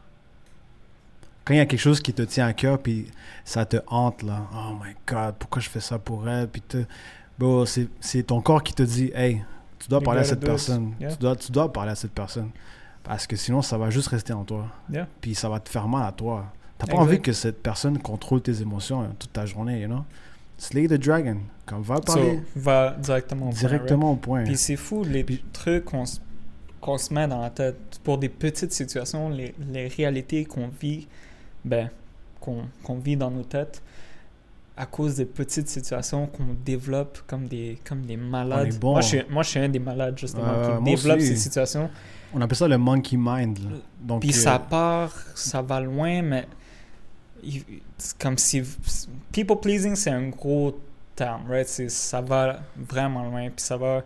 Quand 1.45 1.53
il 1.53 1.57
y 1.57 1.59
a 1.59 1.65
quelque 1.65 1.79
chose 1.79 2.01
qui 2.01 2.11
te 2.11 2.23
tient 2.23 2.47
à 2.47 2.53
cœur, 2.53 2.79
puis 2.79 3.05
ça 3.43 3.65
te 3.65 3.77
hante, 3.87 4.23
là. 4.23 4.47
Oh 4.53 4.73
my 4.83 4.93
God, 5.07 5.35
pourquoi 5.37 5.61
je 5.61 5.69
fais 5.69 5.79
ça 5.79 5.99
pour 5.99 6.27
elle? 6.27 6.47
Puis 6.47 6.61
te... 6.61 6.83
Bro, 7.37 7.65
c'est 7.65 8.23
ton 8.23 8.41
corps 8.41 8.63
qui 8.63 8.73
te 8.73 8.81
dit, 8.83 9.11
hey, 9.13 9.43
tu 9.77 9.87
dois 9.89 10.01
You 10.01 10.05
parler 10.05 10.21
à 10.21 10.23
cette 10.23 10.39
personne. 10.39 10.93
Yeah. 10.99 11.11
Tu, 11.11 11.17
dois, 11.17 11.35
tu 11.35 11.51
dois 11.51 11.71
parler 11.71 11.91
à 11.91 11.95
cette 11.95 12.13
personne. 12.13 12.49
Parce 13.03 13.27
que 13.27 13.35
sinon, 13.35 13.61
ça 13.61 13.77
va 13.77 13.91
juste 13.91 14.07
rester 14.07 14.33
en 14.33 14.43
toi. 14.43 14.65
Yeah. 14.91 15.07
Puis 15.21 15.35
ça 15.35 15.47
va 15.47 15.59
te 15.59 15.69
faire 15.69 15.87
mal 15.87 16.07
à 16.07 16.11
toi. 16.11 16.45
T'as 16.77 16.87
pas 16.87 16.97
envie 16.97 17.21
que 17.21 17.31
cette 17.33 17.61
personne 17.61 17.99
contrôle 17.99 18.41
tes 18.41 18.61
émotions 18.61 19.01
hein, 19.01 19.13
toute 19.19 19.31
ta 19.31 19.45
journée, 19.45 19.81
you 19.81 19.87
know? 19.87 20.03
Slay 20.57 20.87
the 20.87 20.93
dragon. 20.93 21.37
Comme 21.65 21.81
va 21.83 21.97
So, 21.97 22.01
parler 22.05 22.39
va 22.55 22.95
directement 22.99 23.47
au 23.47 23.49
point, 23.49 23.59
directement 23.59 24.11
au 24.11 24.15
point. 24.15 24.39
right? 24.39 24.47
Puis 24.47 24.57
c'est 24.57 24.75
fou, 24.77 25.03
les 25.03 25.25
trucs 25.53 25.85
qu'on 25.85 26.05
se, 26.05 26.19
qu'on 26.79 26.97
se 26.97 27.13
met 27.13 27.27
dans 27.27 27.41
la 27.41 27.49
tête 27.49 27.99
pour 28.03 28.17
des 28.17 28.29
petites 28.29 28.71
situations, 28.71 29.29
les, 29.29 29.53
les 29.71 29.87
réalités 29.87 30.45
qu'on 30.45 30.69
vit, 30.69 31.07
ben, 31.65 31.89
qu'on 32.39 32.63
qu'on 32.83 32.95
vit 32.99 33.17
dans 33.17 33.31
nos 33.31 33.43
têtes, 33.43 33.81
à 34.77 34.85
cause 34.85 35.15
des 35.15 35.25
petites 35.25 35.67
situations 35.69 36.27
qu'on 36.27 36.53
développe 36.65 37.19
comme 37.27 37.47
des, 37.47 37.79
comme 37.83 38.01
des 38.05 38.17
malades. 38.17 38.77
bon. 38.79 38.91
Moi, 38.91 39.01
je 39.01 39.07
suis, 39.07 39.21
moi, 39.29 39.43
je 39.43 39.49
suis 39.49 39.59
un 39.59 39.69
des 39.69 39.79
malades, 39.79 40.17
justement, 40.17 40.43
Euh, 40.47 40.77
qui 40.77 40.83
développe 40.83 41.17
aussi. 41.17 41.27
ces 41.27 41.35
situations. 41.37 41.89
On 42.33 42.41
appelle 42.41 42.57
ça 42.57 42.67
le 42.67 42.77
monkey 42.77 43.15
mind. 43.17 43.57
là. 43.59 43.77
Donc, 44.01 44.21
Puis 44.21 44.31
euh, 44.31 44.33
ça 44.33 44.59
part, 44.59 45.13
ça 45.35 45.61
va 45.61 45.79
loin, 45.79 46.21
mais 46.21 46.45
comme 48.19 48.37
si 48.37 48.61
people 49.31 49.57
pleasing 49.59 49.95
c'est 49.95 50.09
un 50.09 50.29
gros 50.29 50.77
terme, 51.15 51.43
right? 51.49 51.67
Ça 51.67 52.19
va 52.21 52.59
vraiment 52.75 53.23
loin, 53.23 53.43
puis 53.49 53.63
ça 53.63 53.77
va, 53.77 54.03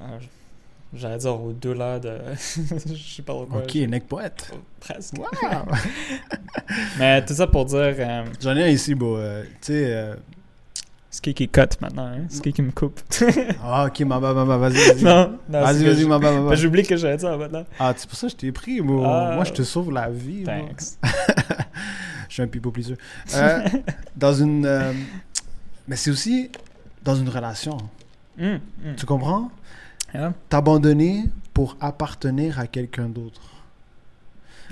euh, 0.00 0.18
j'allais 0.98 1.18
dire 1.18 1.40
au-delà 1.40 1.98
de, 1.98 2.18
je 2.34 3.14
sais 3.16 3.22
pas 3.22 3.32
quoi, 3.48 3.60
Ok, 3.62 3.74
neck 3.74 4.06
poète. 4.06 4.50
presque. 4.80 5.14
Wow. 5.18 5.26
Mais 6.98 7.24
tout 7.24 7.34
ça 7.34 7.46
pour 7.46 7.64
dire, 7.64 7.78
euh, 7.98 8.24
J'en 8.40 8.56
ai 8.56 8.64
un 8.64 8.68
ici, 8.68 8.94
bro. 8.94 9.16
euh, 9.16 9.42
tu 9.60 9.72
sais. 9.72 9.84
euh, 9.94 10.14
c'est 11.10 11.22
qui 11.22 11.32
qui 11.34 11.48
cut 11.48 11.60
maintenant, 11.80 12.06
hein? 12.08 12.24
C'est 12.28 12.42
qui 12.42 12.52
qui 12.52 12.60
me 12.62 12.72
coupe? 12.72 13.00
Ah, 13.64 13.86
ok, 13.86 14.00
ma 14.00 14.20
ma 14.20 14.34
ma 14.34 14.56
vas-y, 14.58 14.74
vas-y. 14.74 15.02
non, 15.04 15.38
non, 15.48 15.60
Vas-y, 15.62 15.84
vas-y, 15.84 16.04
ma 16.04 16.18
ma 16.18 16.40
ma, 16.40 16.54
J'oublie 16.54 16.82
que 16.82 16.96
j'allais 16.96 17.16
dire 17.16 17.38
maintenant. 17.38 17.64
Ah, 17.78 17.94
c'est 17.96 18.08
pour 18.08 18.18
ça 18.18 18.26
que 18.26 18.32
je 18.32 18.36
t'ai 18.36 18.52
pris, 18.52 18.80
bro. 18.82 19.02
Ah. 19.06 19.32
Moi, 19.34 19.44
je 19.44 19.52
te 19.52 19.62
sauve 19.62 19.90
la 19.92 20.10
vie. 20.10 20.42
Thanks. 20.44 20.98
Je 22.28 22.34
suis 22.34 22.42
un 22.42 22.48
pleaser. 22.48 22.96
Euh, 23.34 23.60
dans 24.14 24.34
une. 24.34 24.66
euh, 24.66 24.92
mais 25.88 25.96
c'est 25.96 26.10
aussi 26.10 26.50
dans 27.02 27.14
une 27.14 27.28
relation. 27.30 27.78
Hum, 28.38 28.58
hum. 28.84 28.94
Tu 28.96 29.06
comprends? 29.06 29.50
Yeah. 30.14 30.32
T'abandonner 30.48 31.24
pour 31.52 31.76
appartenir 31.80 32.58
à 32.58 32.66
quelqu'un 32.66 33.08
d'autre. 33.08 33.40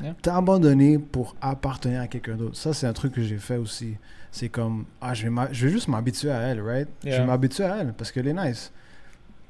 Yeah. 0.03 0.15
T'abandonner 0.23 0.99
pour 0.99 1.35
appartenir 1.41 2.01
à 2.01 2.09
quelqu'un 2.09 2.37
d'autre. 2.37 2.57
Ça, 2.57 2.73
c'est 2.73 2.87
un 2.87 2.93
truc 2.93 3.13
que 3.13 3.23
j'ai 3.23 3.39
fait 3.39 3.57
aussi. 3.57 3.97
C'est 4.33 4.49
comme, 4.49 4.85
ah, 5.01 5.15
je 5.15 5.29
vais, 5.29 5.35
je 5.53 5.67
vais 5.67 5.73
juste 5.73 5.89
m'habituer 5.89 6.31
à 6.31 6.41
elle, 6.41 6.61
right? 6.61 6.89
Je 7.05 7.11
vais 7.11 7.25
m'habituer 7.25 7.65
à 7.65 7.77
elle 7.79 7.93
parce 7.93 8.11
qu'elle 8.11 8.27
est 8.27 8.33
nice. 8.35 8.73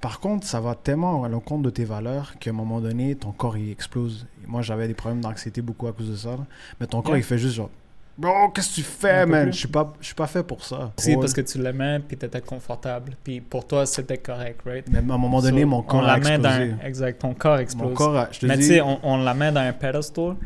Par 0.01 0.21
contre, 0.21 0.47
ça 0.47 0.61
va 0.61 0.75
tellement 0.75 1.25
à 1.25 1.29
l'encontre 1.31 1.63
de 1.63 1.71
tes 1.71 1.87
valeurs 1.87 2.35
qu'à 2.39 2.51
un 2.51 2.53
moment 2.53 2.83
donné, 2.83 3.15
ton 3.15 3.33
corps, 3.33 3.57
il 3.57 3.71
explose. 3.71 4.27
Moi, 4.47 4.61
j'avais 4.61 4.87
des 4.87 4.93
problèmes 4.93 5.23
d'anxiété 5.23 5.63
beaucoup 5.63 5.87
à 5.87 5.93
cause 5.95 6.11
de 6.11 6.17
ça. 6.17 6.33
là. 6.33 6.47
Mais 6.79 6.87
ton 6.87 7.01
corps, 7.01 7.17
il 7.17 7.23
fait 7.23 7.39
juste 7.39 7.55
genre, 7.55 7.71
bro, 8.17 8.49
qu'est-ce 8.51 8.71
que 8.71 8.75
tu 8.77 8.83
fais, 8.83 9.27
man? 9.27 9.53
Je 9.53 9.59
suis 9.59 9.69
pas, 9.69 9.93
je 10.01 10.07
suis 10.07 10.15
pas 10.15 10.27
fait 10.27 10.43
pour 10.43 10.65
ça. 10.65 10.93
C'est 10.97 11.13
Bro, 11.13 11.21
parce 11.23 11.33
que 11.33 11.41
tu 11.41 11.59
l'aimais 11.59 12.01
puis 12.01 12.17
t'étais 12.17 12.41
confortable. 12.41 13.17
Puis 13.23 13.41
pour 13.41 13.67
toi, 13.67 13.87
c'était 13.87 14.19
correct, 14.19 14.61
right? 14.65 14.87
Mais 14.91 14.99
à 14.99 15.01
un 15.15 15.19
moment 15.19 15.41
donné, 15.41 15.63
So, 15.63 15.67
mon 15.69 15.83
corps 15.83 16.03
on 16.03 16.05
a 16.07 16.39
dans 16.39 16.79
Exact, 16.85 17.21
ton 17.21 17.35
corps 17.35 17.59
explose. 17.59 17.89
Mon 17.91 17.95
corps, 17.95 18.17
a- 18.17 18.29
je 18.33 18.41
te 18.41 18.47
Mais 18.47 18.57
tu 18.57 18.63
sais, 18.65 18.81
on, 18.81 18.99
on 19.03 19.17
la 19.19 19.35
met 19.35 19.51
dans 19.53 19.61
un 19.61 19.73
pedestal. 19.73 20.37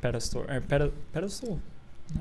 Pedestal. 0.00 0.42
Un 0.48 0.60
pede- 0.60 0.92
pedestal? 1.12 1.50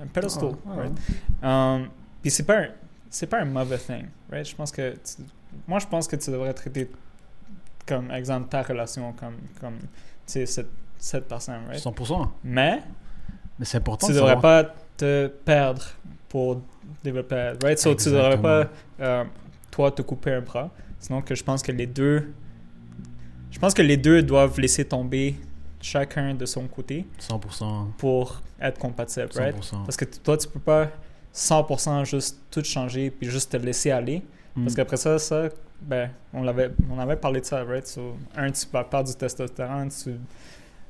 Un 0.01 0.07
pedestal, 0.07 0.51
Ah, 0.65 0.69
ah. 0.71 0.79
right? 0.81 1.83
Um, 1.83 1.89
puis 2.21 2.31
c'est 2.31 2.43
pas, 2.43 2.57
un- 2.61 2.69
c'est 3.09 3.27
pas 3.27 3.41
un 3.41 3.45
mauvais 3.45 3.77
thing, 3.77 4.05
right? 4.31 4.45
Je 4.45 4.55
pense 4.55 4.71
que... 4.71 4.91
tu- 4.95 5.23
moi, 5.67 5.79
je 5.79 5.87
pense 5.87 6.07
que 6.07 6.15
tu 6.15 6.29
devrais 6.31 6.53
traiter 6.53 6.89
comme 7.87 8.11
exemple 8.11 8.49
ta 8.49 8.61
relation 8.63 9.13
comme, 9.13 9.35
comme 9.61 9.77
tu 9.79 9.85
sais, 10.25 10.45
cette, 10.45 10.67
cette 10.97 11.27
personne, 11.27 11.61
right? 11.69 11.79
100%. 11.81 12.27
Mais 12.43 12.81
Mais 13.59 13.65
c'est 13.65 13.77
important 13.77 14.07
tu 14.07 14.13
de 14.13 14.17
devrais 14.17 14.33
savoir. 14.33 14.65
pas 14.65 14.73
te 14.97 15.27
perdre 15.45 15.83
pour 16.29 16.61
développer, 17.03 17.53
right? 17.63 17.77
So, 17.79 17.93
tu 17.95 18.05
devrais 18.09 18.33
Exactement. 18.33 18.41
pas, 18.97 19.03
euh, 19.03 19.23
toi, 19.71 19.91
te 19.91 20.01
couper 20.01 20.33
un 20.33 20.41
bras. 20.41 20.69
Sinon, 20.99 21.21
que 21.21 21.35
je 21.35 21.43
pense 21.43 21.61
que 21.61 21.71
les 21.71 21.85
deux, 21.87 22.33
je 23.51 23.59
pense 23.59 23.73
que 23.73 23.81
les 23.81 23.97
deux 23.97 24.21
doivent 24.23 24.59
laisser 24.59 24.85
tomber 24.85 25.35
chacun 25.81 26.33
de 26.33 26.45
son 26.45 26.67
côté 26.67 27.05
100%. 27.19 27.87
pour 27.97 28.41
être 28.59 28.79
compatible, 28.79 29.27
100%. 29.31 29.39
right? 29.39 29.55
Parce 29.85 29.95
que 29.97 30.05
toi, 30.05 30.37
tu 30.37 30.47
peux 30.47 30.59
pas 30.59 30.89
100% 31.33 32.03
juste 32.05 32.39
tout 32.49 32.63
changer 32.63 33.11
puis 33.11 33.29
juste 33.29 33.51
te 33.51 33.57
laisser 33.57 33.91
aller. 33.91 34.23
Parce 34.55 34.73
Mm. 34.73 34.75
qu'après 34.75 34.97
ça, 34.97 35.19
ça, 35.19 35.49
ben, 35.79 36.09
on 36.33 36.41
l'avait, 36.41 36.71
on 36.89 36.97
avait 36.97 37.15
parlé 37.15 37.41
de 37.41 37.45
ça, 37.45 37.63
right? 37.63 37.85
So, 37.85 38.17
un, 38.35 38.49
tu 38.51 38.65
vas 38.73 38.83
perdre 38.83 39.09
du 39.09 39.15
testostérone, 39.15 39.89
tu... 39.89 40.15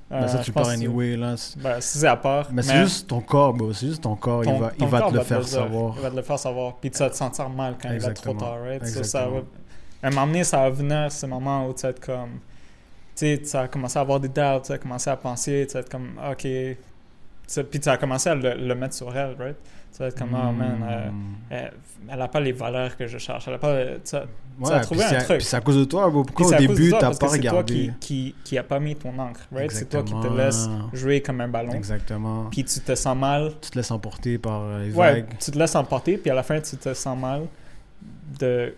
Ben, 0.10 0.28
ça, 0.28 0.38
euh, 0.38 0.42
tu 0.44 0.54
que 0.54 0.62
tu- 0.64 0.70
anyway, 0.70 1.18
là. 1.18 1.36
C'est- 1.36 1.60
Ben, 1.62 1.82
si 1.82 1.98
c'est 1.98 2.08
à 2.08 2.16
part. 2.16 2.48
Mais 2.52 2.62
c'est 2.62 2.78
juste 2.84 3.08
ton 3.08 3.20
corps, 3.20 3.54
bro. 3.54 3.74
C'est 3.74 3.88
juste 3.88 4.02
ton 4.04 4.16
corps. 4.16 4.44
ton- 4.44 4.56
il 4.56 4.60
va, 4.62 4.72
il 4.80 4.88
va 4.88 5.02
te 5.02 5.14
le 5.14 5.22
faire 5.22 5.48
savoir. 5.48 5.94
Il 5.98 6.02
va 6.02 6.10
te 6.12 6.16
le 6.16 6.22
faire 6.22 6.40
savoir. 6.40 6.76
Puis 6.78 6.92
tu 6.92 7.00
vas 7.00 7.10
te 7.10 7.16
sentir 7.16 7.50
mal 7.50 7.76
quand 7.82 7.90
il 7.92 8.00
va 8.00 8.14
trop 8.14 8.34
tard, 8.34 8.62
right? 8.64 8.86
Ça 8.86 9.00
Exactement. 9.00 9.36
va, 9.36 9.42
à 10.04 10.08
un 10.08 10.10
moment 10.12 10.28
donné, 10.28 10.44
ça 10.46 10.58
va 10.60 10.70
venir 10.70 11.12
ce 11.12 11.26
moment 11.26 11.68
où 11.68 11.74
tu 11.74 11.82
vas 11.82 11.90
être 11.90 12.00
comme. 12.06 12.40
Tu 13.16 13.26
sais, 13.36 13.42
tu 13.44 13.50
vas 13.50 13.68
commencer 13.68 13.98
à 13.98 14.02
avoir 14.02 14.20
des 14.20 14.28
doubts, 14.30 14.62
tu 14.64 14.72
vas 14.72 14.78
commencer 14.78 15.10
à 15.10 15.18
penser, 15.18 15.66
tu 15.68 15.74
vas 15.74 15.80
être 15.82 15.90
comme, 15.90 16.12
ok, 16.32 16.48
ça- 17.48 17.64
puis 17.64 17.80
tu 17.80 17.90
as 17.90 17.98
commencé 17.98 18.30
à 18.30 18.36
le, 18.36 18.54
le 18.56 18.76
mettre 18.76 18.94
sur 18.94 19.16
elle, 19.18 19.36
right? 19.40 19.56
Tu 19.92 20.00
vas 20.04 20.08
être 20.10 20.18
comme, 20.20 20.34
oh 20.34 20.52
man, 20.52 20.86
euh, 20.88 21.10
Hmm. 21.10 21.34
elle, 21.50 21.74
elle 22.12 22.22
a 22.22 22.28
pas 22.28 22.40
les 22.42 22.52
valeurs 22.52 22.96
que 22.98 23.08
je 23.08 23.18
cherche. 23.18 23.48
Elle 23.48 23.56
a 23.56 23.58
pas. 23.58 23.70
euh, 23.70 23.98
ça- 24.04 24.26
Ouais, 24.60 24.66
ça 24.70 24.76
a 24.78 24.80
trouvé 24.82 25.04
un 25.04 25.22
truc. 25.22 25.38
Puis 25.38 25.46
c'est 25.46 25.56
à 25.56 25.62
cause 25.62 25.78
de 25.78 25.84
toi, 25.86 26.12
Pourquoi 26.12 26.48
au 26.48 26.56
début, 26.56 26.90
t'as 26.90 27.00
parce 27.00 27.20
pas 27.20 27.28
que 27.28 27.32
c'est 27.34 27.40
toi 27.42 27.50
regardé? 27.52 27.74
qui, 27.74 28.34
qui, 28.34 28.36
qui 28.44 28.58
a 28.58 28.64
pas 28.64 28.80
mis 28.80 28.96
ton 28.96 29.18
encre, 29.20 29.42
right? 29.52 29.72
C'est 29.72 29.88
toi 29.90 30.02
qui 30.04 30.14
te 30.20 30.28
laisse 30.28 30.68
jouer 30.94 31.22
comme 31.22 31.42
un 31.42 31.48
ballon. 31.48 31.72
Exactement. 31.74 32.46
Puis 32.52 32.64
tu 32.66 32.80
te 32.80 32.96
sens 32.96 33.16
mal. 33.16 33.54
Tu 33.62 33.70
te 33.72 33.78
laisses 33.78 33.92
emporter 33.92 34.38
par 34.40 34.64
euh, 34.64 34.84
les 34.86 34.94
Ouais, 34.94 35.14
vagues. 35.22 35.30
tu 35.40 35.52
te 35.52 35.58
laisses 35.60 35.76
emporter, 35.76 36.18
puis 36.18 36.32
à 36.32 36.34
la 36.34 36.42
fin, 36.44 36.60
tu 36.60 36.76
te 36.76 36.94
sens 36.96 37.18
mal 37.18 37.44
de 38.40 38.74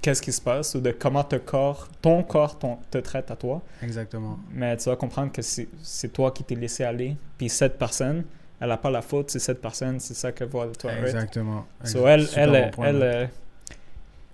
qu'est-ce 0.00 0.22
qui 0.22 0.32
se 0.32 0.40
passe 0.40 0.74
ou 0.74 0.80
de 0.80 0.90
comment 0.92 1.24
ton 1.24 1.38
corps, 1.40 1.88
ton 2.00 2.22
corps 2.22 2.58
ton- 2.58 2.78
te 2.90 2.98
traite 2.98 3.30
à 3.30 3.36
toi. 3.36 3.62
Exactement. 3.82 4.38
Mais 4.52 4.76
tu 4.76 4.88
vas 4.88 4.96
comprendre 4.96 5.32
que 5.32 5.42
c'est 5.42 5.68
c'est 5.82 6.12
toi 6.12 6.30
qui 6.30 6.44
t'es 6.44 6.54
laissé 6.54 6.84
aller. 6.84 7.16
Puis 7.36 7.48
cette 7.48 7.78
personne, 7.78 8.24
elle 8.60 8.68
n'a 8.68 8.76
pas 8.76 8.90
la 8.90 9.02
faute, 9.02 9.30
c'est 9.30 9.38
cette 9.38 9.60
personne, 9.60 10.00
c'est 10.00 10.14
ça 10.14 10.32
qu'elle 10.32 10.48
voit 10.48 10.66
de 10.66 10.74
toi, 10.74 10.90
right? 10.90 11.04
Exactement. 11.06 11.66
So, 11.84 12.06
elle, 12.06 12.26
elle, 12.36 12.70
bon 12.76 12.84
elle, 12.84 13.30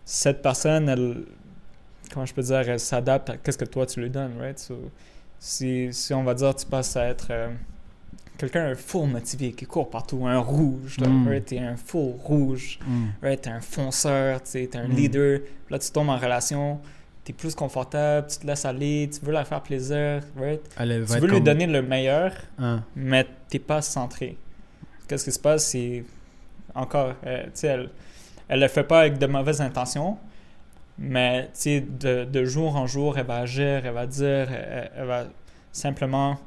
cette 0.05 0.43
personne, 0.43 0.89
elle, 0.89 1.25
comment 2.13 2.27
je 2.27 2.35
peux 2.35 2.43
dire, 2.43 2.69
elle 2.69 2.81
s'adapte 2.81 3.31
à 3.31 3.37
qu'est-ce 3.37 3.59
que 3.59 3.65
toi 3.65 3.87
tu 3.87 4.01
lui 4.01 4.11
donnes, 4.11 4.39
right? 4.39 4.59
So, 4.59 4.91
si, 5.39 5.93
si 5.93 6.15
on 6.15 6.25
va 6.25 6.35
dire, 6.35 6.55
tu 6.55 6.67
passes 6.67 6.97
à 6.97 7.07
être 7.07 7.29
euh, 7.31 7.49
quelqu'un 8.39 8.67
un 8.71 8.75
full 8.75 9.09
motivé 9.09 9.53
qui 9.53 9.65
court 9.67 9.89
partout, 9.91 10.27
un 10.27 10.39
rouge, 10.39 10.99
là, 10.99 11.09
Mm. 11.09 11.29
right? 11.29 11.45
T'es 11.45 11.59
un 11.59 11.77
full 11.77 12.15
rouge, 12.23 12.79
Hmm. 12.87 13.07
right? 13.23 13.41
T'es 13.41 13.51
un 13.51 13.61
fonceur, 13.61 14.43
t'es 14.43 14.69
un 14.77 14.89
Mm. 14.89 14.93
leader. 14.97 15.41
Là, 15.71 15.79
tu 15.79 15.91
tombes 15.91 16.09
en 16.11 16.19
relation, 16.19 16.81
t'es 17.25 17.33
plus 17.33 17.55
confortable, 17.55 18.27
tu 18.29 18.39
te 18.39 18.47
laisses 18.47 18.65
aller, 18.65 19.09
tu 19.13 19.25
veux 19.25 19.33
la 19.33 19.45
faire 19.45 19.63
plaisir, 19.63 20.23
right? 20.37 20.61
Elle, 20.79 21.05
Tu 21.07 21.13
veux 21.21 21.27
lui 21.27 21.35
comme- 21.37 21.45
donner 21.45 21.67
le 21.67 21.83
meilleur, 21.83 22.33
Hein. 22.59 22.83
mais 22.97 23.27
t'es 23.49 23.59
pas 23.61 23.81
centré. 23.83 24.37
Qu'est-ce 25.09 25.25
qui 25.25 25.33
se 25.33 25.39
passe, 25.39 25.67
c'est 25.69 26.05
encore, 26.75 27.15
euh, 27.27 27.47
elle, 27.63 27.91
elle 28.49 28.61
le 28.61 28.69
fait 28.69 28.85
pas 28.85 29.01
avec 29.01 29.19
de 29.19 29.27
mauvaises 29.27 29.61
intentions, 29.61 30.19
mais 30.99 31.51
de, 31.65 32.25
de 32.25 32.45
jour 32.45 32.77
en 32.77 32.87
jour, 32.87 33.17
elle 33.19 33.27
va 33.27 33.37
agir, 33.39 33.83
elle 33.87 33.93
va 33.95 34.07
dire, 34.07 34.51
elle, 34.53 34.91
elle 34.97 35.07
va 35.07 35.25
simplement 35.73 36.39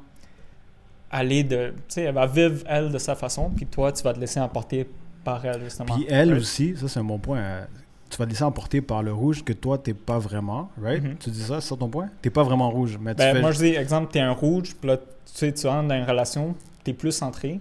aller 1.10 1.42
de, 1.44 1.68
tu 1.70 1.74
sais, 1.88 2.02
elle 2.02 2.14
va 2.14 2.26
vivre 2.26 2.62
elle 2.66 2.90
de 2.92 2.98
sa 2.98 3.14
façon, 3.14 3.50
puis 3.50 3.66
toi, 3.66 3.92
tu 3.92 4.02
vas 4.02 4.12
te 4.12 4.20
laisser 4.20 4.40
emporter 4.40 4.88
par 5.24 5.44
elle 5.44 5.62
justement. 5.64 5.94
Puis 5.94 6.06
elle 6.08 6.30
Right? 6.30 6.40
aussi, 6.42 6.76
ça 6.76 6.88
c'est 6.88 7.00
un 7.00 7.04
bon 7.04 7.18
point. 7.18 7.38
euh, 7.38 7.64
Tu 8.10 8.16
vas 8.16 8.24
te 8.24 8.30
laisser 8.30 8.44
emporter 8.44 8.80
par 8.80 9.02
le 9.02 9.12
rouge 9.12 9.44
que 9.44 9.52
toi, 9.52 9.76
t'es 9.78 9.94
pas 9.94 10.18
vraiment, 10.18 10.70
right? 10.82 11.02
Mhm. 11.02 11.16
Tu 11.18 11.30
dis 11.30 11.42
ça, 11.42 11.60
c'est 11.60 11.68
ça 11.68 11.76
ton 11.76 11.88
point? 11.88 12.08
T'es 12.22 12.30
pas 12.30 12.42
vraiment 12.42 12.70
rouge, 12.70 12.98
mais 13.00 13.12
tu 13.14 13.18
Ben, 13.18 13.34
fais... 13.34 13.40
moi, 13.40 13.52
je 13.52 13.58
dis, 13.58 13.74
exemple, 13.74 14.10
t'es 14.12 14.20
un 14.20 14.32
rouge, 14.32 14.74
puis 14.80 14.88
là, 14.88 14.96
tu 14.96 15.04
sais, 15.26 15.52
tu 15.52 15.66
rentres 15.66 15.88
dans 15.88 15.94
une 15.94 16.04
relation, 16.04 16.54
t'es 16.84 16.92
plus 16.94 17.12
centré, 17.12 17.60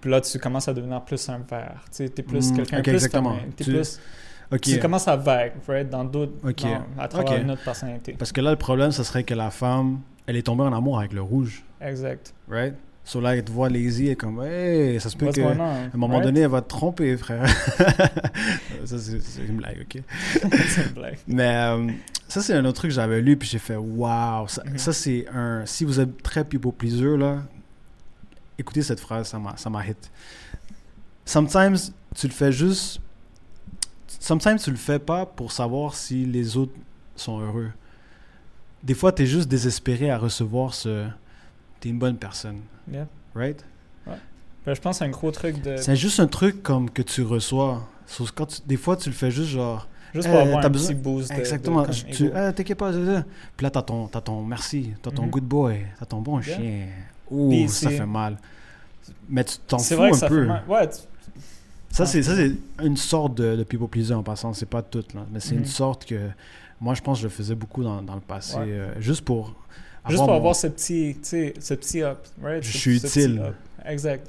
puis 0.00 0.10
là, 0.10 0.20
tu 0.20 0.38
commences 0.38 0.68
à 0.68 0.74
devenir 0.74 1.00
plus 1.02 1.28
un 1.28 1.38
vert. 1.38 1.82
Tu 1.90 1.96
sais, 1.98 2.08
t'es 2.08 2.22
plus 2.22 2.50
Mm, 2.50 2.56
quelqu'un 2.56 2.78
ok, 2.78 2.82
plus 2.84 2.92
exactement. 2.94 3.34
fermé. 3.34 3.52
Tu- 3.56 3.64
plus... 3.64 4.00
Tu 4.62 4.78
commences 4.78 5.08
à 5.08 5.16
vague, 5.16 5.52
right, 5.66 5.88
dans 5.90 6.04
d'autres... 6.04 6.32
Ok. 6.44 6.62
dans- 6.62 6.84
à 7.02 7.08
travers 7.08 7.50
autre 7.50 7.64
personnalité. 7.64 8.12
Parce 8.18 8.30
que 8.32 8.40
là, 8.40 8.50
le 8.50 8.56
problème, 8.56 8.92
ce 8.92 9.02
serait 9.02 9.24
que 9.24 9.34
la 9.34 9.50
femme, 9.50 10.00
elle 10.26 10.36
est 10.36 10.42
tombée 10.42 10.62
en 10.64 10.72
amour 10.72 10.98
avec 10.98 11.12
le 11.12 11.22
rouge, 11.22 11.64
Exact. 11.80 12.32
right? 12.48 12.74
So 13.04 13.20
là, 13.20 13.36
elle 13.36 13.44
te 13.44 13.52
voit 13.52 13.68
lazy, 13.68 14.08
est 14.08 14.16
comme, 14.16 14.42
hey, 14.42 14.98
ça 15.00 15.08
se 15.10 15.16
peut 15.16 15.26
What's 15.26 15.36
que... 15.36 15.42
going 15.42 15.60
on? 15.60 15.60
À 15.60 15.74
un 15.94 15.96
moment 15.96 16.14
right? 16.14 16.24
donné, 16.24 16.40
elle 16.40 16.48
va 16.50 16.60
te 16.60 16.68
tromper, 16.68 17.16
frère. 17.16 17.46
ça, 18.84 18.98
c'est 18.98 19.44
une 19.48 19.58
blague, 19.58 19.82
ok? 19.82 20.02
C'est 20.68 20.86
une 20.86 20.92
blague. 20.92 21.18
Mais 21.28 21.54
euh, 21.56 21.88
ça, 22.26 22.42
c'est 22.42 22.54
un 22.54 22.64
autre 22.64 22.78
truc 22.78 22.90
que 22.90 22.94
j'avais 22.96 23.20
lu, 23.22 23.36
puis 23.36 23.48
j'ai 23.48 23.60
fait 23.60 23.76
waouh. 23.76 24.48
Ça, 24.48 24.64
Mhm. 24.64 24.78
ça, 24.78 24.92
c'est 24.92 25.26
un. 25.32 25.64
Si 25.66 25.84
vous 25.84 26.00
êtes 26.00 26.20
très 26.22 26.44
people 26.44 26.72
pleaser, 26.72 27.16
là, 27.16 27.42
écoutez 28.58 28.82
cette 28.82 28.98
phrase, 28.98 29.32
ça 29.56 29.70
m'a 29.70 29.86
hit. 29.86 30.10
Sometimes, 31.24 31.76
tu 32.14 32.26
le 32.26 32.32
fais 32.32 32.50
juste. 32.50 33.00
Sometimes, 34.18 34.56
tu 34.58 34.70
le 34.70 34.76
fais 34.76 34.98
pas 34.98 35.26
pour 35.26 35.52
savoir 35.52 35.94
si 35.94 36.24
les 36.24 36.56
autres 36.56 36.72
sont 37.14 37.38
heureux. 37.40 37.70
Des 38.82 38.94
fois, 38.94 39.12
tu 39.12 39.22
es 39.22 39.26
juste 39.26 39.48
désespéré 39.48 40.10
à 40.10 40.18
recevoir 40.18 40.74
ce. 40.74 41.06
T'es 41.80 41.88
une 41.90 41.98
bonne 41.98 42.16
personne, 42.16 42.60
Yeah. 42.90 43.06
right? 43.34 43.64
Ben, 44.06 44.74
je 44.74 44.80
pense 44.80 44.96
que 44.96 44.98
c'est 44.98 45.04
un 45.04 45.10
gros 45.12 45.30
truc 45.30 45.62
de... 45.62 45.76
C'est 45.76 45.94
juste 45.94 46.18
un 46.18 46.26
truc 46.26 46.62
comme 46.64 46.90
que 46.90 47.02
tu 47.02 47.22
reçois. 47.22 47.86
Sauf 48.06 48.32
quand 48.32 48.46
tu- 48.46 48.60
des 48.66 48.76
fois, 48.76 48.96
tu 48.96 49.08
le 49.08 49.14
fais 49.14 49.30
juste 49.30 49.50
genre. 49.50 49.86
Juste 50.12 50.26
pour 50.28 50.36
Euh, 50.38 50.42
avoir 50.42 50.64
un 50.64 50.68
besoin- 50.68 50.88
petit 50.94 51.00
boost 51.00 51.30
de... 51.32 51.36
Exactement. 51.38 51.82
de, 51.82 51.92
Je- 51.92 52.04
tu, 52.06 52.24
ego. 52.26 52.34
t'inquiète 52.52 52.78
pas. 52.78 52.92
ça, 52.92 53.04
ça. 53.06 53.24
Puis 53.56 53.64
là, 53.64 53.70
t'as 53.70 53.82
ton, 53.82 54.08
t'as 54.08 54.20
ton 54.20 54.42
merci, 54.42 54.90
t'as 55.02 55.12
ton 55.12 55.22
Mhm. 55.24 55.30
good 55.30 55.44
boy, 55.44 55.86
t'as 56.00 56.06
ton 56.06 56.20
bon 56.20 56.40
Yeah. 56.40 56.56
chien. 56.56 56.86
Ouh, 57.30 57.48
Puis 57.50 57.68
ça 57.68 57.90
fait 57.90 58.06
mal. 58.06 58.38
Mais 59.28 59.44
tu 59.44 59.56
t'en 59.68 59.78
C'est 59.78 59.94
fous 59.94 60.00
vrai 60.00 60.10
que 60.10 60.16
un 60.16 60.18
ça 60.18 60.28
peu. 60.28 60.40
fait 60.42 60.48
mal. 60.48 60.64
Ouais, 60.68 60.88
tu- 60.88 60.96
Ça, 61.90 62.04
c'est, 62.04 62.22
ça, 62.24 62.34
c'est 62.34 62.52
une 62.82 62.96
sorte 62.96 63.36
de, 63.36 63.54
de 63.56 63.62
people 63.62 63.86
pleaser 63.88 64.14
en 64.14 64.22
passant. 64.24 64.52
C'est 64.52 64.66
pas 64.66 64.82
tout, 64.82 65.04
là. 65.14 65.24
Mais 65.32 65.38
c'est 65.40 65.54
une 65.54 65.64
sorte 65.66 66.04
que. 66.06 66.28
Moi, 66.80 66.94
je 66.94 67.00
pense 67.02 67.18
que 67.18 67.22
je 67.22 67.26
le 67.28 67.32
faisais 67.32 67.54
beaucoup 67.54 67.82
dans, 67.84 68.02
dans 68.02 68.14
le 68.16 68.20
passé. 68.20 68.56
Ouais. 68.56 68.64
euh, 68.66 69.00
juste 69.00 69.22
pour. 69.24 69.54
Juste 70.08 70.18
pour 70.20 70.28
mon- 70.28 70.36
avoir 70.36 70.56
ce 70.56 70.66
petit, 70.68 71.14
tu 71.22 71.28
sais, 71.28 71.54
ce 71.58 71.74
petit 71.74 72.02
up, 72.02 72.18
right? 72.42 72.62
Je 72.62 72.70
Ce- 72.72 72.78
suis 72.78 73.00
ce 73.00 73.06
utile. 73.06 73.52
Exact. 73.84 74.26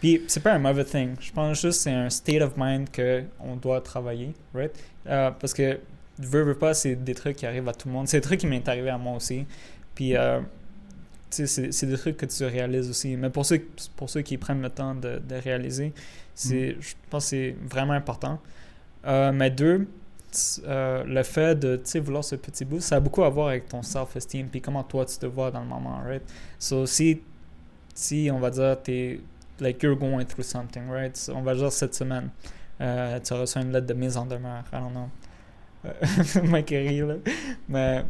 Puis 0.00 0.22
c'est 0.28 0.40
pas 0.42 0.52
un 0.52 0.58
mauvais 0.58 0.84
thing. 0.84 1.14
Je 1.20 1.32
pense 1.32 1.60
juste 1.60 1.78
que 1.78 1.82
c'est 1.84 1.92
un 1.92 2.10
state 2.10 2.42
of 2.42 2.52
mind 2.56 2.90
que 2.90 3.22
on 3.40 3.56
doit 3.56 3.80
travailler, 3.80 4.34
right? 4.54 4.72
Euh, 5.06 5.30
parce 5.30 5.54
que 5.54 5.78
veux, 6.18 6.42
veux 6.42 6.54
pas, 6.58 6.74
c'est 6.74 6.96
des 6.96 7.14
trucs 7.14 7.36
qui 7.36 7.46
arrivent 7.46 7.68
à 7.68 7.72
tout 7.72 7.88
le 7.88 7.94
monde. 7.94 8.06
C'est 8.08 8.18
des 8.18 8.22
trucs 8.26 8.40
qui 8.40 8.46
m'est 8.46 8.66
arrivé 8.68 8.90
à 8.90 8.98
moi 8.98 9.16
aussi. 9.16 9.46
Puis 9.94 10.14
euh, 10.16 10.40
tu 11.30 11.46
sais, 11.46 11.72
c'est 11.72 11.86
des 11.86 11.96
trucs 11.96 12.16
que 12.18 12.26
tu 12.26 12.44
réalises 12.44 12.88
aussi. 12.90 13.16
Mais 13.16 13.30
pour 13.30 13.44
ceux, 13.46 13.60
pour 13.96 14.10
ceux 14.10 14.20
qui 14.22 14.36
prennent 14.36 14.62
le 14.62 14.70
temps 14.70 14.94
de, 14.94 15.18
de 15.18 15.34
réaliser, 15.36 15.92
c'est, 16.34 16.76
je 16.80 16.94
pense 17.10 17.24
que 17.24 17.30
c'est 17.30 17.56
vraiment 17.68 17.94
important. 17.94 18.38
Euh, 19.06 19.32
mais 19.32 19.50
deux, 19.50 19.86
euh, 20.64 21.04
le 21.04 21.22
fait 21.22 21.58
de 21.58 21.80
vouloir 22.00 22.24
ce 22.24 22.36
petit 22.36 22.64
bout, 22.64 22.80
ça 22.80 22.96
a 22.96 23.00
beaucoup 23.00 23.24
à 23.24 23.28
voir 23.28 23.48
avec 23.48 23.68
ton 23.68 23.82
self-esteem 23.82 24.48
puis 24.48 24.60
comment 24.60 24.82
toi 24.82 25.04
tu 25.04 25.16
te 25.16 25.26
vois 25.26 25.50
dans 25.50 25.60
le 25.60 25.66
moment, 25.66 26.00
right? 26.04 26.22
So, 26.58 26.86
si, 26.86 27.22
si 27.94 28.28
on 28.32 28.38
va 28.38 28.50
dire, 28.50 28.76
t'es, 28.82 29.20
like, 29.60 29.82
you're 29.82 29.96
going 29.96 30.24
through 30.24 30.44
something, 30.44 30.88
right? 30.90 31.16
So, 31.16 31.34
on 31.34 31.42
va 31.42 31.54
dire 31.54 31.72
cette 31.72 31.94
semaine, 31.94 32.30
euh, 32.80 33.18
tu 33.20 33.32
reçu 33.34 33.58
une 33.58 33.72
lettre 33.72 33.86
de 33.86 33.94
mise 33.94 34.16
en 34.16 34.26
demeure, 34.26 34.64
I 34.72 34.76
don't 34.76 34.92
know. 34.92 35.08
Euh, 35.86 35.92
rit, 36.68 37.00
là. 37.00 37.14
Mais. 37.68 38.04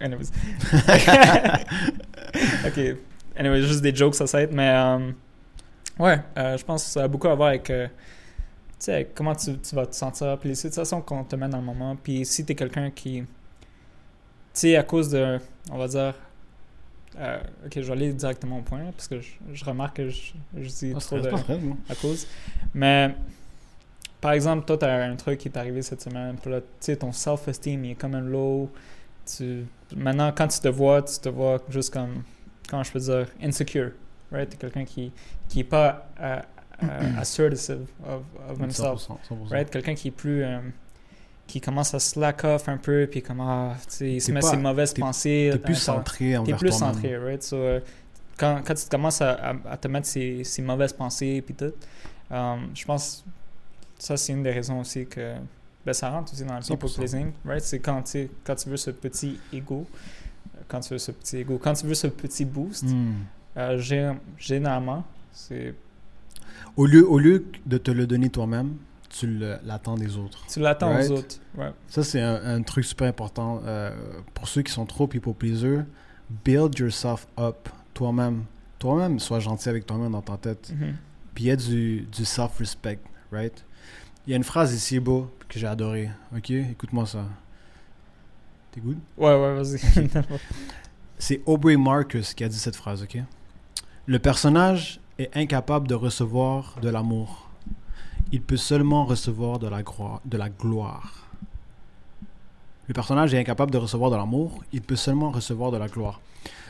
Anyways. 0.00 0.30
ok. 2.66 2.96
Anyway, 3.36 3.62
juste 3.62 3.82
des 3.82 3.94
jokes, 3.94 4.14
ça 4.14 4.26
ça. 4.26 4.46
Mais. 4.46 4.70
euh, 4.70 5.10
ouais, 5.98 6.20
je 6.36 6.64
pense 6.64 6.84
que 6.84 6.90
ça 6.90 7.04
a 7.04 7.08
beaucoup 7.08 7.28
à 7.28 7.34
voir 7.34 7.48
avec. 7.48 7.70
Tu 8.80 8.86
sais, 8.86 9.10
comment 9.14 9.34
tu, 9.34 9.58
tu 9.58 9.74
vas 9.76 9.86
te 9.86 9.94
sentir, 9.94 10.38
puis 10.38 10.48
les 10.50 10.54
situations 10.56 11.02
qu'on 11.02 11.24
te 11.24 11.36
met 11.36 11.48
dans 11.48 11.58
le 11.58 11.64
moment. 11.64 11.96
Puis 12.02 12.24
si 12.24 12.44
t'es 12.46 12.54
quelqu'un 12.56 12.90
qui. 12.90 13.20
Tu 13.22 13.26
sais, 14.54 14.76
à 14.76 14.82
cause 14.82 15.10
de. 15.10 15.38
On 15.70 15.78
va 15.78 15.86
dire. 15.88 16.14
euh, 17.18 17.40
ok, 17.66 17.72
je 17.76 17.80
vais 17.80 17.92
aller 17.92 18.12
directement 18.12 18.58
au 18.58 18.62
point, 18.62 18.80
parce 18.92 19.08
que 19.08 19.20
je, 19.20 19.32
je 19.52 19.64
remarque 19.64 19.96
que 19.96 20.08
je, 20.08 20.32
je 20.56 20.68
dis 20.68 20.92
Ah, 20.96 21.00
trop 21.00 21.16
c'est 21.22 21.22
de 21.22 21.28
à 21.88 21.94
cause. 21.96 22.26
Mais, 22.74 23.14
par 24.20 24.32
exemple, 24.32 24.64
toi, 24.66 24.78
tu 24.78 24.84
as 24.86 25.04
un 25.04 25.16
truc 25.16 25.38
qui 25.38 25.48
est 25.48 25.56
arrivé 25.58 25.82
cette 25.82 26.02
semaine, 26.02 26.36
puis 26.40 26.50
là, 26.50 26.60
tu 26.60 26.66
sais, 26.80 26.96
ton 26.96 27.12
self-esteem, 27.12 27.84
il 27.84 27.90
est 27.92 27.94
quand 27.96 28.08
même 28.08 28.28
low. 28.28 28.70
Tu... 29.26 29.66
Maintenant, 29.96 30.32
quand 30.32 30.48
tu 30.48 30.60
te 30.60 30.68
vois, 30.68 31.02
tu 31.02 31.18
te 31.20 31.28
vois 31.28 31.58
juste 31.68 31.92
comme, 31.92 32.22
comment 32.68 32.82
je 32.82 32.92
peux 32.92 33.00
dire, 33.00 33.26
insecure, 33.42 33.92
right? 34.32 34.48
Tu 34.48 34.56
es 34.56 34.58
quelqu'un 34.58 34.84
qui 34.84 35.12
qui 35.48 35.60
est 35.60 35.64
pas 35.64 36.08
euh, 36.20 36.40
assertive 37.18 37.86
of, 38.06 38.22
of 38.48 38.60
himself, 38.60 39.00
100%, 39.08 39.18
100%. 39.30 39.50
right? 39.50 39.70
Quelqu'un 39.70 39.94
qui 39.94 40.08
est 40.08 40.12
plus... 40.12 40.42
euh, 40.42 40.58
qui 41.46 41.60
commence 41.60 41.92
à 41.94 41.98
slack 41.98 42.44
off 42.44 42.68
un 42.68 42.76
peu, 42.76 43.08
puis 43.10 43.22
comme, 43.22 43.40
ah, 43.40 43.74
tu 43.82 43.86
sais, 43.88 44.12
il 44.12 44.20
se 44.20 44.26
T'es 44.28 44.32
met 44.32 44.40
pas- 44.40 44.50
ses 44.50 44.56
mauvaises 44.56 44.94
t'es- 44.94 45.00
pensées. 45.00 45.48
T'es 45.52 45.58
plus 45.58 45.72
dans- 45.86 45.94
centré 45.96 46.24
T'es 46.30 46.36
envers 46.36 46.56
plus 46.58 46.70
toi-même. 46.70 46.94
centré, 46.94 47.16
right? 47.18 47.42
So, 47.42 47.56
euh, 47.56 47.80
quand, 48.38 48.62
quand 48.64 48.74
tu 48.74 48.88
commences 48.88 49.20
à, 49.20 49.32
à, 49.32 49.54
à 49.72 49.76
te 49.76 49.88
mettre 49.88 50.06
ces, 50.06 50.44
ces 50.44 50.62
mauvaises 50.62 50.92
pensées 50.92 51.42
puis 51.44 51.54
tout, 51.54 51.72
euh, 52.30 52.56
je 52.72 52.84
pense 52.84 53.24
ça 53.98 54.16
c'est 54.16 54.32
une 54.32 54.44
des 54.44 54.52
raisons 54.52 54.78
aussi 54.80 55.04
que 55.06 55.34
ben, 55.84 55.92
ça 55.92 56.08
rentre 56.10 56.32
aussi 56.32 56.44
dans 56.44 56.54
le 56.54 56.60
people 56.62 56.88
100%. 56.88 56.94
pleasing, 56.94 57.32
right? 57.44 57.62
C'est 57.62 57.80
quand, 57.80 58.02
quand 58.44 58.54
tu 58.54 58.68
veux 58.68 58.76
ce 58.76 58.92
petit 58.92 59.40
ego, 59.52 59.86
quand 60.68 60.78
tu 60.80 60.90
veux 60.94 60.98
ce 60.98 61.10
petit 61.10 61.38
ego, 61.38 61.58
quand 61.60 61.72
tu 61.74 61.84
veux 61.86 61.94
ce 61.94 62.06
petit 62.06 62.44
boost, 62.44 62.84
Hmm. 62.84 63.14
euh, 63.56 63.76
gé- 63.78 64.16
généralement, 64.38 65.02
c'est 65.32 65.74
Au, 66.76 66.86
lieu, 66.86 67.06
au 67.08 67.18
lieu 67.18 67.44
de 67.66 67.78
te 67.78 67.90
le 67.90 68.06
donner 68.06 68.30
toi-même, 68.30 68.76
tu 69.08 69.26
l'attends 69.64 69.96
des 69.96 70.16
autres. 70.16 70.44
tu 70.48 70.60
l'attends 70.60 70.90
Right? 70.94 71.10
aux 71.10 71.14
autres. 71.14 71.36
Ouais. 71.56 71.72
Ça, 71.88 72.02
c'est 72.04 72.20
un, 72.20 72.40
un 72.44 72.62
truc 72.62 72.84
super 72.84 73.08
important. 73.08 73.60
euh, 73.64 73.90
pour 74.34 74.46
ceux 74.48 74.62
qui 74.62 74.72
sont 74.72 74.86
trop 74.86 75.06
people 75.08 75.34
pleaser, 75.34 75.80
build 76.44 76.78
yourself 76.78 77.26
up 77.38 77.68
toi-même. 77.94 78.44
Toi-même, 78.78 79.18
sois 79.18 79.40
gentil 79.40 79.68
avec 79.68 79.84
toi-même 79.86 80.12
dans 80.12 80.22
ta 80.22 80.36
tête. 80.36 80.72
Mhm. 80.74 80.94
Puis 81.34 81.44
il 81.44 81.46
y 81.48 81.50
a 81.50 81.56
du, 81.56 82.00
du 82.02 82.24
self-respect, 82.24 82.98
right? 83.32 83.64
Il 84.26 84.30
y 84.30 84.32
a 84.34 84.36
une 84.36 84.44
phrase 84.44 84.72
ici, 84.74 85.00
beau, 85.00 85.30
que 85.48 85.58
j'ai 85.58 85.66
adorée. 85.66 86.08
Ok? 86.36 86.50
Écoute-moi 86.50 87.04
ça. 87.06 87.24
T'es 88.70 88.80
good? 88.80 88.98
Ouais, 89.18 89.34
ouais, 89.34 89.54
vas-y. 89.56 89.78
C'est 91.18 91.42
Aubrey 91.46 91.76
Marcus 91.76 92.32
qui 92.34 92.44
a 92.44 92.48
dit 92.48 92.58
cette 92.58 92.76
phrase, 92.76 93.02
ok? 93.02 93.18
Le 94.06 94.18
personnage 94.18 94.99
est 95.20 95.36
incapable 95.36 95.86
de 95.86 95.94
recevoir 95.94 96.76
de 96.80 96.88
l'amour. 96.88 97.50
Il 98.32 98.42
peut 98.42 98.56
seulement 98.56 99.04
recevoir 99.04 99.58
de 99.58 99.68
la, 99.68 99.82
de 100.24 100.36
la 100.36 100.48
gloire. 100.48 101.28
Le 102.88 102.94
personnage 102.94 103.34
est 103.34 103.38
incapable 103.38 103.70
de 103.70 103.78
recevoir 103.78 104.10
de 104.10 104.16
l'amour. 104.16 104.64
Il 104.72 104.82
peut 104.82 104.96
seulement 104.96 105.30
recevoir 105.30 105.70
de 105.70 105.76
la 105.76 105.88
gloire. 105.88 106.20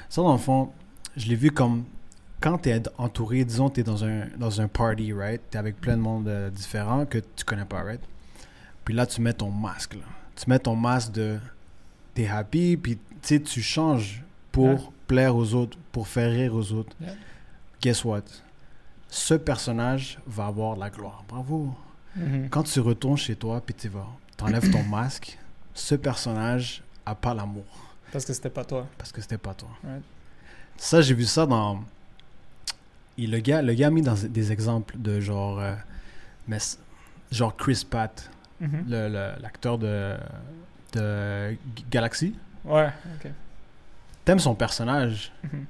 Ça, 0.09 0.23
dans 0.23 0.33
le 0.33 0.39
fond, 0.39 0.71
je 1.17 1.29
l'ai 1.29 1.37
vu 1.37 1.51
comme 1.51 1.85
quand 2.41 2.59
tu 2.59 2.71
es 2.71 2.83
entouré, 2.99 3.45
disons, 3.45 3.71
tu 3.71 3.81
es 3.81 3.83
dans 3.83 4.05
un, 4.05 4.27
dans 4.39 4.61
un 4.61 4.69
party, 4.69 5.13
right? 5.13 5.41
Tu 5.51 5.57
es 5.57 5.61
avec 5.61 5.81
plein 5.81 5.97
de 5.97 6.03
monde 6.03 6.27
euh, 6.29 6.51
différent 6.51 7.05
que 7.05 7.19
tu 7.19 7.45
connais 7.45 7.65
pas, 7.65 7.83
right? 7.83 8.01
Puis 8.85 8.95
là, 8.95 9.07
tu 9.07 9.21
mets 9.21 9.35
ton 9.35 9.51
masque, 9.51 9.95
là. 9.95 10.05
Tu 10.37 10.49
mets 10.49 10.59
ton 10.59 10.75
masque 10.75 11.13
de 11.13 11.39
t'es 12.15 12.27
happy, 12.27 12.79
puis 12.79 12.99
tu 13.23 13.43
tu 13.43 13.61
changes 13.61 14.25
pour 14.53 14.93
plaire 15.07 15.37
aux 15.37 15.55
autres, 15.55 15.77
pour 15.93 16.09
faire 16.09 16.31
rire 16.31 16.55
aux 16.55 16.73
autres. 16.73 16.97
Yeah. 17.01 17.13
Guess 17.81 18.05
what? 18.05 18.23
Ce 19.09 19.35
personnage 19.35 20.19
va 20.27 20.47
avoir 20.47 20.75
de 20.77 20.81
la 20.81 20.91
gloire. 20.91 21.25
Bravo. 21.29 21.75
Mhm. 22.17 22.49
Quand 22.51 22.63
tu 22.65 22.81
retournes 22.81 23.17
chez 23.17 23.37
toi, 23.37 23.61
puis 23.65 23.75
tu 23.75 23.89
vas, 23.89 24.07
t'enlèves 24.37 24.71
ton 24.71 24.83
masque, 24.99 25.39
ce 25.75 25.95
personnage 25.95 26.83
a 27.07 27.15
pas 27.15 27.35
l'amour 27.35 27.65
Parce 28.13 28.25
que 28.25 28.33
c'était 28.33 28.51
pas 28.51 28.65
toi. 28.65 28.87
parce 28.99 29.13
que 29.13 29.21
c'était 29.21 29.39
pas 29.39 29.55
toi. 29.55 29.69
Right. 29.85 30.03
Ça, 30.77 31.01
j'ai 31.03 31.15
vu 31.15 31.25
ça 31.25 31.47
dans. 31.47 31.83
Et 33.19 33.27
le 33.27 33.39
gars, 33.39 33.63
le 33.63 33.75
gars 33.75 33.89
a 33.89 33.91
mis 33.91 34.03
dans 34.03 34.15
des 34.15 34.53
exemples 34.53 34.97
de 34.99 35.21
genre. 35.21 35.59
euh, 35.61 35.75
mais 36.49 36.59
genre 37.31 37.55
Chris 37.57 37.87
Pratt, 37.89 38.31
le- 38.61 38.69
le- 39.09 39.41
l'acteur 39.41 39.79
de, 39.79 40.17
de 40.95 41.57
Galaxy. 41.91 42.35
Ouais, 42.65 42.89
ok. 43.17 43.31
T'aimes 44.25 44.39
son 44.39 44.55
personnage, 44.55 45.33
Mhm. 45.45 45.65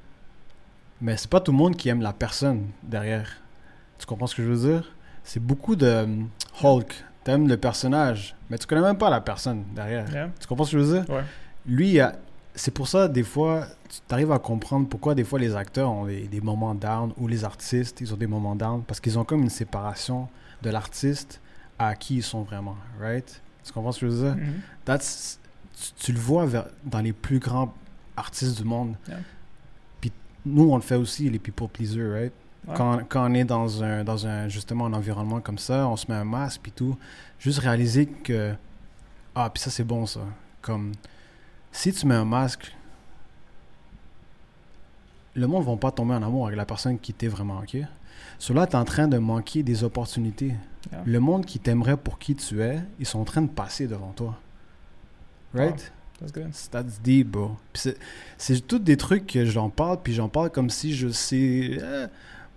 Mais 1.00 1.16
c'est 1.16 1.30
pas 1.30 1.40
tout 1.40 1.52
le 1.52 1.58
monde 1.58 1.76
qui 1.76 1.88
aime 1.88 2.02
la 2.02 2.12
personne 2.12 2.66
derrière. 2.82 3.28
Tu 3.98 4.06
comprends 4.06 4.26
ce 4.26 4.34
que 4.34 4.42
je 4.42 4.48
veux 4.50 4.70
dire? 4.72 4.92
C'est 5.24 5.40
beaucoup 5.42 5.76
de 5.76 5.86
euh, 5.86 6.06
Hulk. 6.62 7.04
T'aimes 7.24 7.48
le 7.48 7.56
personnage, 7.58 8.34
mais 8.48 8.56
tu 8.56 8.66
connais 8.66 8.80
même 8.80 8.96
pas 8.96 9.10
la 9.10 9.20
personne 9.20 9.64
derrière. 9.74 10.10
Yeah. 10.10 10.30
Tu 10.40 10.46
comprends 10.46 10.64
ce 10.64 10.72
que 10.72 10.78
je 10.78 10.84
veux 10.84 11.00
dire? 11.02 11.10
Ouais. 11.14 11.22
Lui, 11.66 11.98
c'est 12.54 12.70
pour 12.72 12.88
ça, 12.88 13.08
des 13.08 13.22
fois, 13.22 13.66
tu 13.90 14.00
arrives 14.14 14.32
à 14.32 14.38
comprendre 14.38 14.88
pourquoi 14.88 15.14
des 15.14 15.24
fois 15.24 15.38
les 15.38 15.54
acteurs 15.54 15.90
ont 15.90 16.06
des, 16.06 16.26
des 16.28 16.40
moments 16.40 16.74
down 16.74 17.12
ou 17.18 17.28
les 17.28 17.44
artistes, 17.44 18.00
ils 18.00 18.12
ont 18.14 18.16
des 18.16 18.26
moments 18.26 18.56
down 18.56 18.82
parce 18.84 19.00
qu'ils 19.00 19.18
ont 19.18 19.24
comme 19.24 19.42
une 19.42 19.50
séparation 19.50 20.28
de 20.62 20.70
l'artiste 20.70 21.40
à 21.78 21.94
qui 21.94 22.16
ils 22.16 22.22
sont 22.22 22.42
vraiment, 22.42 22.76
right? 22.98 23.42
Tu 23.64 23.72
comprends 23.72 23.92
ce 23.92 24.00
que 24.00 24.08
je 24.08 24.12
veux 24.12 24.28
dire? 24.34 24.36
Mhm. 24.36 24.60
That's- 24.86 25.38
tu, 25.74 25.92
tu 26.06 26.12
le 26.12 26.18
vois 26.18 26.46
vers- 26.46 26.68
dans 26.84 27.00
les 27.00 27.12
plus 27.12 27.38
grands 27.38 27.74
artistes 28.16 28.56
du 28.56 28.64
monde. 28.64 28.94
Yeah. 29.06 29.18
Nous, 30.44 30.70
on 30.70 30.76
le 30.76 30.82
fait 30.82 30.96
aussi, 30.96 31.28
les 31.28 31.38
people 31.38 31.68
pleasers, 31.68 32.10
right? 32.10 32.32
Ouais. 32.66 32.74
Quand, 32.76 33.00
quand 33.08 33.30
on 33.30 33.34
est 33.34 33.44
dans 33.44 33.82
un, 33.82 34.04
dans 34.04 34.26
un, 34.26 34.48
justement, 34.48 34.86
un 34.86 34.92
environnement 34.92 35.40
comme 35.40 35.58
ça, 35.58 35.86
on 35.88 35.96
se 35.96 36.10
met 36.10 36.16
un 36.16 36.24
masque, 36.24 36.60
puis 36.62 36.72
tout. 36.72 36.96
Juste 37.38 37.58
réaliser 37.58 38.06
que, 38.06 38.54
ah, 39.34 39.50
puis 39.52 39.62
ça, 39.62 39.70
c'est 39.70 39.84
bon, 39.84 40.06
ça. 40.06 40.20
Comme, 40.60 40.92
si 41.72 41.92
tu 41.92 42.06
mets 42.06 42.14
un 42.14 42.24
masque, 42.24 42.74
le 45.34 45.46
monde 45.46 45.64
ne 45.64 45.70
va 45.70 45.76
pas 45.76 45.90
tomber 45.90 46.14
en 46.14 46.22
amour 46.22 46.46
avec 46.46 46.56
la 46.56 46.66
personne 46.66 46.98
qui 46.98 47.12
t'est 47.12 47.28
vraiment, 47.28 47.60
ok? 47.60 47.78
Cela, 48.38 48.66
tu 48.66 48.72
es 48.72 48.76
en 48.76 48.84
train 48.84 49.08
de 49.08 49.18
manquer 49.18 49.62
des 49.62 49.84
opportunités. 49.84 50.54
Yeah. 50.90 51.02
Le 51.04 51.20
monde 51.20 51.46
qui 51.46 51.58
t'aimerait 51.58 51.96
pour 51.96 52.18
qui 52.18 52.34
tu 52.34 52.62
es, 52.62 52.80
ils 52.98 53.06
sont 53.06 53.20
en 53.20 53.24
train 53.24 53.42
de 53.42 53.50
passer 53.50 53.86
devant 53.86 54.12
toi. 54.12 54.38
Right? 55.54 55.92
That's 56.20 56.32
good. 56.32 56.50
That's 56.70 57.00
deep, 57.02 57.28
bro. 57.28 57.52
C'est- 57.74 57.96
c'est 58.36 58.66
tous 58.66 58.78
des 58.78 58.96
trucs 58.96 59.26
que 59.26 59.44
j'en 59.44 59.70
parle, 59.70 59.98
puis 60.02 60.12
j'en 60.12 60.28
parle 60.28 60.50
comme 60.50 60.68
si 60.70 60.94
je 60.94 61.08
sais. 61.08 61.78
euh, 61.80 62.06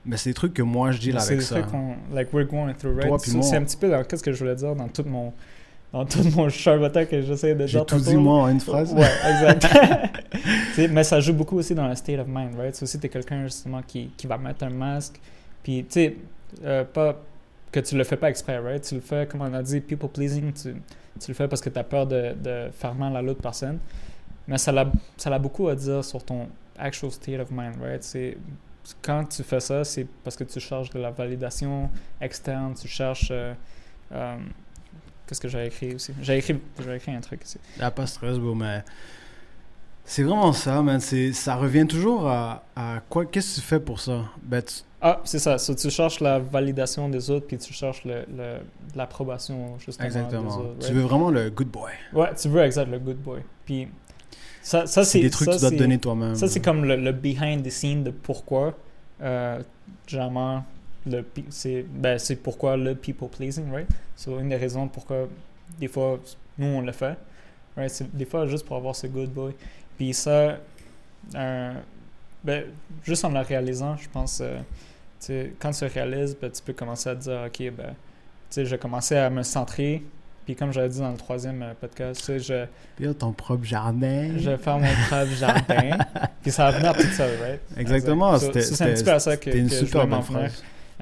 mais 0.05 0.17
c'est 0.17 0.31
des 0.31 0.33
trucs 0.33 0.53
que 0.53 0.61
moi 0.61 0.91
je 0.91 0.99
deal 0.99 1.15
avec 1.17 1.25
C'est 1.25 1.39
ça. 1.41 1.55
des 1.55 1.61
trucs 1.61 1.71
qu'on, 1.71 1.95
like, 2.13 2.33
we're 2.33 2.45
going 2.45 2.73
through, 2.73 2.97
right? 2.97 3.19
C'est 3.21 3.55
un 3.55 3.63
petit 3.63 3.77
peu 3.77 3.89
dans 3.89 4.03
qu'est-ce 4.03 4.21
que 4.23 4.33
je 4.33 4.39
voulais 4.39 4.55
dire 4.55 4.75
dans 4.75 4.89
tout 4.89 5.05
mon, 5.07 5.31
dans 5.93 6.03
tout 6.05 6.23
mon 6.35 6.49
charbotin 6.49 7.05
que 7.05 7.21
j'essaie 7.21 7.55
de 7.55 7.65
J'ai 7.65 7.77
dire 7.77 7.85
tout 7.85 7.95
tantôt, 7.97 8.09
dit 8.09 8.17
moi 8.17 8.41
en 8.43 8.49
une 8.49 8.59
phrase. 8.59 8.93
Ouais, 8.93 9.07
exact. 9.29 9.67
Mais 10.91 11.03
ça 11.05 11.19
joue 11.21 11.33
beaucoup 11.33 11.57
aussi 11.57 11.73
dans 11.73 11.87
le 11.87 11.95
state 11.95 12.19
of 12.19 12.27
mind, 12.27 12.55
right? 12.57 12.75
C'est 12.75 12.83
aussi 12.83 12.99
t'es 12.99 13.07
quelqu'un 13.09 13.43
justement 13.43 13.81
qui, 13.81 14.11
qui 14.17 14.27
va 14.27 14.37
mettre 14.37 14.65
un 14.65 14.69
masque, 14.71 15.19
puis 15.61 15.83
tu 15.85 15.91
sais, 15.91 16.17
euh, 16.65 16.83
pas 16.83 17.21
que 17.71 17.79
tu 17.79 17.95
le 17.97 18.03
fais 18.03 18.17
pas 18.17 18.29
exprès, 18.29 18.57
right? 18.59 18.83
Tu 18.83 18.95
le 18.95 19.01
fais, 19.01 19.25
comme 19.25 19.41
on 19.41 19.53
a 19.53 19.63
dit, 19.63 19.79
people 19.79 20.09
pleasing, 20.09 20.51
tu, 20.51 20.75
tu 21.19 21.29
le 21.31 21.33
fais 21.35 21.47
parce 21.47 21.61
que 21.61 21.69
tu 21.69 21.79
as 21.79 21.83
peur 21.83 22.05
de, 22.07 22.33
de 22.33 22.69
faire 22.71 22.93
mal 22.95 23.15
à 23.15 23.21
l'autre 23.21 23.41
personne. 23.41 23.79
Mais 24.47 24.57
ça 24.57 24.71
a, 25.25 25.39
beaucoup 25.39 25.67
à 25.69 25.75
dire 25.75 26.03
sur 26.03 26.23
ton 26.23 26.47
actual 26.77 27.11
state 27.11 27.39
of 27.39 27.49
mind, 27.51 27.75
right? 27.81 28.03
C'est 28.03 28.37
quand 29.01 29.23
tu 29.25 29.41
fais 29.43 29.59
ça, 29.61 29.83
c'est 29.85 30.05
parce 30.23 30.35
que 30.35 30.43
tu 30.43 30.59
cherches 30.59 30.89
de 30.89 30.99
la 30.99 31.11
validation 31.11 31.89
externe, 32.19 32.73
tu 32.73 32.87
cherches. 32.87 33.29
euh, 33.31 33.53
euh, 34.11 34.35
Qu'est-ce 35.25 35.39
que 35.39 35.47
j'avais 35.47 35.67
écrit 35.67 35.95
aussi? 35.95 36.13
J'avais 36.21 36.39
écrit, 36.39 36.59
écrit 36.93 37.15
un 37.15 37.21
truc 37.21 37.41
ici. 37.45 37.57
Ah, 37.79 37.89
pas 37.91 38.05
stress, 38.05 38.37
bro, 38.37 38.53
mais. 38.53 38.83
C'est 40.05 40.23
vraiment 40.23 40.51
ça, 40.51 40.81
man. 40.81 40.99
Ça 40.99 41.55
revient 41.55 41.87
toujours 41.87 42.27
à, 42.27 42.63
à 42.75 43.01
quoi. 43.07 43.25
Qu'est-ce 43.25 43.55
que 43.55 43.61
tu 43.61 43.65
fais 43.65 43.79
pour 43.79 44.01
ça? 44.01 44.25
Ben, 44.41 44.61
tu- 44.61 44.81
Ah, 45.05 45.19
c'est 45.25 45.39
ça. 45.39 45.57
So, 45.57 45.75
tu 45.75 45.89
cherches 45.89 46.21
la 46.21 46.39
validation 46.39 47.09
des 47.09 47.29
autres, 47.29 47.45
puis 47.45 47.57
tu 47.57 47.73
cherches 47.73 48.05
le, 48.05 48.23
le- 48.35 48.59
l'approbation, 48.95 49.77
justement, 49.77 50.07
des 50.07 50.15
exactement. 50.17 50.57
autres. 50.57 50.87
Tu 50.87 50.93
veux 50.93 51.01
vraiment 51.01 51.29
le 51.29 51.49
good 51.49 51.67
boy. 51.67 51.91
Ouais, 52.13 52.33
tu 52.35 52.47
veux, 52.47 52.61
exact, 52.61 52.89
le 52.89 52.99
good 52.99 53.17
boy. 53.17 53.41
Puis, 53.65 53.89
ça, 54.61 54.85
ça 54.87 55.03
C'est 55.03 55.19
des 55.19 55.29
trucs 55.29 55.47
ça, 55.49 55.51
que 55.51 55.57
tu 55.57 55.61
dois 55.61 55.71
te 55.71 55.75
donner 55.75 55.97
toi-même. 55.97 56.35
Ça, 56.35 56.47
c'est 56.47 56.61
comme 56.61 56.85
le, 56.85 56.95
le 56.95 57.11
behind 57.11 57.65
the 57.65 57.69
scene 57.69 58.05
de 58.05 58.11
pourquoi, 58.11 58.77
euh, 59.21 59.61
généralement, 60.07 60.63
c'est, 61.49 61.83
ben, 61.83 62.17
pourquoi 62.41 62.77
le 62.77 62.95
people 62.95 63.27
pleasing, 63.27 63.69
right? 63.73 63.89
C'est 64.15 64.31
une 64.31 64.47
des 64.47 64.55
raisons 64.55 64.87
pourquoi, 64.87 65.27
des 65.79 65.89
fois, 65.89 66.17
nous, 66.57 66.67
on 66.67 66.79
le 66.79 66.93
fait, 66.93 67.17
right? 67.75 67.89
C'est 67.89 68.15
des 68.15 68.23
fois 68.25 68.47
juste 68.47 68.65
pour 68.65 68.77
avoir 68.77 68.95
ce 68.95 69.07
good 69.07 69.29
boy. 69.33 69.53
Puis 69.97 70.13
ça, 70.13 70.59
euh, 71.35 71.73
ben, 72.41 72.63
juste 73.03 73.25
en 73.25 73.31
le 73.31 73.41
réalisant, 73.41 73.97
je 73.97 74.07
pense, 74.07 74.39
euh, 74.41 74.59
quand 75.59 75.71
tu 75.71 75.85
réalises, 75.85 76.35
ben, 76.41 76.49
tu 76.51 76.61
peux 76.61 76.73
commencer 76.73 77.09
à 77.09 77.15
te 77.15 77.21
dire, 77.21 77.41
OK, 77.45 77.59
ben, 77.75 77.87
tu 77.87 77.93
sais, 78.49 78.65
j'ai 78.65 78.77
commencé 78.77 79.15
à 79.15 79.29
me 79.29 79.43
centrer. 79.43 80.03
Puis 80.45 80.55
comme 80.57 80.73
j'avais 80.73 80.89
dit 80.89 80.99
dans 80.99 81.11
le 81.11 81.17
troisième 81.17 81.61
euh, 81.61 81.73
podcast, 81.79 82.37
je, 82.37 82.65
Puis 82.97 83.15
ton 83.15 83.31
propre 83.31 83.63
jardin. 83.63 84.31
je 84.37 84.49
vais 84.49 84.57
faire 84.57 84.77
mon 84.77 84.93
propre 85.07 85.31
jardin. 85.37 85.97
puis 86.41 86.51
ça 86.51 86.69
va 86.69 86.77
venir 86.77 86.93
tout 86.93 87.03
seul, 87.15 87.39
right? 87.41 87.61
Exactement. 87.77 88.37
So- 88.37 88.51
c'est 88.59 88.81
un 88.81 88.93
petit 88.93 89.03
peu 89.05 89.11
à 89.13 89.19
ça 89.19 89.37
que, 89.37 89.49
une 89.51 89.67
que 89.69 89.73
je 89.75 89.85
super 89.85 90.01
voulais 90.01 90.15
m'en 90.17 90.21
venir. 90.21 90.51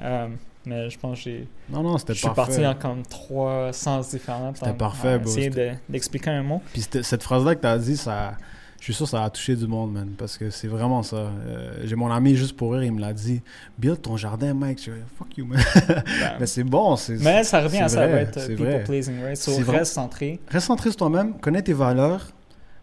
Euh, 0.00 0.28
mais 0.64 0.88
je 0.90 0.96
pense 0.96 1.18
que 1.18 1.24
j'ai, 1.24 1.48
Non, 1.68 1.82
non, 1.82 1.94
je 1.94 1.98
c'était 1.98 2.14
suis 2.14 2.28
parfait. 2.28 2.62
parti 2.62 2.66
en 2.66 2.74
comme 2.76 3.02
trois 3.04 3.72
sens 3.72 4.10
différents. 4.10 4.52
C'était 4.54 4.72
parfait, 4.74 5.20
essayer 5.24 5.50
de- 5.50 5.70
d'expliquer 5.88 6.30
un 6.30 6.44
mot. 6.44 6.62
Puis 6.72 6.86
cette 7.02 7.22
phrase-là 7.24 7.56
que 7.56 7.62
tu 7.62 7.66
as 7.66 7.78
dit, 7.78 7.96
ça, 7.96 8.34
je 8.82 8.86
suis 8.86 8.94
sûr 8.94 9.06
que 9.06 9.10
ça 9.10 9.22
a 9.22 9.30
touché 9.30 9.54
du 9.54 9.68
monde, 9.68 9.92
man. 9.92 10.08
Parce 10.18 10.36
que 10.36 10.50
c'est 10.50 10.66
vraiment 10.66 11.04
ça. 11.04 11.16
Euh, 11.16 11.82
J'ai 11.84 11.94
mon 11.94 12.10
ami, 12.10 12.34
juste 12.34 12.56
pour 12.56 12.72
rire, 12.72 12.82
il 12.82 12.90
me 12.90 13.00
l'a 13.00 13.12
dit. 13.12 13.40
Build 13.78 14.02
ton 14.02 14.16
jardin, 14.16 14.54
Mike. 14.54 14.80
Je 14.80 14.90
fais, 14.90 15.02
fuck 15.16 15.38
you, 15.38 15.46
man. 15.46 15.62
Ben, 15.86 16.02
Mais 16.40 16.46
c'est 16.46 16.64
bon. 16.64 16.96
c'est 16.96 17.14
mais 17.22 17.44
ça 17.44 17.60
revient 17.60 17.78
à 17.78 17.88
ça, 17.88 18.08
vrai, 18.08 18.24
right? 18.24 18.34
People 18.48 18.66
vrai. 18.66 18.82
pleasing, 18.82 19.22
right? 19.22 19.36
So, 19.36 19.52
vrai. 19.60 19.78
reste 19.78 19.92
centré. 19.92 20.40
Reste 20.48 20.66
centré 20.66 20.90
sur 20.90 20.96
toi-même, 20.96 21.34
connais 21.38 21.62
tes 21.62 21.72
valeurs, 21.74 22.26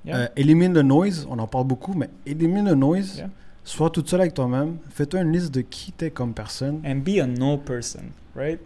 Yeah. 0.05 0.15
euh, 0.17 0.27
élimine 0.37 0.73
le 0.73 0.81
noise. 0.81 1.27
On 1.29 1.37
en 1.39 1.47
parle 1.47 1.67
beaucoup, 1.67 1.93
mais 1.93 2.09
élimine 2.25 2.69
le 2.69 2.75
noise. 2.75 3.17
Yeah. 3.17 3.29
Sois 3.65 3.89
toute 3.89 4.07
seule 4.09 4.21
avec 4.21 4.33
toi-même. 4.33 4.77
Fais-toi 4.89 5.19
une 5.19 5.33
liste 5.33 5.53
de 5.53 5.59
qui 5.59 5.91
t'es 5.91 6.09
comme 6.09 6.33
personne. 6.33 6.79
And 6.85 6.95
be 7.05 7.19
a 7.21 7.27
no 7.27 7.57
person, 7.57 8.03
right? 8.33 8.61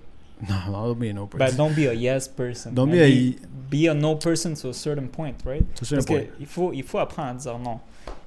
Non, 0.50 0.72
non, 0.72 0.88
don't 0.88 1.00
be 1.00 1.10
a 1.10 1.14
no 1.14 1.26
But 1.26 1.38
person. 1.40 1.58
don't 1.58 1.74
be 1.76 1.88
a 1.88 1.94
yes 1.94 2.28
person. 2.28 2.74
Don't 2.74 2.90
be 2.92 3.00
a- 3.02 3.08
be, 3.08 3.38
be 3.70 3.88
a 3.90 3.94
no 3.94 4.16
person 4.16 4.54
to 4.56 4.70
a 4.70 4.74
certain 4.74 5.08
point, 5.08 5.36
right? 5.46 5.64
C'est 5.76 5.86
ça 5.86 5.96
le 5.96 6.02
Parce 6.04 6.06
point. 6.06 6.28
qu'il 6.38 6.46
faut, 6.48 6.74
il 6.74 6.84
faut 6.84 7.00
apprendre 7.00 7.30
à 7.30 7.34
dire 7.36 7.58
non. 7.60 7.80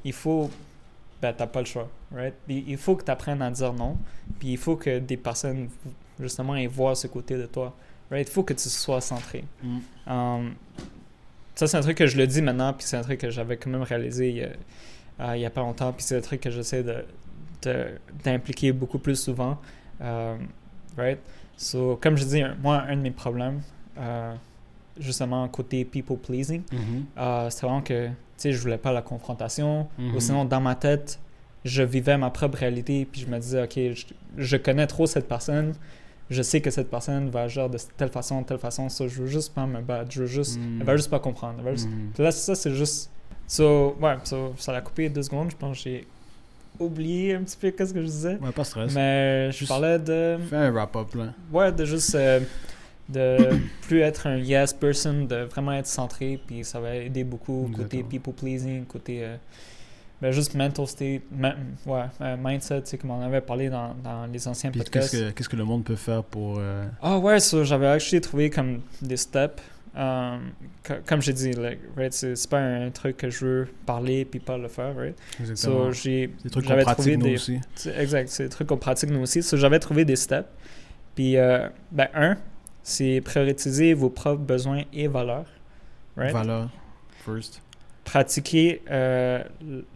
Il 0.04 0.12
faut. 0.12 0.50
Ben, 1.20 1.32
t'as 1.36 1.46
pas 1.46 1.60
le 1.60 1.66
choix, 1.66 1.88
right? 2.14 2.34
Il 2.48 2.68
il 2.70 2.76
faut 2.76 2.94
que 2.96 3.04
tu 3.04 3.10
apprennes 3.10 3.40
à 3.42 3.50
dire 3.50 3.72
non. 3.72 3.96
Puis 4.38 4.48
il 4.52 4.58
faut 4.58 4.76
que 4.76 4.98
des 4.98 5.16
personnes, 5.16 5.68
justement, 6.20 6.54
aient 6.56 6.66
voir 6.66 6.96
ce 6.96 7.06
côté 7.06 7.36
de 7.36 7.46
toi, 7.46 7.74
right? 8.10 8.26
Il 8.28 8.32
faut 8.32 8.42
que 8.44 8.52
tu 8.54 8.68
sois 8.68 9.00
centré. 9.00 9.44
Mm. 9.62 9.78
Um, 10.06 10.54
ça, 11.54 11.66
c'est 11.66 11.76
un 11.78 11.80
truc 11.80 11.96
que 11.96 12.06
je 12.06 12.16
le 12.18 12.26
dis 12.26 12.42
maintenant, 12.42 12.72
puis 12.74 12.86
c'est 12.86 12.98
un 12.98 13.02
truc 13.02 13.18
que 13.20 13.30
j'avais 13.30 13.56
quand 13.56 13.70
même 13.70 13.82
réalisé 13.82 14.28
il 14.30 14.36
y 14.36 14.42
a, 14.42 14.48
euh, 15.30 15.36
il 15.36 15.40
y 15.40 15.46
a 15.46 15.50
pas 15.50 15.62
longtemps, 15.62 15.90
puis 15.92 16.02
c'est 16.04 16.18
un 16.18 16.20
truc 16.20 16.40
que 16.42 16.50
j'essaie 16.50 16.82
de- 16.82 17.04
d'impliquer 18.22 18.72
beaucoup 18.72 18.98
plus 18.98 19.16
souvent. 19.16 19.58
Um, 20.00 20.48
right? 20.98 21.18
So, 21.56 21.98
comme 22.00 22.16
je 22.16 22.24
dis, 22.24 22.42
un- 22.42 22.54
moi, 22.62 22.84
un 22.88 22.96
de 22.96 23.00
mes 23.02 23.10
problèmes, 23.10 23.60
euh, 23.98 24.34
justement, 24.98 25.46
côté 25.48 25.84
people 25.84 26.16
pleasing, 26.18 26.62
Mhm. 26.72 27.04
euh, 27.18 27.50
c'est 27.50 27.64
vraiment 27.66 27.82
que, 27.82 28.08
tu 28.08 28.12
sais, 28.36 28.52
je 28.52 28.60
voulais 28.60 28.78
pas 28.78 28.92
la 28.92 29.02
confrontation, 29.02 29.88
ou 29.98 30.20
sinon, 30.20 30.44
dans 30.44 30.60
ma 30.60 30.74
tête, 30.74 31.18
je 31.64 31.82
vivais 31.82 32.16
ma 32.18 32.30
propre 32.30 32.58
réalité, 32.58 33.06
puis 33.10 33.22
je 33.22 33.26
me 33.26 33.38
disais, 33.38 33.62
OK, 33.62 33.72
je, 33.74 34.04
je 34.36 34.56
connais 34.56 34.86
trop 34.86 35.06
cette 35.06 35.26
personne, 35.28 35.74
je 36.30 36.42
sais 36.42 36.60
que 36.60 36.70
cette 36.70 36.90
personne 36.90 37.30
va 37.30 37.42
agir 37.42 37.68
de 37.70 37.78
telle 37.96 38.10
façon, 38.10 38.42
telle 38.42 38.58
façon, 38.58 38.88
ça, 38.88 39.06
je 39.08 39.22
veux 39.22 39.26
juste 39.28 39.54
pas 39.54 39.66
me 39.66 39.80
battre, 39.80 40.10
je 40.12 40.20
veux 40.22 40.26
juste, 40.26 40.58
elle 40.80 40.84
va 40.86 40.96
juste 40.96 41.10
pas 41.10 41.18
comprendre. 41.20 41.54
elle 41.58 41.64
va 41.64 41.72
juste- 41.72 41.88
Mhm. 41.88 42.10
Puis 42.14 42.22
là, 42.22 42.30
ça, 42.32 42.54
c'est 42.54 42.72
juste... 42.74 43.10
So, 43.48 43.96
ouais, 44.00 44.16
so, 44.24 44.54
ça 44.58 44.72
l'a 44.72 44.80
coupé 44.80 45.08
deux 45.08 45.22
secondes, 45.22 45.50
je 45.52 45.56
pense 45.56 45.76
que 45.78 45.84
j'ai 45.84 46.06
oublié 46.78 47.34
un 47.34 47.42
petit 47.42 47.56
peu 47.56 47.70
qu'est-ce 47.70 47.92
que 47.94 48.00
je 48.00 48.06
disais. 48.06 48.38
Ouais, 48.42 48.52
pas 48.52 48.64
stress. 48.64 48.94
Mais 48.94 49.50
je 49.52 49.58
Juste- 49.58 49.68
parlais 49.68 49.98
de. 49.98 50.38
Fais 50.48 50.56
un 50.56 50.70
wrap-up, 50.70 51.14
là. 51.14 51.32
Ouais, 51.52 51.72
de 51.72 51.84
juste. 51.84 52.14
euh, 52.14 52.40
de 53.08 53.36
plus 53.82 54.00
être 54.00 54.26
un 54.26 54.36
yes 54.38 54.72
person, 54.72 55.24
de 55.26 55.36
vraiment 55.44 55.72
être 55.74 55.86
centré, 55.86 56.40
puis 56.44 56.64
ça 56.64 56.80
va 56.80 56.94
aider 56.96 57.22
beaucoup 57.24 57.70
côté 57.76 58.02
people 58.02 58.32
pleasing, 58.32 58.84
côté. 58.84 59.20
euh, 59.22 59.36
ben 60.20 60.32
juste 60.32 60.54
mental 60.54 60.86
state, 60.86 61.20
ma- 61.30 61.54
ouais, 61.84 62.04
euh, 62.22 62.36
mindset, 62.42 62.80
tu 62.82 62.88
sais, 62.90 62.98
comme 62.98 63.10
on 63.10 63.20
avait 63.20 63.42
parlé 63.42 63.68
dans, 63.68 63.94
dans 64.02 64.24
les 64.26 64.48
anciens 64.48 64.70
Puis 64.70 64.80
podcasts. 64.80 65.10
qu'est-ce 65.10 65.22
que, 65.24 65.30
qu'est-ce 65.30 65.48
que 65.50 65.56
le 65.56 65.64
monde 65.64 65.84
peut 65.84 65.94
faire 65.94 66.24
pour... 66.24 66.56
euh, 66.58 66.86
Ah 67.02 67.18
ouais, 67.18 67.38
ça, 67.38 67.62
j'avais 67.64 67.86
actually 67.86 68.22
trouvé 68.22 68.48
comme 68.48 68.80
des 69.02 69.18
steps. 69.18 69.62
Um, 69.98 70.52
co- 70.84 71.00
comme 71.06 71.22
j'ai 71.22 71.32
dit, 71.32 71.52
like, 71.52 71.78
right, 71.96 72.12
c'est 72.12 72.36
c'est 72.36 72.50
pas 72.50 72.60
un 72.60 72.90
truc 72.90 73.16
que 73.16 73.30
je 73.30 73.44
veux 73.46 73.68
parler 73.86 74.26
puis 74.26 74.40
pas 74.40 74.58
le 74.58 74.68
faire, 74.68 74.94
right? 74.94 75.16
Exactement. 75.40 75.86
So, 75.86 75.92
j'ai, 75.92 76.26
des 76.26 76.50
trucs 76.50 76.64
qu'on 76.64 76.68
j'avais 76.70 76.82
pratique, 76.82 77.16
nous 77.16 77.24
des, 77.24 77.34
aussi. 77.36 77.60
c'est- 77.74 77.98
exact, 77.98 78.28
c'est 78.28 78.42
des 78.44 78.48
trucs 78.50 78.68
qu'on 78.68 78.76
pratique 78.76 79.08
nous 79.08 79.20
aussi. 79.20 79.42
So, 79.42 79.56
j'avais 79.56 79.78
trouvé 79.78 80.04
des 80.04 80.16
steps. 80.16 80.48
Puis, 81.14 81.38
euh, 81.38 81.66
ben, 81.90 82.08
un, 82.12 82.36
c'est 82.82 83.22
prioriser 83.24 83.94
vos 83.94 84.10
propres 84.10 84.42
besoins 84.42 84.82
et 84.92 85.08
valeurs, 85.08 85.46
right? 86.14 86.32
Valeur, 86.32 86.68
first. 87.24 87.62
Pratiquer 88.04 88.82
euh, 88.90 89.42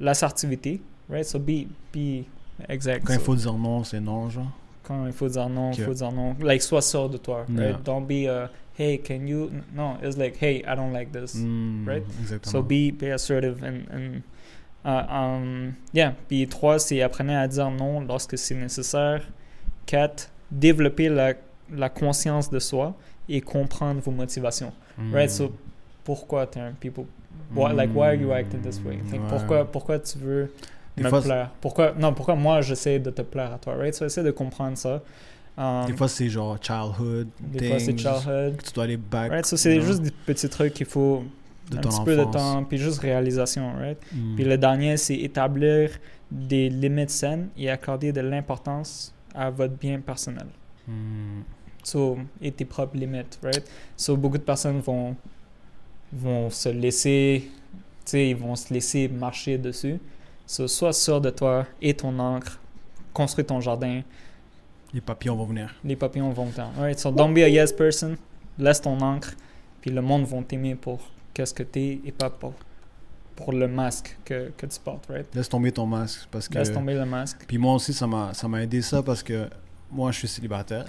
l'assertivité, 0.01 0.80
right? 1.11 1.24
So, 1.24 1.38
be, 1.38 1.66
be 1.92 2.24
exact. 2.68 3.07
Quand 3.07 3.12
il 3.14 3.20
faut 3.20 3.36
dire 3.36 3.53
non, 3.53 3.84
c'est 3.84 4.01
non, 4.01 4.28
genre. 4.30 4.51
quand 4.82 5.07
il 5.07 5.12
faut 5.12 5.28
dire 5.28 5.48
non, 5.48 5.72
il 5.72 5.84
faut 5.84 5.94
dire 5.94 6.11
non. 6.11 6.34
Like, 6.40 6.62
sois 6.62 6.82
sûr 6.82 7.09
de 7.09 7.18
toi. 7.18 7.44
Yeah. 7.55 7.78
Don't 7.84 8.07
be, 8.07 8.24
uh, 8.26 8.48
hey, 8.81 8.97
can 8.99 9.26
you. 9.28 9.51
No, 9.74 9.99
it's 10.03 10.16
like, 10.16 10.37
hey, 10.37 10.64
I 10.64 10.74
don't 10.74 10.93
like 10.93 11.12
this. 11.12 11.37
Mm, 11.37 11.87
right? 11.87 12.05
Exactement. 12.22 12.47
So 12.47 12.62
be, 12.62 12.91
be 12.91 13.11
assertive 13.11 13.62
and. 13.62 13.87
and 13.91 14.22
uh, 14.83 15.05
um, 15.11 15.76
yeah. 15.93 16.14
Puis 16.28 16.47
trois, 16.47 16.78
c'est 16.78 17.03
apprenez 17.03 17.37
à 17.37 17.47
dire 17.47 17.70
non 17.70 18.01
lorsque 18.01 18.39
c'est 18.39 18.55
nécessaire. 18.55 19.22
Quatre, 19.85 20.31
développer 20.51 21.09
la, 21.11 21.35
la 21.70 21.89
conscience 21.91 22.49
de 22.51 22.59
soi 22.59 22.95
et 23.28 23.41
comprendre 23.43 24.01
vos 24.01 24.11
motivations. 24.12 24.72
Mm. 24.99 25.14
Right? 25.14 25.31
So, 25.31 25.53
pourquoi 26.05 26.47
t'es 26.47 26.61
un 26.61 26.72
people. 26.72 27.05
Why, 27.55 27.72
like, 27.72 27.91
why 27.95 28.09
are 28.09 28.14
you 28.14 28.33
acting 28.33 28.62
this 28.62 28.81
way? 28.85 29.01
Like, 29.11 29.20
Ouais. 29.20 29.28
pourquoi, 29.28 29.64
pourquoi 29.70 29.99
tu 29.99 30.18
veux 30.18 30.53
Des 30.97 31.03
me 31.03 31.09
fois, 31.11 31.20
plaire? 31.20 31.51
Pourquoi, 31.61 31.93
non, 31.99 32.14
pourquoi 32.14 32.37
moi 32.37 32.61
j'essaie 32.62 32.99
de 32.99 33.11
te 33.11 33.22
plaire 33.22 33.53
à 33.53 33.59
toi? 33.59 33.74
Right? 33.74 33.95
So, 33.95 34.07
essaie 34.07 34.22
de 34.22 34.31
comprendre 34.31 34.78
ça. 34.78 35.03
Um, 35.59 35.86
Des 35.86 35.96
fois, 35.96 36.09
c'est 36.09 36.28
genre 36.28 36.57
childhood. 36.61 37.28
des 37.40 37.68
fois, 37.68 37.78
c'est 37.78 37.98
childhood. 37.98 38.57
que 38.57 38.62
Tu 38.64 38.72
dois 38.72 38.84
aller 38.84 38.96
back. 38.96 39.30
Right? 39.30 39.46
So, 39.46 39.57
c'est 39.57 39.74
you 39.74 39.80
know, 39.80 39.86
juste 39.86 40.03
des 40.03 40.11
petits 40.11 40.48
trucs 40.48 40.74
qu'il 40.74 40.86
faut 40.86 41.24
de 41.70 41.78
un 41.78 41.80
petit 41.80 42.05
peu 42.05 42.16
de 42.16 42.24
temps, 42.24 42.64
puis 42.64 42.78
juste 42.78 42.98
réalisation, 43.01 43.72
right? 43.76 43.98
Mm. 44.12 44.34
Puis 44.34 44.44
le 44.44 44.59
dernier, 44.59 44.96
c'est 44.96 45.16
établir 45.16 45.90
des 46.30 46.68
limites 46.68 47.11
saines 47.11 47.48
et 47.57 47.70
accorder 47.70 48.12
de 48.12 48.20
l'importance 48.20 49.14
à 49.34 49.51
votre 49.51 49.74
bien 49.74 50.01
personnel. 50.01 50.46
Mm. 50.88 51.42
So, 51.82 52.18
et 52.40 52.53
tes 52.53 52.64
propres 52.64 52.96
limites, 52.96 53.38
right? 53.42 53.64
So, 53.96 54.16
beaucoup 54.16 54.38
de 54.38 54.42
personnes 54.42 54.80
vont, 54.80 55.16
vont 56.12 56.51
se 56.51 56.68
laisser, 56.68 57.51
ils 58.12 58.36
vont 58.36 58.57
se 58.57 58.72
laisser 58.72 59.09
marcher 59.09 59.57
dessus. 59.59 59.98
So, 60.46 60.66
sois 60.66 60.92
sûr 60.92 61.20
de 61.20 61.30
toi 61.30 61.66
et 61.80 61.94
ton 61.94 62.18
encre. 62.18 62.59
Construis 63.12 63.44
ton 63.44 63.61
jardin. 63.61 64.03
Les 64.93 65.01
papillons 65.01 65.36
vont 65.36 65.45
venir. 65.45 65.74
Les 65.84 65.97
papillons 65.97 66.30
vont 66.30 66.47
venir. 66.47 66.68
Alright, 66.76 66.99
so 66.99 67.11
don't 67.11 67.32
be 67.34 67.38
a 67.38 67.49
yes 67.49 67.72
person. 67.72 68.16
Laisse 68.59 68.80
ton 68.80 69.01
encre. 69.01 69.34
Puis 69.80 69.91
le 69.91 70.03
monde 70.03 70.24
va 70.24 70.43
t'aimer 70.43 70.74
pour 70.74 71.01
qu'est-ce 71.32 71.55
que 71.55 71.62
t'es 71.62 72.01
et 72.05 72.12
pas 72.12 72.28
pour, 72.30 72.55
pour 73.36 73.53
le 73.53 73.68
masque 73.68 74.18
que, 74.24 74.51
que 74.57 74.66
tu 74.66 74.80
portes, 74.80 75.07
right? 75.09 75.26
Laisse 75.34 75.49
tomber 75.49 75.72
ton 75.72 75.86
masque. 75.86 76.28
Parce 76.30 76.49
que... 76.49 76.59
Laisse 76.59 76.72
tomber 76.72 76.95
le 76.95 77.05
masque. 77.07 77.45
Puis 77.47 77.57
moi 77.59 77.74
aussi, 77.74 77.93
ça 77.93 78.07
m'a, 78.07 78.34
ça 78.34 78.49
m'a 78.49 78.62
aidé 78.62 78.82
ça 78.82 79.03
parce 79.03 79.22
que 79.22 79.49
moi, 79.93 80.12
je 80.12 80.18
suis 80.18 80.28
célibataire. 80.28 80.84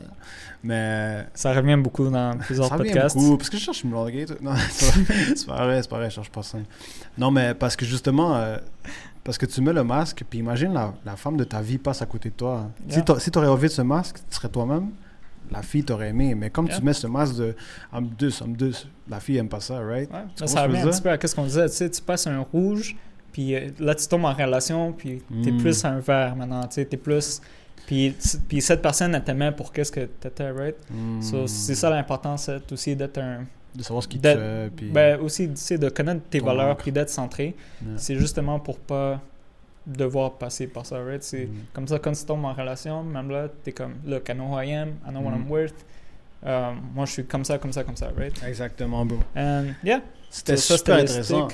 Mais 0.64 1.26
Ça 1.34 1.54
revient 1.54 1.78
beaucoup 1.78 2.08
dans 2.10 2.38
plusieurs 2.46 2.68
ça 2.68 2.76
revient 2.76 2.92
podcasts. 2.92 3.16
beaucoup. 3.18 3.38
Parce 3.38 3.50
que 3.50 3.58
je 3.58 3.64
cherche 3.64 3.84
une 3.84 3.90
blonde 3.92 4.10
gay. 4.10 4.26
Non, 4.42 4.54
c'est 4.70 5.06
pas, 5.06 5.14
c'est 5.36 5.48
pas 5.48 5.66
vrai, 5.66 5.82
c'est 5.82 5.90
pas 5.90 5.98
vrai, 5.98 6.10
je 6.10 6.16
cherche 6.16 6.30
pas 6.30 6.44
ça. 6.44 6.58
Non, 7.18 7.32
mais 7.32 7.54
parce 7.56 7.76
que 7.76 7.86
justement, 7.86 8.36
euh, 8.36 8.58
parce 9.24 9.38
que 9.38 9.46
tu 9.46 9.62
mets 9.62 9.74
le 9.74 9.84
masque, 9.84 10.24
puis 10.30 10.40
imagine 10.40 10.74
la, 10.74 10.94
la 11.06 11.16
femme 11.16 11.38
de 11.38 11.44
ta 11.44 11.62
vie 11.62 11.78
passe 11.78 12.02
à 12.02 12.06
côté 12.06 12.30
de 12.30 12.36
toi. 12.36 12.70
Yeah. 12.90 13.04
Si, 13.20 13.30
tu 13.32 13.38
aurais 13.38 13.48
enlevé 13.48 13.68
ce 13.68 13.82
masque, 13.82 14.18
tu 14.30 14.36
serais 14.36 14.50
toi-même. 14.50 14.90
La 15.52 15.62
fille 15.62 15.84
t'aurait 15.84 16.10
aimé. 16.10 16.34
Mais 16.34 16.50
comme 16.50 16.68
Yeah. 16.68 16.78
tu 16.80 16.84
mets 16.86 16.94
ce 16.94 17.08
masque 17.08 17.36
de 17.36 17.56
I'm 17.94 18.08
deux, 18.18 18.30
I'm 18.42 18.56
deux, 18.56 18.72
la 19.10 19.20
fille 19.20 19.38
aime 19.38 19.50
pas 19.50 19.60
ça, 19.60 19.80
right? 19.80 20.10
Ouais, 20.12 20.20
Tu 20.36 20.42
là, 20.44 20.48
ça 20.48 20.64
revient 20.64 20.80
un 20.80 20.88
petit 20.90 21.02
peu 21.02 21.10
à 21.10 21.18
ce 21.28 21.36
qu'on 21.36 21.44
disait. 21.44 21.68
Tu 21.70 21.76
sais, 21.76 21.90
tu 21.90 22.02
passes 22.02 22.26
un 22.28 22.40
rouge, 22.40 22.96
puis 23.34 23.56
euh, 23.56 23.70
là, 23.80 23.94
tu 23.96 24.08
tombes 24.08 24.26
en 24.26 24.34
relation, 24.34 24.94
puis 24.94 25.22
t'es 25.44 25.52
Mm. 25.52 25.58
plus 25.58 25.86
un 25.86 26.00
vert 26.00 26.36
maintenant. 26.36 26.62
Tu 26.68 26.76
sais, 26.76 26.86
t'es 26.86 26.98
plus. 26.98 27.42
Puis, 27.86 28.16
tu- 28.22 28.38
puis 28.48 28.62
cette 28.62 28.82
personne, 28.82 29.14
elle 29.14 29.24
t'aimait 29.24 29.52
pour 29.52 29.74
qu'est-ce 29.74 29.92
que 29.92 30.06
t'étais, 30.06 30.52
right? 30.52 30.76
Mm. 30.90 31.22
So, 31.22 31.48
c'est 31.48 31.76
ça 31.76 31.90
l'importance, 31.90 32.44
c'est 32.44 32.72
aussi 32.72 32.96
d'être 32.96 33.18
un. 33.18 33.44
De 33.76 33.84
savoir 33.84 34.04
ce 34.04 34.08
qu'il 34.08 34.20
te 34.20 34.24
d'être- 34.24 34.40
fait. 34.40 34.70
Puis... 34.76 34.90
Ben, 34.90 35.20
aussi, 35.22 35.48
tu 35.48 35.56
sais, 35.56 35.78
de 35.78 35.90
connaître 35.90 36.22
tes 36.30 36.40
valeurs, 36.40 36.76
puis 36.78 36.92
d'être 36.92 37.10
centré. 37.10 37.56
Yeah. 37.82 37.94
C'est 37.98 38.16
justement 38.16 38.60
pour 38.60 38.78
pas 38.80 39.22
devoir 39.88 40.34
passer 40.34 40.68
par 40.68 40.86
ça, 40.86 41.00
right? 41.04 41.24
C'est 41.24 41.46
Mm. 41.46 41.52
comme 41.74 41.88
ça, 41.88 41.98
quand 42.00 42.12
tu 42.12 42.24
tombes 42.26 42.46
en 42.46 42.54
relation, 42.54 43.04
même 43.04 43.30
là, 43.32 43.48
t'es 43.64 43.72
comme, 43.72 43.96
look, 44.06 44.28
I 44.30 44.34
know 44.34 44.46
who 44.54 44.60
I 44.62 44.74
am, 44.74 44.90
I 45.08 45.10
know 45.10 45.22
what 45.22 45.32
Mm. 45.32 45.36
I'm 45.46 45.50
worth. 45.50 45.86
Euh, 46.46 46.72
moi, 46.94 47.06
je 47.06 47.12
suis 47.14 47.26
comme 47.26 47.46
ça, 47.46 47.58
comme 47.58 47.72
ça, 47.74 47.84
comme 47.84 47.96
ça, 47.96 48.10
right? 48.18 48.34
Exactement, 48.46 49.06
bro. 49.06 49.20
And 49.36 49.66
yeah, 49.84 50.02
C'était 50.30 50.58
super 50.58 50.96
intéressant. 50.98 51.48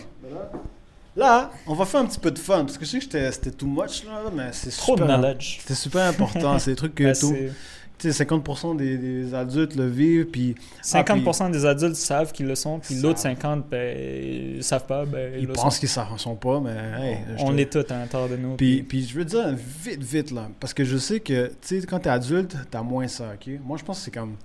Là, 1.16 1.50
on 1.66 1.74
va 1.74 1.86
faire 1.86 2.02
un 2.02 2.06
petit 2.06 2.20
peu 2.20 2.30
de 2.30 2.38
fun, 2.38 2.64
parce 2.66 2.78
que 2.78 2.86
je 2.86 2.92
sais 2.92 3.00
que 3.00 3.32
c'était 3.32 3.50
too 3.52 3.66
much, 3.66 4.04
là, 4.06 4.30
mais 4.34 4.50
c'est 4.52 4.70
trop 4.70 4.96
de 4.96 5.02
super... 5.02 5.18
knowledge. 5.18 5.58
C'était 5.62 5.74
super 5.74 6.06
important, 6.06 6.60
c'est 6.60 6.72
des 6.72 6.76
trucs 6.76 6.94
que 6.96 7.04
Ben, 7.06 7.16
tout- 7.16 7.36
50% 8.00 8.76
des, 8.78 8.98
des 8.98 9.34
adultes 9.34 9.76
le 9.76 9.88
vivent, 9.88 10.26
puis 10.26 10.56
50% 10.84 11.52
des 11.52 11.66
adultes 11.66 11.96
savent 11.96 12.32
qu'ils 12.32 12.48
le 12.48 12.56
sont, 12.56 12.80
puis 12.80 12.96
Savent. 12.96 13.04
l'autre 13.04 13.20
50, 13.20 13.66
ben, 13.70 13.98
ils 14.58 14.64
savent 14.64 14.86
pas, 14.86 15.06
ben, 15.06 15.34
ils, 15.36 15.42
ils 15.42 15.48
le 15.48 15.54
pensent 15.54 15.76
sont. 15.76 15.80
qu'ils 15.88 16.14
ne 16.14 16.18
sont 16.18 16.36
pas, 16.36 16.60
mais 16.60 16.76
hey, 17.02 17.18
On 17.40 17.52
l'est 17.52 17.72
tous 17.72 17.92
à 17.92 17.98
l'intérieur 17.98 18.30
de 18.30 18.38
nous. 18.38 18.56
Puis, 18.56 18.84
puis 18.84 19.06
je 19.06 19.16
veux 19.18 19.26
dire 19.26 19.54
vite, 19.56 20.04
vite, 20.04 20.32
là, 20.32 20.50
parce 20.60 20.74
que 20.74 20.84
je 20.84 20.98
sais 20.98 21.20
que, 21.20 21.48
tu 21.62 21.80
sais, 21.80 21.86
quand 21.88 22.00
t'es 22.00 22.10
adulte, 22.10 22.56
t'as 22.70 22.82
moins 22.82 23.08
ça, 23.08 23.34
ok? 23.34 23.54
Moi, 23.66 23.78
je 23.78 23.84
pense 23.84 24.00
que 24.00 24.06
c'est 24.06 24.12
comme 24.12 24.36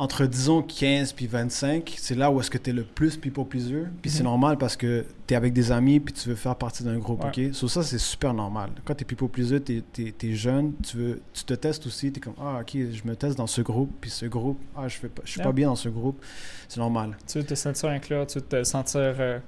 entre, 0.00 0.24
disons, 0.26 0.62
15 0.62 1.12
puis 1.12 1.26
25, 1.26 1.94
c'est 1.98 2.14
là 2.14 2.30
où 2.30 2.40
est-ce 2.40 2.50
que 2.50 2.58
t'es 2.58 2.72
le 2.72 2.84
plus 2.84 3.16
people 3.16 3.44
pleaser. 3.44 3.84
Puis 4.00 4.10
c'est 4.10 4.20
Mhm. 4.20 4.24
normal 4.30 4.56
parce 4.56 4.74
que 4.76 5.04
t'es 5.26 5.34
avec 5.34 5.52
des 5.52 5.70
amis 5.70 6.00
puis 6.00 6.14
tu 6.14 6.28
veux 6.30 6.34
faire 6.34 6.56
partie 6.56 6.82
d'un 6.82 6.98
groupe, 6.98 7.22
Ouais. 7.22 7.48
ok? 7.48 7.54
So, 7.54 7.68
ça, 7.68 7.82
c'est 7.82 7.98
super 7.98 8.32
normal. 8.32 8.70
Quand 8.84 8.94
t'es 8.94 9.04
people 9.04 9.28
pleaser, 9.28 9.60
t'es, 9.60 9.82
t'es, 9.92 10.12
t'es 10.16 10.34
jeune, 10.34 10.72
tu, 10.82 10.96
veux, 10.96 11.20
tu 11.34 11.44
te 11.44 11.52
testes 11.54 11.86
aussi, 11.86 12.10
t'es 12.10 12.18
comme, 12.20 12.34
ah, 12.40 12.60
ok, 12.62 12.70
je 12.72 13.02
me 13.08 13.14
teste 13.14 13.36
dans 13.36 13.46
ce 13.46 13.60
groupe, 13.60 13.90
puis 14.00 14.10
ce 14.10 14.24
groupe, 14.26 14.58
ah, 14.76 14.88
je, 14.88 14.96
je 15.24 15.30
suis 15.30 15.38
Yeah. 15.40 15.46
pas 15.46 15.52
bien 15.52 15.68
dans 15.68 15.76
ce 15.76 15.88
groupe. 15.90 16.22
C'est 16.66 16.80
normal. 16.80 17.16
Tu 17.26 17.38
veux 17.38 17.44
te 17.44 17.54
sentir 17.54 17.90
inclure, 17.90 18.26
tu 18.26 18.38
veux 18.38 18.44
te 18.44 18.64
sentir 18.64 19.00
euh, 19.20 19.38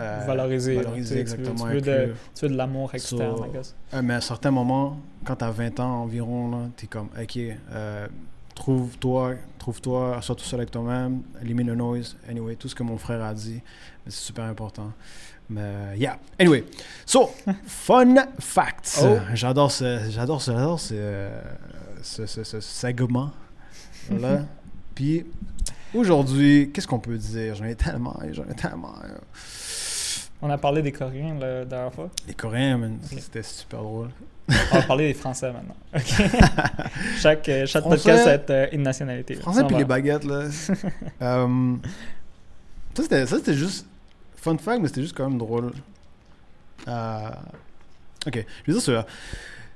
Euh, 0.00 0.24
valoriser, 0.26 0.76
tu 0.78 0.82
tu 0.84 0.90
veux- 0.90 1.18
exactement. 1.18 1.54
Tu 1.68 1.72
veux, 1.74 1.80
de, 1.80 2.14
tu 2.34 2.46
veux 2.46 2.50
de 2.50 2.56
l'amour 2.56 2.92
externe, 2.94 3.36
So- 3.36 3.44
I 3.44 3.50
guess. 3.52 3.76
Euh, 3.92 4.02
mais 4.02 4.14
à 4.14 4.20
certains 4.20 4.50
moments, 4.50 4.98
quand 5.24 5.36
tu 5.36 5.44
as 5.44 5.50
20 5.52 5.78
ans 5.78 6.02
environ, 6.02 6.50
là, 6.50 6.58
t'es 6.76 6.88
comme, 6.88 7.08
OK, 7.20 7.38
euh, 7.38 8.08
trouve-toi, 8.54 9.34
trouve-toi, 9.58 10.20
sois 10.22 10.34
tout 10.34 10.44
seul 10.44 10.60
avec 10.60 10.70
toi-même, 10.70 11.22
élimine 11.42 11.68
le 11.68 11.74
noise. 11.74 12.16
Anyway, 12.28 12.56
tout 12.56 12.68
ce 12.68 12.74
que 12.74 12.82
mon 12.82 12.98
frère 12.98 13.22
a 13.22 13.34
dit, 13.34 13.60
c'est 14.06 14.12
super 14.12 14.44
important. 14.44 14.92
Mais, 15.48 15.98
yeah. 15.98 16.18
Anyway, 16.38 16.64
so, 17.04 17.30
fun 17.66 18.14
facts. 18.38 19.00
Oh. 19.04 19.18
J'adore 19.34 19.70
ce, 19.70 20.10
j'adore 20.10 20.40
ce, 20.40 20.52
j'adore 20.52 20.80
ce, 20.80 21.28
ce, 22.02 22.26
ce, 22.26 22.44
ce 22.44 22.60
segment. 22.60 23.30
Là. 24.10 24.42
Puis, 24.94 25.26
aujourd'hui, 25.94 26.70
qu'est-ce 26.72 26.86
qu'on 26.86 27.00
peut 27.00 27.18
dire? 27.18 27.54
J'en 27.56 27.64
ai 27.64 27.74
tellement, 27.74 28.18
j'en 28.32 28.44
ai 28.44 28.54
tellement. 28.54 28.94
On 30.40 30.50
a 30.50 30.58
parlé 30.58 30.82
des 30.82 30.92
Coréens 30.92 31.34
la 31.38 31.64
dernière 31.64 31.92
fois. 31.92 32.10
Les 32.26 32.34
Coréens, 32.34 32.78
man, 32.78 32.98
Ok. 33.12 33.18
c'était 33.20 33.42
super 33.42 33.82
drôle. 33.82 34.10
On 34.72 34.74
va 34.76 34.82
parler 34.82 35.08
des 35.08 35.14
Français 35.14 35.52
maintenant. 35.52 35.76
Chaque 37.18 37.48
euh, 37.48 37.66
chaque 37.66 37.82
Français- 37.82 37.96
podcast 37.96 38.24
va 38.26 38.32
être 38.34 38.50
euh, 38.50 38.66
une 38.72 38.82
nationalité. 38.82 39.34
Français 39.36 39.64
puis 39.64 39.72
va- 39.74 39.78
les 39.78 39.84
baguettes, 39.84 40.24
là. 40.24 40.44
Euh, 41.22 41.76
ça, 42.94 43.02
c'était, 43.02 43.26
ça, 43.26 43.36
c'était 43.36 43.54
juste. 43.54 43.86
Fun 44.36 44.58
fact, 44.58 44.82
mais 44.82 44.88
c'était 44.88 45.00
juste 45.02 45.16
quand 45.16 45.28
même 45.28 45.38
drôle. 45.38 45.72
Euh, 46.86 47.28
ok, 48.26 48.44
je 48.66 48.72
vais 48.72 48.78
dire 48.78 48.82
ça. 48.82 49.06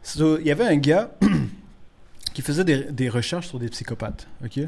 So, 0.03 0.39
Il 0.39 0.47
y 0.47 0.51
avait 0.51 0.67
un 0.67 0.77
gars 0.77 1.11
qui 2.35 2.43
faisait 2.43 2.65
des, 2.65 2.85
des 2.93 3.09
recherches 3.09 3.49
sur 3.49 3.59
des 3.59 3.69
psychopathes. 3.69 4.27
Ok? 4.45 4.61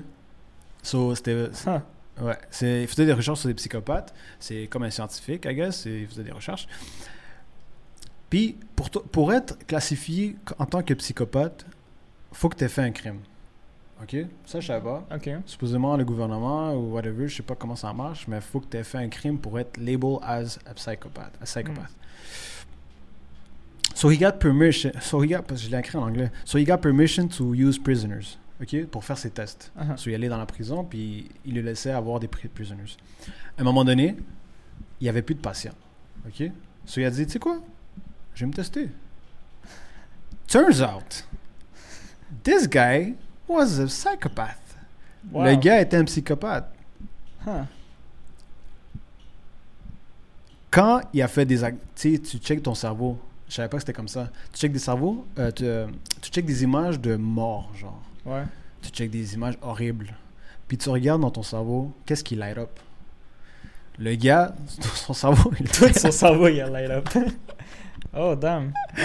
So, 0.82 1.14
c'était. 1.14 1.48
Ah, 1.66 1.82
Ouais, 2.22 2.36
c'est, 2.50 2.82
il 2.82 2.88
faisait 2.88 3.06
des 3.06 3.14
recherches 3.14 3.40
sur 3.40 3.48
des 3.48 3.54
psychopathes. 3.54 4.12
C'est 4.38 4.66
comme 4.66 4.82
un 4.82 4.90
scientifique, 4.90 5.46
I 5.46 5.54
guess. 5.54 5.84
Il 5.86 6.06
faisait 6.06 6.22
des 6.24 6.32
recherches. 6.32 6.66
Puis, 8.30 8.56
pour, 8.76 8.88
pour 8.90 9.32
être 9.32 9.58
classifié 9.66 10.36
en 10.58 10.64
tant 10.64 10.82
que 10.82 10.94
psychopathe, 10.94 11.66
faut 12.32 12.48
que 12.48 12.56
tu 12.56 12.64
aies 12.64 12.68
fait 12.68 12.82
un 12.82 12.92
crime. 12.92 13.18
OK? 14.02 14.16
Ça, 14.46 14.60
je 14.60 14.66
savais 14.68 14.82
pas. 14.82 15.06
OK. 15.14 15.28
Supposément, 15.44 15.96
le 15.96 16.04
gouvernement 16.04 16.72
ou 16.74 16.92
whatever, 16.94 17.28
je 17.28 17.36
sais 17.36 17.42
pas 17.42 17.56
comment 17.56 17.76
ça 17.76 17.92
marche, 17.92 18.26
mais 18.28 18.36
il 18.36 18.42
faut 18.42 18.60
que 18.60 18.66
tu 18.70 18.76
aies 18.76 18.84
fait 18.84 18.98
un 18.98 19.08
crime 19.08 19.38
pour 19.38 19.58
être 19.58 19.76
labeled 19.76 20.20
as 20.22 20.58
a 20.64 20.72
psychopath. 20.74 21.32
A 21.40 21.44
psychopath. 21.44 21.90
So 23.94 24.10
he 24.10 24.16
got 24.16 24.38
permission. 24.38 24.92
So 25.00 25.22
he 25.22 25.28
got, 25.28 25.42
parce 25.42 25.60
que 25.60 25.66
je 25.66 25.70
l'ai 25.72 25.78
écrit 25.78 25.98
en 25.98 26.04
anglais. 26.04 26.30
So 26.44 26.56
he 26.58 26.64
got 26.64 26.78
permission 26.78 27.28
to 27.28 27.52
use 27.54 27.78
prisoners. 27.78 28.38
OK? 28.62 28.86
Pour 28.86 29.04
faire 29.04 29.18
ses 29.18 29.30
tests. 29.30 29.72
Uh-huh. 29.78 29.96
So 29.96 30.08
il 30.10 30.14
allait 30.14 30.28
dans 30.28 30.38
la 30.38 30.46
prison, 30.46 30.84
puis 30.84 31.28
il 31.44 31.54
le 31.54 31.62
laissait 31.62 31.90
avoir 31.90 32.20
des 32.20 32.28
pri- 32.28 32.48
prisoners. 32.48 32.96
À 33.58 33.60
un 33.60 33.64
moment 33.64 33.84
donné, 33.84 34.16
il 35.00 35.04
n'y 35.04 35.08
avait 35.08 35.22
plus 35.22 35.34
de 35.34 35.40
patients. 35.40 35.74
OK? 36.26 36.50
So 36.86 37.00
il 37.00 37.04
a 37.04 37.10
dit, 37.10 37.26
tu 37.26 37.32
sais 37.32 37.38
quoi? 37.38 37.60
Je 38.40 38.46
vais 38.46 38.48
me 38.48 38.54
tester. 38.54 38.88
Turns 40.48 40.80
out, 40.80 41.24
this 42.42 42.66
guy 42.66 43.12
was 43.46 43.78
a 43.78 43.86
psychopath. 43.86 44.78
Wow. 45.30 45.44
Le 45.44 45.56
gars 45.56 45.82
était 45.82 45.98
un 45.98 46.06
psychopathe. 46.06 46.74
Huh. 47.46 47.66
Quand 50.70 51.02
il 51.12 51.20
a 51.20 51.28
fait 51.28 51.44
des 51.44 51.62
actes, 51.62 51.84
tu 51.94 52.38
checkes 52.38 52.62
ton 52.62 52.74
cerveau. 52.74 53.18
Je 53.46 53.56
savais 53.56 53.68
pas 53.68 53.76
que 53.76 53.82
c'était 53.82 53.92
comme 53.92 54.08
ça. 54.08 54.30
Tu 54.54 54.60
checkes 54.60 54.72
des 54.72 54.78
cerveaux, 54.78 55.26
euh, 55.38 55.50
tu, 55.50 55.66
euh, 55.66 55.86
tu 56.22 56.30
checkes 56.30 56.46
des 56.46 56.62
images 56.62 56.98
de 56.98 57.16
mort, 57.16 57.70
genre. 57.76 58.00
Ouais. 58.24 58.44
Tu 58.80 58.88
checkes 58.88 59.10
des 59.10 59.34
images 59.34 59.58
horribles. 59.60 60.14
Puis 60.66 60.78
tu 60.78 60.88
regardes 60.88 61.20
dans 61.20 61.30
ton 61.30 61.42
cerveau, 61.42 61.92
qu'est-ce 62.06 62.24
qui 62.24 62.36
light 62.36 62.56
up? 62.56 62.70
Le 63.98 64.14
gars, 64.14 64.54
son 64.94 65.12
cerveau, 65.12 65.52
il 65.60 65.68
Tout 65.68 65.92
son 65.92 66.10
cerveau, 66.10 66.48
il 66.48 66.62
a 66.62 66.70
light 66.70 66.90
up. 66.90 67.08
oh, 68.14 68.34
damn. 68.34 68.72
Wow. 68.96 69.04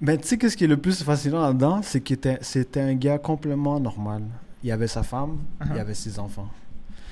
Mais 0.00 0.16
tu 0.18 0.28
sais, 0.28 0.38
qu'est-ce 0.38 0.56
qui 0.56 0.64
est 0.64 0.68
le 0.68 0.76
plus 0.78 1.02
fascinant 1.02 1.42
là-dedans? 1.42 1.80
C'est 1.82 2.00
que 2.00 2.14
c'était- 2.40 2.80
un 2.80 2.94
gars 2.94 3.18
complètement 3.18 3.78
normal. 3.78 4.22
Il 4.62 4.72
avait 4.72 4.86
sa 4.88 5.02
femme, 5.02 5.38
il 5.60 5.66
Uh-huh. 5.72 5.80
avait 5.80 5.94
ses 5.94 6.18
enfants. 6.18 6.48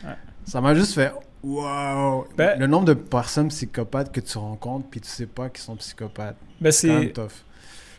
Ouais. 0.04 0.10
Ça 0.44 0.60
m'a 0.60 0.74
juste 0.74 0.94
fait 0.94 1.12
wow! 1.42 2.26
Ben- 2.36 2.58
le 2.58 2.66
nombre 2.66 2.86
de 2.86 2.94
personnes 2.94 3.48
psychopathes 3.48 4.10
que 4.12 4.20
tu 4.20 4.38
rencontres, 4.38 4.86
puis 4.90 5.00
tu 5.00 5.08
sais 5.08 5.26
pas 5.26 5.48
qu'ils 5.50 5.62
sont 5.62 5.76
psychopathes. 5.76 6.36
Ben, 6.60 6.72
C'est 6.72 7.12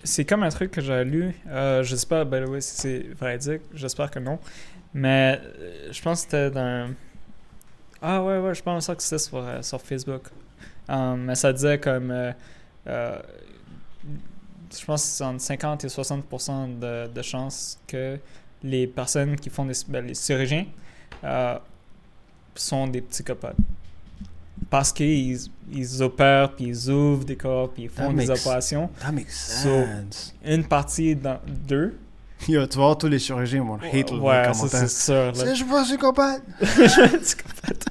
c'est, 0.03 0.23
comme 0.25 0.43
un 0.43 0.49
truc 0.49 0.71
que 0.71 0.81
j'ai 0.81 1.03
lu. 1.03 1.33
Euh, 1.47 1.83
je 1.83 1.95
sais 1.95 2.07
pas, 2.07 2.23
by 2.25 2.41
the 2.43 2.47
way, 2.49 2.61
si 2.61 2.75
c'est 2.77 3.05
véridique. 3.19 3.61
J'espère 3.73 4.09
que 4.09 4.19
non. 4.19 4.39
Mais 4.93 5.39
euh, 5.43 5.89
je 5.91 6.01
pense 6.01 6.21
que 6.25 6.31
c'était 6.31 6.49
dans. 6.51 6.89
Ah 8.01 8.23
ouais, 8.23 8.39
ouais, 8.39 8.55
je 8.55 8.63
pense 8.63 8.87
que 8.87 8.93
c'était 9.03 9.17
sur, 9.19 9.37
euh, 9.37 9.61
sur 9.61 9.81
Facebook. 9.81 10.23
Um, 10.87 11.25
mais 11.25 11.35
ça 11.35 11.51
disait 11.53 11.79
comme. 11.79 12.11
Euh, 12.87 13.19
je 14.77 14.85
pense 14.85 15.01
que 15.03 15.07
c'est 15.09 15.23
entre 15.23 15.41
50 15.41 15.83
et 15.85 15.89
60 15.89 16.79
de, 16.79 17.07
de 17.07 17.21
chances 17.21 17.79
que 17.87 18.17
les 18.63 18.87
personnes 18.87 19.35
qui 19.35 19.49
font 19.49 19.65
des. 19.65 19.73
ben, 19.87 20.05
les 20.05 20.13
chirurgiens 20.15 20.65
euh, 21.23 21.57
sont 22.55 22.87
des 22.87 23.01
psychopathes. 23.01 23.55
Parce 24.69 24.91
qu'ils 24.91 25.39
ils 25.71 26.03
opèrent, 26.03 26.53
puis 26.55 26.65
ils 26.65 26.89
ouvrent 26.89 27.23
des 27.25 27.35
corps, 27.37 27.69
puis 27.71 27.83
ils 27.83 27.89
font 27.89 28.07
That 28.07 28.13
des 28.13 28.27
makes- 28.27 28.39
opérations. 28.41 28.89
That 29.01 29.11
makes 29.11 29.31
So-. 29.31 29.85
Une 30.45 30.63
partie 30.65 31.15
dans- 31.15 31.39
d'eux. 31.47 31.97
Yo, 32.47 32.65
tu 32.67 32.77
voir 32.77 32.97
tous 32.97 33.07
les 33.07 33.19
chirurgiens 33.19 33.63
vont 33.63 33.75
hate 33.75 34.11
le 34.11 34.19
ouais, 34.19 34.45
ça 34.45 34.51
commentaire. 34.51 34.79
c'est 34.79 34.87
sûr. 34.89 35.13
là. 35.45 35.49
Je 35.49 35.55
suis 35.55 35.65
pas 35.65 35.83
psychopathe. 35.83 36.43
Psychopathe. 36.61 37.85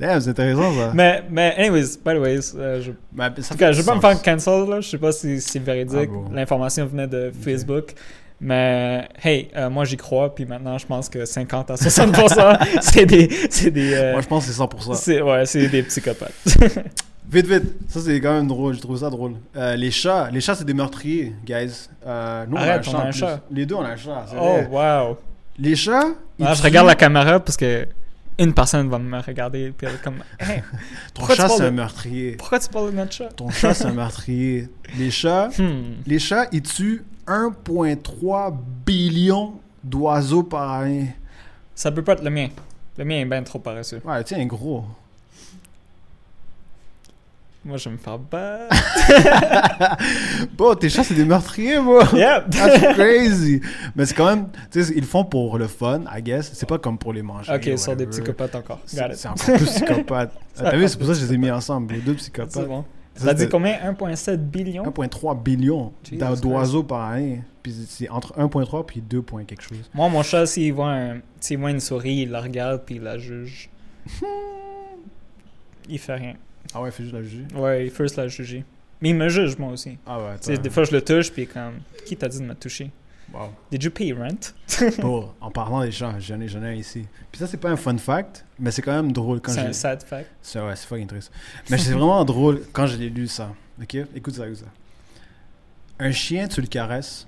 Damn, 0.00 0.20
c'est 0.20 0.30
intéressant 0.30 0.72
ça. 0.72 0.92
mais, 0.94 1.22
mais, 1.30 1.54
anyways, 1.58 1.98
by 2.04 2.14
the 2.14 2.18
way, 2.18 2.38
euh, 2.56 2.80
je, 2.80 2.92
Mais 3.14 3.24
en 3.26 3.30
tout 3.30 3.42
cas, 3.58 3.72
je 3.72 3.80
vais 3.80 3.86
pas 3.86 3.94
me 3.94 4.00
faire 4.00 4.22
cancel, 4.22 4.68
là. 4.68 4.80
Je 4.80 4.88
sais 4.88 4.98
pas 4.98 5.12
si 5.12 5.40
c'est 5.40 5.58
véridique. 5.58 6.08
Ah 6.10 6.12
bon. 6.12 6.24
L'information 6.32 6.86
venait 6.86 7.06
de 7.06 7.30
Facebook. 7.38 7.92
Mais, 8.40 9.06
hey, 9.22 9.50
euh, 9.54 9.68
moi 9.68 9.84
j'y 9.84 9.98
crois, 9.98 10.34
puis 10.34 10.46
maintenant 10.46 10.78
je 10.78 10.86
pense 10.86 11.10
que 11.10 11.26
50 11.26 11.70
à 11.72 11.74
60%, 11.74 12.58
c'est 12.80 13.04
des. 13.04 13.28
C'est 13.50 13.70
des. 13.70 13.92
euh, 13.92 14.12
Moi, 14.12 14.22
je 14.22 14.26
pense 14.26 14.46
que 14.46 14.52
c'est 14.52 14.62
100%. 14.62 14.94
c'est, 14.94 15.20
ouais, 15.20 15.44
c'est 15.44 15.68
des 15.68 15.82
psychopathes. 15.82 16.32
Vite, 17.32 17.46
vite. 17.46 17.62
Ça, 17.88 18.00
c'est 18.00 18.20
quand 18.20 18.32
même 18.32 18.48
drôle. 18.48 18.74
Je 18.74 18.80
trouve 18.80 18.98
ça 18.98 19.08
drôle. 19.08 19.34
Euh, 19.56 19.76
les 19.76 19.92
chats, 19.92 20.28
les 20.32 20.40
chats, 20.40 20.56
c'est 20.56 20.64
des 20.64 20.74
meurtriers, 20.74 21.32
guys. 21.46 21.88
Nous, 22.04 22.56
Arrête, 22.56 22.82
on 22.92 22.98
a 22.98 23.04
un 23.04 23.12
chat. 23.12 23.40
Les 23.52 23.66
deux, 23.66 23.76
on 23.76 23.82
a 23.84 23.90
un 23.90 23.96
chat. 23.96 24.24
c'est 24.28 24.36
oh, 24.36 24.58
vrai. 24.68 24.68
wow. 24.68 25.16
Les 25.56 25.76
chats, 25.76 26.06
ils 26.40 26.44
Ah, 26.44 26.54
je 26.54 26.60
tuent- 26.60 26.64
regarde 26.64 26.88
la 26.88 26.96
caméra 26.96 27.38
parce 27.38 27.56
que 27.56 27.86
une 28.40 28.52
personne 28.54 28.88
va 28.88 28.98
me 28.98 29.20
regarder, 29.20 29.70
puis 29.76 29.86
elle 29.86 29.94
est 29.94 30.02
comme. 30.02 30.22
Hey, 30.40 30.60
Ton 30.60 30.64
pourquoi 31.14 31.34
tu 31.36 31.40
chat, 31.42 31.46
parles 31.48 31.58
c'est 31.58 31.64
de- 31.64 31.68
un 31.68 31.72
meurtrier. 31.72 32.32
pourquoi 32.32 32.58
tu 32.58 32.68
parles 32.68 32.90
de 32.90 32.96
notre 32.96 33.12
chat? 33.12 33.28
Ton 33.28 33.50
chat, 33.50 33.74
c'est 33.74 33.84
un 33.86 33.92
meurtrier. 33.92 34.68
Les 34.98 35.10
chats, 35.10 35.50
Hmm. 35.58 35.94
les 36.06 36.18
chats, 36.18 36.46
ils 36.52 36.62
tuent 36.62 37.04
1,3 37.26 38.52
billion 38.86 39.54
d'oiseaux 39.84 40.42
par 40.42 40.70
année. 40.72 41.14
Ça 41.74 41.90
peut 41.92 42.02
pas 42.02 42.12
être 42.14 42.24
le 42.24 42.30
mien. 42.30 42.48
Le 42.98 43.04
mien 43.04 43.16
est 43.20 43.24
bien 43.24 43.42
trop 43.42 43.58
paresseux. 43.58 44.00
Ouais, 44.04 44.22
tiens, 44.24 44.44
gros. 44.46 44.84
Moi, 47.62 47.76
je 47.76 47.90
vais 47.90 47.96
me 47.96 47.98
faire 47.98 48.18
battre. 48.18 48.74
Bon, 50.56 50.74
tes 50.74 50.88
chats, 50.88 51.04
c'est 51.04 51.14
des 51.14 51.24
meurtriers, 51.24 51.78
moi. 51.78 52.08
yeah! 52.14 52.40
That's 52.50 52.94
crazy. 52.94 53.60
Mais 53.94 54.06
c'est 54.06 54.14
quand 54.14 54.26
même, 54.26 54.48
tu 54.70 54.82
sais, 54.82 54.92
ils 54.94 55.00
le 55.00 55.06
font 55.06 55.24
pour 55.24 55.58
le 55.58 55.66
fun, 55.66 56.02
I 56.14 56.22
guess. 56.22 56.50
C'est 56.54 56.68
pas 56.68 56.78
comme 56.78 56.96
pour 56.96 57.12
les 57.12 57.22
manger. 57.22 57.52
ok, 57.54 57.66
ils 57.66 57.78
sont 57.78 57.94
des 57.94 58.06
psychopathes 58.06 58.54
encore. 58.54 58.80
C'est 58.86 59.14
c'est 59.14 59.28
encore 59.28 59.56
plus 59.56 59.66
psychopathe. 59.66 60.32
T'as 60.54 60.76
vu, 60.76 60.88
c'est 60.88 60.96
pour 60.98 61.06
ça 61.06 61.12
que 61.14 61.18
je 61.18 61.26
les 61.26 61.34
ai 61.34 61.38
mis 61.38 61.50
ensemble, 61.50 61.94
les 61.94 62.00
deux 62.00 62.12
C'est 62.12 62.32
psychopathes. 62.32 62.66
bon. 62.68 62.84
Ça, 63.14 63.34
dit 63.34 63.48
combien? 63.48 63.74
1,7 63.74 64.36
billion? 64.36 64.84
1,3 64.84 65.42
billion 65.42 65.92
d'oiseaux 66.40 66.82
par 66.82 67.10
année. 67.10 67.42
Puis 67.62 67.74
c'est 67.88 68.08
entre 68.08 68.32
1,3 68.38 68.86
puis 68.86 69.02
2, 69.02 69.20
point 69.20 69.44
quelque 69.44 69.62
chose. 69.62 69.90
Moi, 69.92 70.08
mon 70.08 70.22
chat, 70.22 70.46
s'il 70.46 70.72
voit, 70.72 70.92
un... 70.92 71.20
voit 71.58 71.70
une 71.70 71.80
souris, 71.80 72.22
il 72.22 72.30
la 72.30 72.40
regarde 72.40 72.82
puis 72.86 72.94
il 72.96 73.02
la 73.02 73.18
juge. 73.18 73.68
il 75.88 75.98
fait 75.98 76.14
rien. 76.14 76.34
Ah 76.74 76.80
ouais, 76.82 76.90
fais 76.90 77.02
juste 77.02 77.14
la 77.14 77.22
juger. 77.22 77.44
Ouais, 77.54 77.86
il 77.86 77.90
first 77.90 78.16
la 78.16 78.28
juger. 78.28 78.64
Mais 79.00 79.10
il 79.10 79.14
me 79.16 79.28
juge, 79.28 79.56
moi 79.58 79.72
aussi. 79.72 79.96
Ah 80.06 80.18
ouais, 80.18 80.36
Tu 80.38 80.44
sais, 80.46 80.52
attends. 80.52 80.62
des 80.62 80.70
fois, 80.70 80.84
je 80.84 80.92
le 80.92 81.02
touche 81.02 81.30
puis 81.32 81.46
comme. 81.46 81.80
Qui 82.06 82.16
t'a 82.16 82.28
dit 82.28 82.38
de 82.38 82.44
me 82.44 82.54
toucher? 82.54 82.90
Wow. 83.32 83.50
Did 83.70 83.82
you 83.84 83.90
pay 83.90 84.12
rent? 84.12 84.52
Bon, 85.00 85.30
en 85.40 85.50
parlant 85.50 85.82
des 85.82 85.92
chats, 85.92 86.18
j'en 86.18 86.40
ai, 86.40 86.48
j'en 86.48 86.62
ai 86.64 86.68
un 86.70 86.74
ici. 86.74 87.06
Puis 87.30 87.38
ça, 87.38 87.46
c'est 87.46 87.56
pas 87.58 87.70
un 87.70 87.76
fun 87.76 87.96
fact, 87.96 88.44
mais 88.58 88.70
c'est 88.72 88.82
quand 88.82 88.92
même 88.92 89.12
drôle 89.12 89.40
quand 89.40 89.52
C'est 89.52 89.60
un 89.60 89.72
sad 89.72 90.02
fact. 90.02 90.28
C'est 90.42 90.60
ouais, 90.60 90.74
c'est 90.74 90.86
fucking 90.88 91.06
triste. 91.06 91.30
Mais 91.70 91.78
c'est 91.78 91.92
vraiment 91.92 92.24
drôle 92.24 92.62
quand 92.72 92.86
je 92.86 92.96
l'ai 92.96 93.08
lu 93.08 93.28
ça. 93.28 93.52
Ok? 93.80 93.94
Écoute 94.14 94.34
ça, 94.34 94.46
écoute 94.46 94.58
ça. 94.58 94.66
Un 96.00 96.10
chien, 96.12 96.48
tu 96.48 96.60
le 96.60 96.66
caresses. 96.66 97.26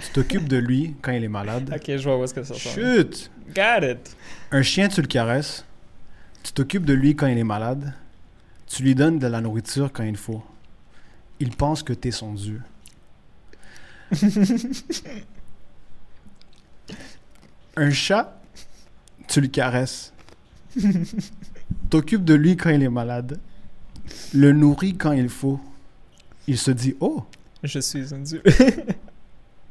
Tu 0.00 0.08
t'occupes 0.12 0.48
de 0.48 0.56
lui 0.56 0.94
quand 1.02 1.12
il 1.12 1.22
est 1.24 1.28
malade. 1.28 1.70
Ok, 1.74 1.84
je 1.96 2.02
vois 2.04 2.18
où 2.18 2.24
est-ce 2.24 2.32
que 2.32 2.42
ça 2.44 2.54
sort. 2.54 2.72
Chut! 2.72 3.30
Got 3.54 3.84
it 3.84 4.16
Un 4.50 4.62
chien, 4.62 4.88
tu 4.88 5.00
le 5.02 5.08
caresses. 5.08 5.64
Tu 6.42 6.52
t'occupes 6.52 6.84
de 6.84 6.92
lui 6.94 7.14
quand 7.16 7.26
il 7.26 7.36
est 7.36 7.44
malade. 7.44 7.92
Tu 8.68 8.82
lui 8.82 8.94
donnes 8.94 9.18
de 9.18 9.26
la 9.26 9.40
nourriture 9.40 9.90
quand 9.92 10.04
il 10.04 10.16
faut. 10.16 10.42
Il 11.40 11.50
pense 11.50 11.82
que 11.82 11.92
t'es 11.92 12.10
son 12.10 12.34
dieu. 12.34 12.60
Un 17.76 17.90
chat, 17.90 18.40
tu 19.28 19.40
le 19.40 19.48
caresses. 19.48 20.12
T'occupes 21.90 22.24
de 22.24 22.34
lui 22.34 22.56
quand 22.56 22.70
il 22.70 22.82
est 22.82 22.88
malade. 22.88 23.38
Le 24.34 24.52
nourris 24.52 24.96
quand 24.96 25.12
il 25.12 25.28
faut. 25.28 25.60
Il 26.46 26.58
se 26.58 26.70
dit 26.70 26.96
Oh, 27.00 27.24
Je 27.62 27.78
suis 27.78 28.14
un 28.14 28.20
dieu. 28.20 28.42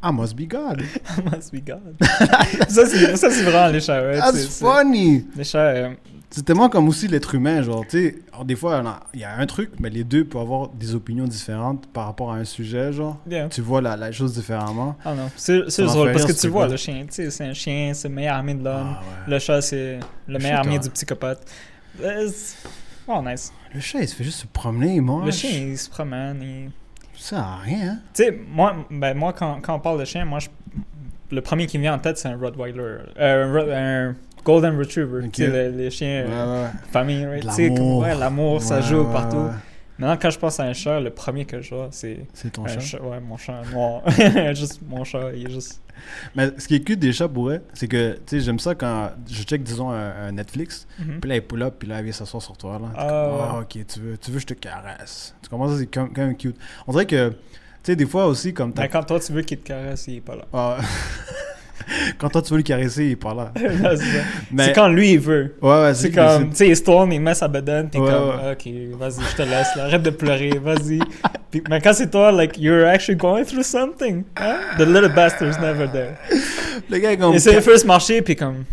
I 0.03 0.11
must 0.11 0.35
be 0.35 0.45
God. 0.47 0.81
I 1.17 1.21
must 1.35 1.51
be 1.51 1.59
God. 1.61 1.95
ça, 2.69 2.85
c'est, 2.85 3.15
ça, 3.17 3.29
c'est 3.31 3.41
vraiment 3.43 3.67
les. 3.67 3.79
That's 4.19 4.45
funny. 4.59 5.25
Les 5.35 5.43
chats, 5.43 5.59
euh, 5.59 5.93
C'est 6.29 6.45
tellement 6.45 6.69
comme 6.69 6.87
aussi 6.87 7.07
l'être 7.07 7.33
humain, 7.33 7.63
genre, 7.63 7.83
tu 7.87 7.97
sais, 7.97 8.15
alors, 8.31 8.45
des 8.45 8.55
fois, 8.55 8.83
il 9.13 9.19
y 9.21 9.23
a 9.23 9.35
un 9.35 9.45
truc, 9.47 9.71
mais 9.79 9.89
les 9.89 10.03
deux 10.03 10.23
peuvent 10.23 10.41
avoir 10.43 10.69
des 10.69 10.93
opinions 10.93 11.25
différentes 11.25 11.87
par 11.87 12.05
rapport 12.05 12.31
à 12.31 12.35
un 12.35 12.43
sujet, 12.45 12.93
genre. 12.93 13.17
yeah. 13.27 13.49
Tu 13.49 13.61
vois 13.61 13.81
la, 13.81 13.95
la 13.97 14.11
chose 14.11 14.33
différemment. 14.35 14.95
Ah 15.03 15.15
non, 15.15 15.31
c'est, 15.35 15.63
drôle 15.79 16.11
parce 16.11 16.25
que 16.25 16.33
tu 16.39 16.47
vois 16.49 16.67
le 16.67 16.77
chien, 16.77 17.05
tu 17.07 17.13
sais, 17.13 17.31
c'est 17.31 17.45
un 17.45 17.53
chien, 17.53 17.91
c'est 17.95 18.07
le 18.09 18.13
meilleur 18.13 18.35
ami 18.35 18.53
de 18.53 18.63
l'homme. 18.63 18.97
Ah, 18.97 19.01
ouais. 19.01 19.33
Le 19.33 19.39
chat, 19.39 19.61
c'est 19.61 19.99
le 20.27 20.33
Le 20.33 20.39
meilleur 20.39 20.59
ami 20.59 20.79
du 20.79 20.89
psychopathe. 20.91 21.41
Euh, 22.03 22.29
c'est- 22.31 22.55
Oh, 23.09 23.21
nice. 23.25 23.51
Le 23.73 23.79
chat, 23.79 23.99
il 24.01 24.07
se 24.07 24.13
fait 24.15 24.25
juste 24.25 24.41
se 24.41 24.47
promener, 24.47 24.95
il 24.95 25.01
mange. 25.01 25.25
Le 25.25 25.31
chien, 25.31 25.49
il 25.49 25.77
se 25.77 25.89
promène. 25.89 26.41
il- 26.41 26.71
Ça 27.19 27.39
a 27.39 27.55
rien, 27.63 27.89
hein. 27.93 27.97
Tu 28.13 28.23
sais, 28.23 28.39
moi, 28.49 28.75
ben, 28.91 29.15
moi 29.17 29.33
quand, 29.33 29.59
quand 29.61 29.75
on 29.75 29.79
parle 29.79 29.99
de 29.99 30.05
chien, 30.05 30.23
moi, 30.23 30.39
je- 30.39 30.47
le 31.31 31.41
premier 31.41 31.65
qui 31.67 31.77
me 31.77 31.83
vient 31.83 31.95
en 31.95 31.99
tête, 31.99 32.17
c'est 32.17 32.27
un 32.29 32.37
Rottweiler. 32.37 32.97
Euh, 33.19 34.09
un, 34.11 34.15
Golden 34.45 34.77
Retriever. 34.77 35.25
Ok. 35.25 35.31
Tu 35.33 35.43
sais, 35.43 35.49
le- 35.71 35.77
les 35.77 35.89
chiens 35.89 36.23
Ouais, 36.23 36.31
euh, 36.31 36.63
ouais. 36.65 36.69
famille, 36.91 37.25
right? 37.25 37.43
L'amour. 37.43 38.01
ouais, 38.03 38.15
l'amour, 38.15 38.61
ça 38.61 38.79
joue 38.81 39.03
partout. 39.05 39.49
Maintenant, 39.99 40.17
quand 40.21 40.29
je 40.29 40.37
pense 40.39 40.59
à 40.59 40.63
un 40.63 40.73
chat, 40.73 40.99
le 40.99 41.09
premier 41.09 41.45
que 41.45 41.61
je 41.61 41.73
vois, 41.73 41.87
c'est 41.91 42.25
C'est 42.33 42.51
ton 42.51 42.67
chat. 42.67 42.79
chat. 42.79 43.01
Ouais, 43.01 43.19
mon 43.19 43.37
chat 43.37 43.61
noir. 43.71 44.03
juste 44.55 44.79
mon 44.87 45.03
chat, 45.03 45.31
il 45.33 45.47
est 45.47 45.51
juste. 45.51 45.81
Mais 46.35 46.51
ce 46.59 46.67
qui 46.67 46.75
est 46.75 46.81
cute 46.81 46.99
des 46.99 47.11
chats 47.11 47.27
pour 47.27 47.49
eux, 47.49 47.59
c'est 47.73 47.87
que, 47.87 48.13
tu 48.13 48.19
sais, 48.27 48.39
j'aime 48.41 48.59
ça 48.59 48.75
quand 48.75 49.09
je 49.27 49.41
check, 49.41 49.63
disons, 49.63 49.89
un, 49.89 50.27
un 50.27 50.31
Netflix, 50.33 50.87
Mhm. 50.99 51.19
puis 51.19 51.29
là, 51.29 51.35
il 51.37 51.41
pull 51.41 51.63
up, 51.63 51.75
puis 51.79 51.87
là, 51.89 51.97
il 51.99 52.03
vient 52.03 52.13
s'asseoir 52.13 52.43
sur 52.43 52.55
toi, 52.55 52.77
là. 52.79 52.89
Ah, 52.95 53.07
comme. 53.07 53.39
Ah, 53.41 53.59
ok, 53.61 53.85
tu 53.87 53.99
veux, 53.99 54.17
tu 54.19 54.29
veux, 54.31 54.37
je 54.39 54.45
te 54.45 54.53
caresse. 54.53 55.33
Tu 55.41 55.49
ça, 55.69 55.77
c'est 55.79 55.87
quand 55.87 56.07
quand 56.13 56.21
même 56.21 56.37
cute. 56.37 56.55
On 56.85 56.91
dirait 56.91 57.07
que, 57.07 57.29
tu 57.29 57.35
sais, 57.81 57.95
des 57.95 58.05
fois 58.05 58.27
aussi, 58.27 58.53
comme 58.53 58.73
Mais 58.77 58.89
quand 58.89 59.03
toi, 59.03 59.19
tu 59.19 59.33
veux 59.33 59.41
qu'il 59.41 59.57
te 59.57 59.65
caresse, 59.67 60.05
il 60.07 60.17
est 60.17 60.21
pas 60.21 60.35
là. 60.35 60.45
Ah. 60.53 60.77
quand 62.17 62.29
toi 62.29 62.41
tu 62.41 62.51
veux 62.51 62.57
le 62.57 62.63
caresser, 62.63 63.05
il 63.05 63.11
est 63.11 63.15
pas 63.15 63.33
là. 63.33 63.51
C'est 64.57 64.73
quand 64.73 64.87
lui, 64.87 65.13
il 65.13 65.19
veut. 65.19 65.55
ouais, 65.61 65.81
ouais, 65.83 65.93
C'est 65.93 66.11
comme, 66.11 66.49
tu 66.49 66.55
sais, 66.55 66.67
il 66.69 66.75
se 66.75 66.83
tourne, 66.83 67.11
il 67.13 67.21
met 67.21 67.33
sa 67.33 67.47
bedaine, 67.47 67.89
puis 67.89 67.99
Ouais, 67.99 68.11
comme, 68.11 68.29
ouais. 68.29 68.51
ok, 68.51 68.99
vas-y, 68.99 69.23
je 69.31 69.35
te 69.35 69.41
laisse, 69.43 69.75
là, 69.75 69.83
arrête 69.85 70.03
de 70.03 70.09
pleurer, 70.09 70.51
vas-y. 70.61 70.99
Mais 71.69 71.79
quand 71.81 71.93
c'est 71.93 72.09
toi, 72.11 72.31
like, 72.31 72.57
you're 72.57 72.85
actually 72.87 73.17
going 73.17 73.45
through 73.45 73.63
something. 73.63 74.23
Hein? 74.37 74.57
The 74.77 74.85
little 74.85 75.09
bastard's 75.09 75.59
never 75.59 75.87
there. 75.87 76.15
Le 76.89 76.97
gars 76.99 77.11
est 77.13 77.17
comme. 77.17 77.33
Le 77.33 77.39
first 77.61 77.85
marcher, 77.85 78.21
puis 78.21 78.35
comme, 78.35 78.65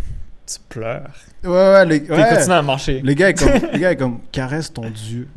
tu 0.47 0.57
pleures. 0.69 1.11
Ouais, 1.45 1.51
ouais, 1.51 1.85
le, 1.87 2.01
Puis 2.01 2.11
ouais. 2.13 2.29
continue 2.35 2.53
à 2.55 2.63
marcher. 2.63 3.01
Le 3.05 3.13
gars 3.15 3.29
est 3.31 3.35
comme, 3.35 3.53
le 3.73 3.79
gars 3.79 3.93
est 3.93 3.97
comme 3.97 4.21
caresse 4.33 4.73
ton 4.73 4.89
dieu. 4.91 5.29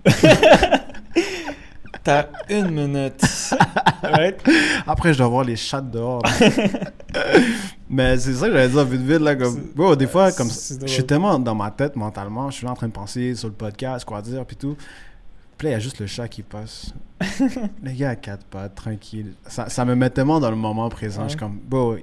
T'as 2.07 2.27
une 2.49 2.69
minute. 2.69 3.21
right? 4.01 4.41
Après, 4.87 5.11
je 5.11 5.17
dois 5.17 5.27
voir 5.27 5.43
les 5.43 5.57
chats 5.57 5.81
dehors. 5.81 6.21
Mais 7.89 8.17
c'est 8.17 8.31
ça 8.31 8.47
que 8.47 8.53
j'allais 8.53 8.69
dire 8.69 8.85
vite 8.85 9.01
vite 9.01 9.19
là 9.19 9.35
comme 9.35 9.59
bro, 9.75 9.93
des 9.93 10.07
fois 10.07 10.31
comme 10.31 10.47
je 10.49 10.87
suis 10.87 11.05
tellement 11.05 11.37
dans 11.37 11.53
ma 11.53 11.69
tête 11.69 11.97
mentalement, 11.97 12.49
je 12.49 12.55
suis 12.55 12.65
là 12.65 12.71
en 12.71 12.75
train 12.75 12.87
de 12.87 12.93
penser 12.93 13.35
sur 13.35 13.49
le 13.49 13.53
podcast, 13.53 14.05
quoi 14.05 14.21
dire 14.21 14.45
puis 14.45 14.55
tout. 14.55 14.77
Puis 15.57 15.65
là, 15.65 15.71
il 15.71 15.73
y 15.73 15.75
a 15.75 15.79
juste 15.79 15.99
le 15.99 16.07
chat 16.07 16.29
qui 16.29 16.43
passe. 16.43 16.93
le 17.83 17.91
gars 17.91 18.11
a 18.11 18.15
quatre 18.15 18.45
pattes, 18.45 18.75
tranquille. 18.75 19.33
Ça, 19.45 19.67
ça 19.67 19.83
me 19.83 19.93
met 19.93 20.09
tellement 20.09 20.39
dans 20.39 20.49
le 20.49 20.55
moment 20.55 20.87
présent. 20.87 21.23
Je 21.23 21.29
suis 21.31 21.37
comme, 21.37 21.59
bro, 21.61 21.97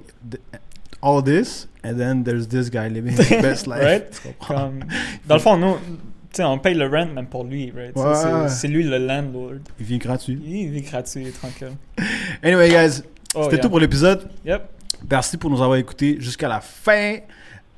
all 1.01 1.23
this, 1.23 1.67
and 1.83 1.97
then 1.97 2.23
there's 2.23 2.47
this 2.47 2.69
guy 2.69 2.89
living 2.89 3.15
the 3.15 3.41
best 3.41 3.65
life. 3.65 3.81
Right? 3.81 4.37
Comme, 4.47 4.81
dans 5.25 5.35
le 5.35 5.41
fond, 5.41 5.57
nous, 5.57 5.77
sais, 6.37 6.43
on 6.43 6.57
paye 6.59 6.75
le 6.75 6.87
rent 6.87 7.05
même 7.07 7.27
pour 7.27 7.43
lui, 7.43 7.71
right? 7.75 7.95
Ouais, 7.95 8.47
c'est- 8.49 8.67
lui 8.67 8.83
le 8.83 8.97
landlord. 8.97 9.59
Il 9.79 9.85
vit 9.85 9.97
gratuit. 9.97 10.39
Il 10.45 10.69
vit 10.69 10.81
gratuit, 10.81 11.31
tranquille. 11.31 11.75
Anyway, 12.43 12.69
guys, 12.69 13.01
Oh, 13.33 13.43
c'était 13.43 13.55
yeah. 13.57 13.63
tout 13.63 13.69
pour 13.69 13.79
l'épisode. 13.79 14.29
Yep. 14.45 14.61
Merci 15.11 15.37
pour 15.37 15.49
nous 15.49 15.61
avoir 15.61 15.77
écoutés 15.77 16.17
jusqu'à 16.19 16.47
la 16.47 16.61
fin. 16.61 17.17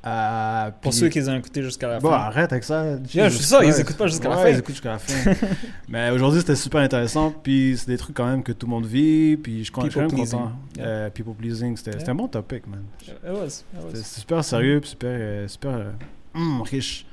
Euh, 0.05 0.71
Pour 0.81 0.91
puis- 0.91 0.99
ceux 0.99 1.09
qui 1.09 1.19
ont 1.27 1.35
écouté 1.35 1.61
jusqu'à 1.63 1.87
la 1.87 1.99
Bon, 1.99 2.09
fin. 2.11 2.15
arrête 2.15 2.51
avec 2.51 2.63
ça. 2.63 2.85
Yeah, 3.13 3.27
je 3.29 3.37
sais 3.37 3.43
ça, 3.43 3.63
ils 3.65 3.77
écoutent 3.77 3.97
pas 3.97 4.07
jusqu'à 4.07 4.29
la 4.29 4.37
fin. 4.37 4.47
ils 4.49 4.59
écoutent 4.59 4.75
jusqu'à 4.75 4.91
la 4.91 4.99
fin. 4.99 5.31
Mais 5.89 6.11
aujourd'hui, 6.11 6.39
c'était 6.39 6.55
super 6.55 6.79
intéressant. 6.81 7.31
Puis 7.43 7.75
c'est 7.77 7.87
des 7.87 7.97
trucs 7.97 8.15
quand 8.15 8.27
même 8.27 8.43
que 8.43 8.51
tout 8.53 8.67
le 8.67 8.71
monde 8.71 8.85
vit. 8.85 9.35
Puis 9.35 9.59
je 9.59 9.63
suis 9.63 9.71
quand 9.71 9.81
content. 9.91 10.51
Yeah. 10.77 10.85
Euh, 10.85 11.09
people 11.09 11.33
pleasing, 11.33 11.75
c'était 11.75 11.91
c'était 11.93 12.03
Yeah. 12.03 12.11
un 12.11 12.15
bon 12.15 12.27
topic, 12.27 12.67
man. 12.67 12.83
C'était 13.49 14.03
super 14.03 14.43
sérieux, 14.45 14.79
puis 14.79 14.91
super, 14.91 15.09
euh, 15.11 15.47
super 15.47 15.71
euh, 15.71 15.91
hum, 16.35 16.61
riche. 16.61 17.05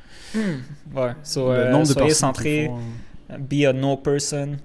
Ouais, 0.95 1.13
so, 1.23 1.53
Le 1.53 1.59
euh, 1.59 1.71
nombre 1.71 1.87
de 1.87 1.93
soyez 1.93 2.09
qui 2.43 2.67
font- 2.67 3.39
be 3.39 3.65
a 3.67 3.73
no 3.73 3.97
person, 3.97 4.57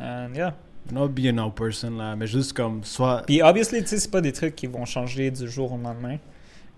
and 0.00 0.30
yeah. 0.34 0.54
Not 0.92 1.08
be 1.08 1.26
a 1.26 1.32
now 1.32 1.50
person, 1.50 1.96
là, 1.96 2.14
mais 2.14 2.28
juste 2.28 2.52
comme, 2.52 2.84
soit. 2.84 3.22
Puis 3.26 3.42
obviously, 3.42 3.82
tu 3.82 3.88
sais, 3.88 3.98
c'est 3.98 4.10
pas 4.10 4.20
des 4.20 4.30
trucs 4.32 4.54
qui 4.54 4.68
vont 4.68 4.84
changer 4.84 5.30
du 5.32 5.48
jour 5.48 5.72
au 5.72 5.76
lendemain. 5.76 6.18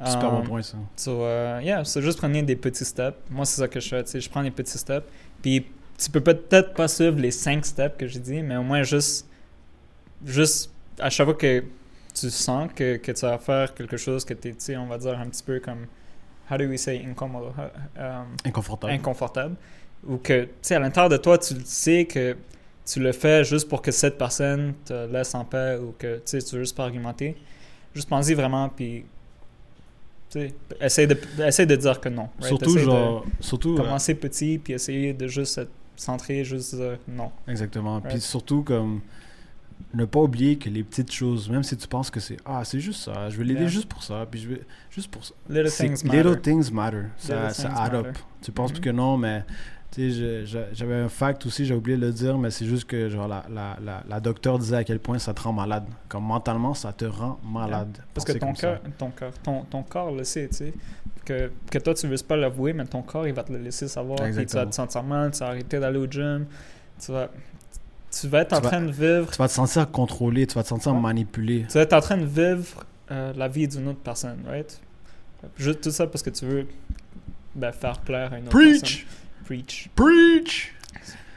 Super 0.06 0.30
bon 0.30 0.38
Um, 0.38 0.44
point, 0.46 0.62
ça. 0.62 0.78
So, 0.96 1.22
euh, 1.24 1.60
yeah, 1.62 1.84
c'est 1.84 2.00
juste 2.00 2.16
prenez 2.18 2.42
des 2.42 2.56
petits 2.56 2.84
steps. 2.86 3.16
Moi, 3.30 3.44
c'est 3.44 3.60
ça 3.60 3.68
que 3.68 3.80
je 3.80 3.88
fais, 3.88 4.02
tu 4.04 4.12
sais, 4.12 4.20
je 4.20 4.30
prends 4.30 4.42
des 4.42 4.50
petits 4.50 4.78
steps. 4.78 5.04
Puis, 5.42 5.66
tu 5.98 6.10
peux 6.10 6.20
peut-être 6.22 6.72
pas 6.72 6.88
suivre 6.88 7.18
les 7.18 7.32
cinq 7.32 7.66
steps 7.66 7.96
que 7.98 8.06
j'ai 8.06 8.20
dit, 8.20 8.40
mais 8.42 8.56
au 8.56 8.62
moins 8.62 8.82
juste, 8.82 9.26
juste 10.24 10.70
à 10.98 11.10
chaque 11.10 11.26
fois 11.26 11.34
que 11.34 11.64
tu 12.14 12.30
sens 12.30 12.70
que, 12.74 12.96
que 12.96 13.12
tu 13.12 13.20
vas 13.26 13.38
faire 13.38 13.74
quelque 13.74 13.96
chose 13.96 14.24
que 14.24 14.34
tu 14.34 14.48
es, 14.48 14.52
tu 14.52 14.56
sais, 14.60 14.76
on 14.76 14.86
va 14.86 14.98
dire 14.98 15.18
un 15.18 15.26
petit 15.26 15.42
peu 15.42 15.60
comme, 15.60 15.86
how 16.50 16.56
do 16.56 16.64
we 16.68 16.78
say 16.78 16.96
incommodo? 17.02 17.52
Um, 17.98 18.36
Inconfortable. 18.44 18.92
inconfortable 18.94 19.56
ou 20.06 20.16
que 20.18 20.44
tu 20.44 20.50
sais 20.62 20.74
à 20.76 20.78
l'intérieur 20.80 21.08
de 21.10 21.16
toi 21.16 21.38
tu 21.38 21.54
le 21.54 21.60
sais 21.64 22.04
que 22.06 22.36
tu 22.86 23.00
le 23.00 23.12
fais 23.12 23.44
juste 23.44 23.68
pour 23.68 23.82
que 23.82 23.90
cette 23.90 24.16
personne 24.16 24.74
te 24.84 25.06
laisse 25.12 25.34
en 25.34 25.44
paix 25.44 25.76
ou 25.76 25.92
que 25.98 26.16
tu 26.16 26.22
sais 26.24 26.38
tu 26.42 26.54
veux 26.56 26.62
juste 26.62 26.76
pas 26.76 26.84
argumenter 26.84 27.36
juste 27.94 28.08
pense-y 28.08 28.34
vraiment 28.34 28.68
puis 28.68 29.04
tu 30.30 30.40
sais 30.40 30.54
essaye 30.80 31.06
de 31.06 31.18
essaye 31.44 31.66
de 31.66 31.76
dire 31.76 32.00
que 32.00 32.08
non 32.08 32.28
right? 32.38 32.48
surtout, 32.48 32.64
Essaye 32.70 32.84
de 32.86 32.90
genre. 32.90 33.24
Surtout. 33.40 33.74
euh, 33.74 33.76
commencer 33.82 34.14
petit 34.14 34.58
puis 34.58 34.74
essayer 34.74 35.12
de 35.12 35.26
juste 35.26 35.58
être 35.58 35.70
centré 35.96 36.44
juste 36.44 36.74
dire 36.76 36.98
non 37.08 37.32
Exactement. 37.48 38.00
Puis 38.00 38.12
Right. 38.12 38.22
surtout, 38.22 38.62
comme, 38.62 39.00
ne 39.94 40.04
pas 40.04 40.20
oublier 40.20 40.56
que 40.58 40.68
les 40.68 40.82
petites 40.84 41.12
choses, 41.12 41.48
même 41.48 41.62
si 41.62 41.76
tu 41.76 41.88
penses 41.88 42.10
que 42.10 42.20
c'est, 42.20 42.36
ah, 42.44 42.62
c'est 42.64 42.80
juste 42.80 43.02
ça, 43.04 43.30
je 43.30 43.36
vais 43.38 43.44
l'aider 43.44 43.60
Yeah. 43.60 43.68
juste 43.68 43.86
pour 43.88 44.02
ça, 44.02 44.26
puis 44.30 44.40
je 44.40 44.48
vais, 44.48 44.60
juste 44.90 45.10
pour 45.10 45.24
ça. 45.24 45.32
little 45.48 45.70
things 45.70 46.02
little 46.04 46.28
matter 46.30 46.40
things 46.42 46.70
matter. 46.72 47.02
Ça, 47.16 47.34
Little 47.48 47.54
ça 47.54 47.72
add 47.82 47.94
up. 47.94 48.18
Tu 48.42 48.52
penses 48.52 48.72
Mhm. 48.74 48.80
que 48.80 48.90
non, 48.90 49.16
mais, 49.16 49.44
j'avais 49.96 50.94
un 50.94 51.08
fact 51.08 51.46
aussi, 51.46 51.64
j'ai 51.64 51.74
oublié 51.74 51.96
de 51.96 52.06
le 52.06 52.12
dire, 52.12 52.38
mais 52.38 52.50
c'est 52.50 52.66
juste 52.66 52.84
que, 52.84 53.08
genre, 53.08 53.26
la, 53.28 53.44
la, 53.50 53.76
la, 53.82 54.02
la 54.08 54.20
docteur 54.20 54.58
disait 54.58 54.76
à 54.76 54.84
quel 54.84 54.98
point 55.00 55.18
ça 55.18 55.32
te 55.34 55.40
rend 55.42 55.52
malade. 55.52 55.84
Comme 56.08 56.24
mentalement, 56.24 56.74
ça 56.74 56.92
te 56.92 57.04
rend 57.06 57.38
malade. 57.44 57.98
parce 58.14 58.24
que 58.26 58.32
ton 58.38 58.52
cœur 58.52 58.80
ton 58.98 59.10
cœur 59.10 59.32
ton, 59.42 59.62
ton 59.64 59.82
corps 59.82 60.12
le 60.12 60.24
sait 60.24 60.48
tu 60.48 60.56
sais 60.56 60.74
que, 61.24 61.50
que 61.70 61.78
toi 61.78 61.94
tu 61.94 62.06
veux 62.06 62.16
pas 62.26 62.36
l'avouer 62.36 62.72
mais 62.72 62.84
ton 62.86 63.02
corps 63.02 63.26
il 63.26 63.34
va 63.34 63.42
te 63.42 63.52
le 63.52 63.58
laisser 63.58 63.86
savoir 63.88 64.18
tu 64.18 64.32
vas 64.32 64.66
te 64.66 64.74
sentir 64.74 65.02
mal 65.02 65.30
tu 65.30 65.40
vas 65.40 65.48
arrêter 65.48 65.78
d'aller 65.78 65.98
au 65.98 66.06
gym 66.06 66.46
tu 66.98 67.12
vas 67.12 67.28
tu 68.20 68.28
vas 68.28 68.40
être 68.40 68.52
en 68.54 68.60
vas- 68.60 68.68
train 68.70 68.80
de 68.80 68.90
vivre 68.90 69.30
Tu 69.30 69.36
vas 69.38 69.48
te 69.48 69.52
sentir 69.52 69.90
contrôlé, 69.90 70.46
tu 70.46 70.54
vas 70.54 70.62
te 70.62 70.68
sentir 70.68 70.94
Ouais. 70.94 71.00
manipulé. 71.00 71.66
tu 71.68 71.74
vas 71.74 71.82
être 71.82 71.92
en 71.92 72.00
train 72.00 72.16
de 72.16 72.24
vivre 72.26 72.84
euh, 73.10 73.32
la 73.36 73.48
vie 73.48 73.66
d'une 73.68 73.88
autre 73.88 74.00
personne 74.00 74.38
right? 74.48 74.80
Juste 75.56 75.80
tout 75.82 75.90
ça 75.90 76.06
parce 76.06 76.22
que 76.22 76.30
tu 76.30 76.44
veux 76.46 76.66
ben, 77.54 77.72
faire 77.72 77.98
plaire 78.00 78.32
à 78.32 78.38
une 78.38 78.44
autre 78.44 78.50
Preach! 78.56 78.80
personne 78.80 79.04
preach 79.46 79.90
Preach! 79.94 80.74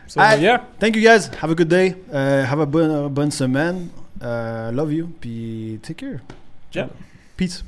so 0.07 0.19
yeah 0.19 0.61
Thank 0.79 0.95
you 0.95 1.01
guys. 1.01 1.29
Have 1.41 1.51
a 1.51 1.55
good 1.55 1.69
day. 1.69 1.95
Uh, 2.11 2.43
have 2.45 2.59
a 2.59 2.65
bonne, 2.65 3.07
bonne 3.09 3.31
semaine. 3.31 3.87
Uh, 4.21 4.69
love 4.73 4.91
you. 4.91 5.07
Puis 5.21 5.79
take 5.81 5.97
care. 6.05 6.19
Yeah. 6.73 6.87
Peace. 7.37 7.63